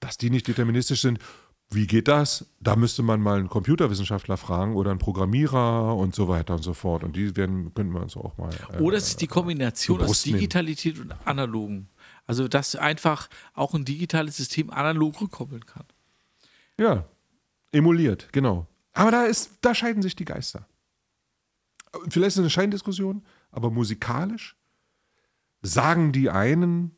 Dass 0.00 0.18
die 0.18 0.30
nicht 0.30 0.48
deterministisch 0.48 1.00
sind, 1.00 1.18
wie 1.70 1.86
geht 1.86 2.08
das? 2.08 2.46
Da 2.60 2.76
müsste 2.76 3.02
man 3.02 3.20
mal 3.20 3.38
einen 3.38 3.48
Computerwissenschaftler 3.48 4.36
fragen 4.36 4.74
oder 4.74 4.90
einen 4.90 4.98
Programmierer 4.98 5.96
und 5.96 6.14
so 6.14 6.28
weiter 6.28 6.54
und 6.54 6.62
so 6.62 6.74
fort. 6.74 7.02
Und 7.02 7.16
die 7.16 7.34
werden, 7.36 7.72
können 7.72 7.92
wir 7.92 8.00
uns 8.02 8.16
auch 8.16 8.36
mal. 8.36 8.50
äh, 8.72 8.78
Oder 8.78 8.98
es 8.98 9.08
ist 9.08 9.20
die 9.20 9.26
Kombination 9.26 10.00
aus 10.00 10.06
Brust 10.06 10.26
nehmen. 10.26 10.38
Digitalität 10.38 10.98
und 11.00 11.14
Analogen. 11.24 11.88
Also, 12.26 12.48
dass 12.48 12.76
einfach 12.76 13.28
auch 13.52 13.74
ein 13.74 13.84
digitales 13.84 14.36
System 14.36 14.70
analog 14.70 15.20
rückkoppeln 15.20 15.66
kann. 15.66 15.84
Ja, 16.78 17.04
emuliert, 17.72 18.32
genau. 18.32 18.66
Aber 18.92 19.10
da, 19.10 19.24
ist, 19.24 19.58
da 19.60 19.74
scheiden 19.74 20.02
sich 20.02 20.16
die 20.16 20.24
Geister. 20.24 20.66
Vielleicht 22.08 22.28
ist 22.28 22.36
es 22.36 22.40
eine 22.40 22.50
Scheindiskussion, 22.50 23.24
aber 23.50 23.70
musikalisch 23.70 24.56
sagen 25.62 26.12
die 26.12 26.30
einen, 26.30 26.96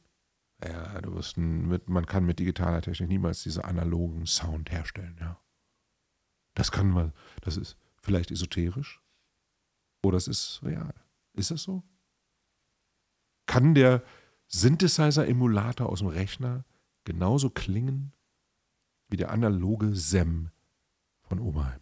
ja, 0.63 1.01
du 1.01 1.15
wirst 1.15 1.37
mit, 1.37 1.89
man 1.89 2.07
kann 2.07 2.25
mit 2.25 2.39
digitaler 2.39 2.81
Technik 2.81 3.09
niemals 3.09 3.43
diese 3.43 3.65
analogen 3.65 4.27
Sound 4.27 4.71
herstellen, 4.71 5.17
ja. 5.21 5.39
Das 6.55 6.71
kann 6.71 6.89
man, 6.89 7.13
das 7.41 7.57
ist 7.57 7.77
vielleicht 8.01 8.31
esoterisch 8.31 9.03
oder 10.03 10.17
es 10.17 10.29
ist 10.29 10.61
real. 10.63 10.95
Ist 11.33 11.51
das 11.51 11.63
so? 11.63 11.83
Kann 13.47 13.75
der 13.75 14.03
Synthesizer-Emulator 14.49 15.89
aus 15.89 16.01
dem 16.01 16.09
Rechner 16.09 16.65
genauso 17.05 17.51
klingen 17.51 18.13
wie 19.09 19.17
der 19.17 19.31
analoge 19.31 19.95
SEM 19.95 20.51
von 21.23 21.39
Oberheim? 21.39 21.81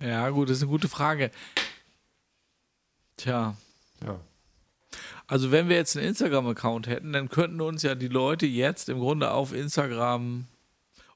Ja, 0.00 0.30
gut, 0.30 0.48
das 0.48 0.58
ist 0.58 0.62
eine 0.62 0.70
gute 0.70 0.88
Frage. 0.88 1.32
Tja, 3.18 3.56
Ja. 4.04 4.20
also 5.26 5.50
wenn 5.50 5.68
wir 5.68 5.76
jetzt 5.76 5.96
einen 5.96 6.06
Instagram-Account 6.06 6.86
hätten, 6.86 7.12
dann 7.12 7.28
könnten 7.28 7.60
uns 7.60 7.82
ja 7.82 7.94
die 7.94 8.08
Leute 8.08 8.46
jetzt 8.46 8.88
im 8.88 9.00
Grunde 9.00 9.30
auf 9.32 9.52
Instagram 9.52 10.46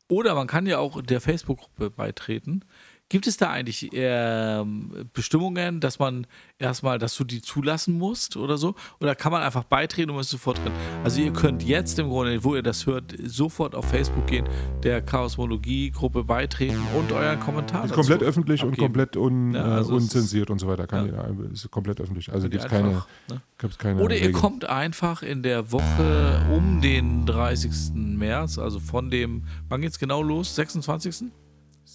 oder 0.09 0.35
man 0.35 0.47
kann 0.49 0.67
ja 0.67 0.79
auch 0.79 1.01
der 1.01 1.21
Facebook-Gruppe 1.23 1.89
beitreten. 1.91 2.65
Gibt 3.13 3.27
es 3.27 3.37
da 3.37 3.51
eigentlich 3.51 3.91
ähm, 3.93 4.91
Bestimmungen, 5.13 5.81
dass 5.81 5.99
man 5.99 6.27
erstmal, 6.59 6.99
dass 6.99 7.15
du 7.15 7.25
die 7.25 7.43
zulassen 7.43 7.99
musst 7.99 8.39
oder 8.39 8.57
so? 8.57 8.75
Oder 9.01 9.15
kann 9.15 9.33
man 9.33 9.43
einfach 9.43 9.65
beitreten 9.65 10.09
und 10.13 10.19
ist 10.21 10.31
sofort 10.31 10.57
drin? 10.65 10.73
Also 11.05 11.21
ihr 11.21 11.31
könnt 11.31 11.63
jetzt 11.63 11.99
im 11.99 12.09
Grunde, 12.09 12.43
wo 12.43 12.55
ihr 12.57 12.63
das 12.63 12.87
hört, 12.87 13.13
sofort 13.23 13.75
auf 13.75 13.85
Facebook 13.85 14.27
gehen, 14.29 14.49
der 14.83 15.03
Chaosmologie-Gruppe 15.03 16.25
beitreten 16.25 16.79
und 16.99 17.13
euren 17.13 17.39
Kommentar 17.39 17.85
Ist 17.85 17.93
komplett 17.93 18.23
öffentlich 18.23 18.63
und 18.63 18.71
abgeben. 18.71 18.87
komplett 18.87 19.17
un, 19.19 19.53
Ja, 19.53 19.63
also 19.63 19.93
äh, 19.93 19.97
es 19.99 20.03
unzensiert 20.05 20.49
und 20.49 20.59
so 20.59 20.67
weiter. 20.69 20.87
Kann 20.87 21.09
Ja. 21.15 21.27
jeder, 21.29 21.51
ist 21.53 21.71
komplett 21.71 22.01
öffentlich. 22.01 22.33
Also 22.33 22.49
gibt 22.49 22.65
es 22.65 22.71
keine, 22.71 23.03
ne? 23.29 23.43
keine 23.77 24.01
Oder 24.03 24.15
ihr 24.15 24.23
Regeln. 24.23 24.33
kommt 24.41 24.65
einfach 24.65 25.23
in 25.23 25.43
der 25.43 25.71
Woche 25.71 26.47
um 26.51 26.81
den 26.81 27.27
30. 27.27 27.93
März, 27.95 28.57
also 28.57 28.81
von 28.81 29.11
dem, 29.11 29.45
wann 29.69 29.83
geht's 29.83 29.99
genau 29.99 30.23
los? 30.23 30.55
26. 30.55 31.31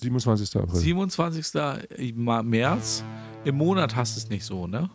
27. 0.01 0.55
April. 0.57 0.79
27. 0.79 2.13
Ma- 2.15 2.43
März. 2.43 3.03
Im 3.45 3.55
Monat 3.57 3.95
hast 3.95 4.15
du 4.15 4.19
es 4.19 4.29
nicht 4.29 4.43
so, 4.45 4.67
ne? 4.67 4.89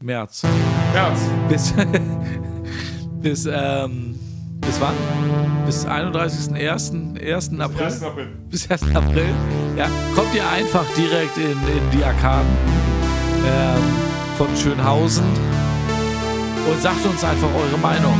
März. 0.00 0.42
März. 0.92 1.20
Bis, 1.48 1.74
bis, 3.20 3.46
ähm, 3.50 4.18
bis 4.60 4.80
wann? 4.80 4.94
Bis 5.66 5.86
31.01. 5.86 7.20
1. 7.20 7.60
April. 7.60 7.86
April. 8.04 8.26
Bis 8.48 8.70
1. 8.70 8.82
April. 8.94 9.26
Ja, 9.76 9.88
kommt 10.14 10.34
ihr 10.34 10.48
einfach 10.48 10.84
direkt 10.96 11.36
in, 11.36 11.52
in 11.52 11.90
die 11.98 12.02
Arkaden 12.04 12.48
ähm, 13.46 13.82
von 14.38 14.48
Schönhausen 14.56 15.24
und 16.70 16.80
sagt 16.80 17.04
uns 17.04 17.22
einfach 17.22 17.48
eure 17.54 17.78
Meinung. 17.78 18.14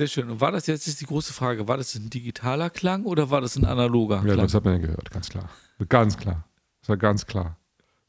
Sehr 0.00 0.06
schön. 0.06 0.30
Und 0.30 0.40
war 0.40 0.50
das 0.50 0.66
jetzt 0.66 0.86
ist 0.88 0.98
die 1.02 1.04
große 1.04 1.34
Frage, 1.34 1.68
war 1.68 1.76
das 1.76 1.94
ein 1.94 2.08
digitaler 2.08 2.70
Klang 2.70 3.04
oder 3.04 3.28
war 3.28 3.42
das 3.42 3.56
ein 3.56 3.66
analoger 3.66 4.16
ja, 4.16 4.22
Klang? 4.22 4.38
das 4.38 4.54
hat 4.54 4.64
man 4.64 4.80
ja 4.80 4.86
gehört, 4.86 5.10
ganz 5.10 5.28
klar. 5.28 5.50
Ganz 5.90 6.16
klar. 6.16 6.44
Das 6.80 6.88
war 6.88 6.96
ganz 6.96 7.26
klar. 7.26 7.58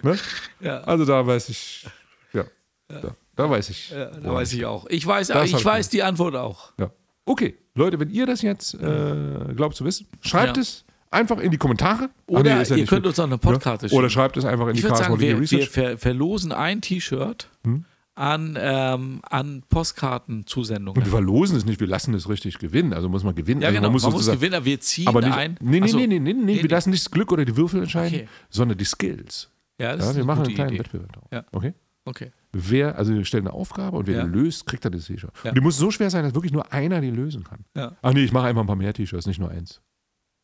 Ne? 0.02 0.18
Ja, 0.62 0.78
Also 0.84 1.04
da 1.04 1.28
weiß 1.28 1.50
ich, 1.50 1.86
ja, 2.32 2.46
Da, 2.88 3.14
da 3.36 3.50
weiß 3.50 3.70
ich. 3.72 3.90
ja, 3.90 4.06
da 4.06 4.34
weiß 4.34 4.54
ich 4.54 4.64
auch. 4.66 4.86
Ich 4.90 5.06
weiß, 5.06 5.28
Das 5.28 5.50
ich 5.50 5.56
ich 5.56 5.66
weiß 5.66 5.90
die 5.90 6.02
Antwort 6.02 6.36
auch. 6.38 6.72
Ja. 6.80 6.92
Okay, 7.26 7.58
Leute, 7.76 8.00
wenn 8.00 8.10
ihr 8.10 8.26
das 8.26 8.42
jetzt 8.42 8.74
äh, 8.76 9.54
glaubt 9.54 9.76
zu 9.76 9.84
wissen, 9.84 10.08
schreibt 10.22 10.56
Ja. 10.56 10.62
es 10.62 10.86
einfach 11.10 11.40
in 11.40 11.52
die 11.52 11.58
Kommentare. 11.58 12.10
Ach 12.10 12.22
Oder 12.28 12.56
nee, 12.56 12.64
ja 12.64 12.76
ihr 12.78 12.86
könnt 12.86 13.02
mit- 13.02 13.08
uns 13.08 13.20
auch 13.20 13.26
eine 13.26 13.38
Postkarte 13.38 13.86
ne? 13.86 13.90
schicken. 13.90 14.00
Oder 14.00 14.10
schreibt 14.10 14.38
es 14.38 14.46
einfach 14.46 14.68
in 14.68 14.76
die 14.76 14.80
Ich 14.80 14.86
sagen, 14.88 14.96
Chaosmologie 14.96 15.40
wir, 15.52 15.60
wir 15.60 15.68
ver 15.68 15.98
verlosen 15.98 16.54
ein 16.54 16.80
T-Shirt 16.80 17.50
Hm? 17.66 17.84
An, 18.16 18.58
ähm, 18.60 19.22
an 19.30 19.56
Und 19.56 19.70
Postkartenzusendungen. 19.70 21.02
wir 21.04 21.10
verlosen 21.10 21.58
es 21.58 21.66
nicht, 21.66 21.80
wir 21.80 21.88
lassen 21.88 22.14
es 22.14 22.28
richtig 22.30 22.60
gewinnen. 22.60 22.94
Also 22.94 23.10
muss 23.10 23.24
man 23.24 23.36
gewinnen. 23.36 23.62
Ja, 23.62 23.68
also 23.70 23.78
genau. 23.78 23.88
Man 23.88 23.94
muss, 23.94 24.02
sozusagen- 24.04 24.38
gewinnen, 24.40 24.56
aber 24.56 24.66
wir 24.66 24.80
ziehen 24.80 25.08
aber 25.08 25.22
nicht, 25.22 25.34
ein. 25.34 25.58
Nee, 25.62 25.80
nee, 25.80 25.86
Achso. 25.86 25.98
nee, 25.98 26.08
nee, 26.08 26.20
nee, 26.20 26.34
nee, 26.34 26.44
Nee, 26.56 26.62
wir 26.64 26.70
lassen 26.70 26.90
nicht 26.92 27.06
das 27.06 27.12
Glück 27.12 27.32
oder 27.32 27.46
die 27.46 27.56
Würfel 27.56 27.82
entscheiden, 27.82 28.20
Okay. 28.22 28.28
sondern 28.50 28.78
die 28.78 28.84
Skills. 28.86 29.50
Ja, 29.80 29.96
das 29.96 30.06
Ja, 30.06 30.12
ist 30.12 30.18
wir 30.18 30.26
machen 30.26 30.46
einen 30.46 30.54
kleinen 30.56 30.70
Idee. 30.72 30.80
Wettbewerb. 30.80 31.12
drauf. 31.14 31.28
Ja. 31.32 31.46
Okay? 31.52 31.74
Okay. 32.06 32.32
Wer, 32.52 32.98
also 32.98 33.14
wir 33.14 33.24
stellen 33.26 33.48
eine 33.48 33.54
Aufgabe 33.54 33.98
und 33.98 34.08
wer 34.08 34.18
Ja. 34.18 34.24
die 34.26 34.30
löst, 34.30 34.66
kriegt 34.66 34.84
dann 34.84 34.92
das 34.92 35.06
T-Shirt. 35.06 35.32
Ja. 35.44 35.52
Und 35.52 35.56
die 35.58 35.62
muss 35.62 35.78
so 35.78 35.90
schwer 35.92 36.10
sein, 36.10 36.24
dass 36.24 36.34
wirklich 36.36 36.52
nur 36.52 36.72
einer 36.74 37.00
die 37.00 37.12
lösen 37.12 37.44
kann. 37.44 37.60
Ja. 37.76 37.96
Ach 38.02 38.14
nee, 38.14 38.24
ich 38.24 38.32
mache 38.34 38.48
einfach 38.48 38.62
ein 38.62 38.68
paar 38.68 38.76
mehr 38.76 38.94
T-Shirts, 38.94 39.26
nicht 39.28 39.40
nur 39.40 39.50
eins. 39.50 39.82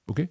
Okay? 0.07 0.30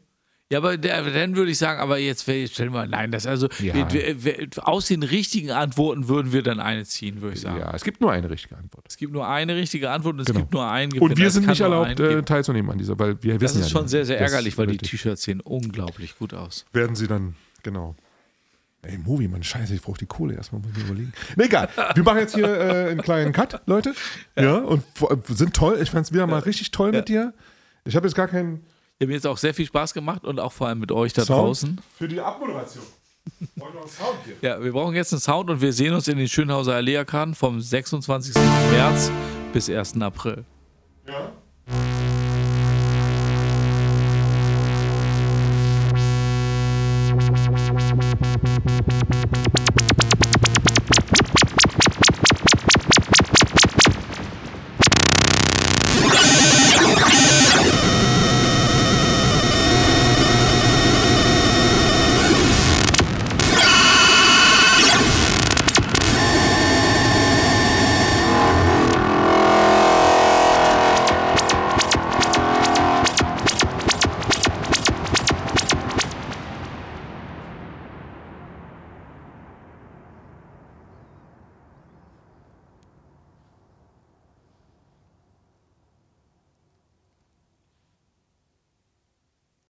Ja, 0.53 0.59
aber 0.59 0.77
der, 0.77 1.03
dann 1.11 1.35
würde 1.35 1.51
ich 1.51 1.59
sagen, 1.59 1.81
aber 1.81 1.99
jetzt 1.99 2.23
stellen 2.23 2.73
wir, 2.73 2.87
nein, 2.87 3.11
das 3.11 3.27
also, 3.27 3.49
Ja. 3.59 3.75
wir, 3.75 3.93
wir, 3.93 4.25
wir, 4.25 4.49
aus 4.63 4.87
den 4.87 5.03
richtigen 5.03 5.51
Antworten 5.51 6.07
würden 6.07 6.33
wir 6.33 6.45
dann 6.45 6.61
eine 6.61 6.85
ziehen, 6.85 7.21
würde 7.21 7.35
ich 7.35 7.41
sagen. 7.41 7.59
Ja, 7.59 7.75
es 7.75 7.83
gibt 7.83 8.01
nur 8.01 8.13
eine 8.13 8.31
richtige 8.31 8.57
Antwort. 8.57 8.85
Es 8.89 8.97
gibt 8.97 9.13
nur 9.13 9.27
eine 9.27 9.57
richtige 9.57 9.91
Antwort 9.91 10.15
und 10.15 10.21
es 10.21 10.27
Genau. 10.27 10.39
gibt 10.41 10.53
nur 10.53 10.65
einen 10.71 10.93
Und 10.93 11.01
Gewinner. 11.01 11.17
wir 11.17 11.27
Es 11.27 11.35
sind 11.35 11.49
nicht 11.49 11.61
erlaubt, 11.61 11.99
äh, 11.99 12.23
teilzunehmen 12.23 12.71
an 12.71 12.79
dieser, 12.79 12.97
weil 12.97 13.21
wir 13.25 13.35
Das 13.35 13.43
wissen 13.43 13.61
ist 13.63 13.67
ja 13.73 13.79
schon 13.79 13.89
sehr, 13.89 14.05
sehr 14.07 14.21
Das- 14.21 14.31
ärgerlich, 14.31 14.57
weil 14.57 14.69
die. 14.69 14.77
T-Shirts 14.79 15.25
sehen 15.25 15.41
unglaublich 15.41 16.17
gut 16.17 16.33
aus. 16.33 16.65
werden 16.73 16.95
sie 16.95 17.09
dann, 17.09 17.35
genau. 17.65 17.97
Ey, 18.83 18.99
Movie, 18.99 19.27
Mann, 19.27 19.43
scheiße, 19.43 19.75
ich 19.75 19.83
brauche 19.83 19.99
die 19.99 20.07
Kohle 20.07 20.35
erstmal, 20.35 20.61
muss 20.61 20.71
ich 20.71 20.77
mir 20.79 20.85
überlegen. 20.85 21.13
Nee, 21.35 21.47
egal. 21.47 21.69
Wir 21.97 22.05
machen 22.05 22.19
jetzt 22.19 22.37
hier 22.37 22.47
äh, 22.47 22.91
einen 22.91 23.03
kleinen 23.03 23.33
Cut, 23.33 23.61
Leute. 23.67 23.95
Ja, 24.39 24.59
und 24.59 24.85
vor- 24.95 25.19
sind 25.27 25.55
toll. 25.55 25.81
Ich 25.83 25.91
fand 25.91 26.07
es 26.07 26.13
wieder 26.13 26.29
mal 26.29 26.39
richtig 26.39 26.71
toll 26.71 26.93
mit 26.93 27.09
dir. 27.09 27.35
Ich 27.85 27.97
habe 27.97 28.07
jetzt 28.07 28.15
gar 28.15 28.29
keinen 28.29 28.57
Ja, 28.59 28.61
mir 29.05 29.13
jetzt 29.13 29.27
auch 29.27 29.37
sehr 29.37 29.53
viel 29.53 29.67
Spaß 29.67 29.93
gemacht 29.93 30.25
und 30.25 30.41
auch 30.41 30.53
vor 30.53 30.69
allem 30.69 30.79
mit 30.79 30.91
euch 30.91 31.13
da 31.13 31.25
Sound 31.25 31.41
draußen. 31.41 31.81
für 31.97 32.09
die 32.09 32.21
Abmoderation. 32.21 32.85
Wollen 33.57 33.75
wir 33.75 33.89
Sound? 33.89 34.17
Ja, 34.41 34.63
wir 34.63 34.73
brauchen 34.73 34.95
jetzt 34.95 35.13
einen 35.13 35.21
Sound 35.21 35.51
und 35.51 35.61
wir 35.61 35.73
sehen 35.73 35.93
uns 35.93 36.09
in 36.09 36.17
den 36.17 36.29
Schönhauser 36.29 36.75
Allee-Arkaden 36.75 37.35
vom 37.35 37.61
26. 37.61 38.35
März 38.71 39.11
bis 39.53 39.69
1. 39.69 40.01
April. 40.01 40.45
Ja. 41.07 41.33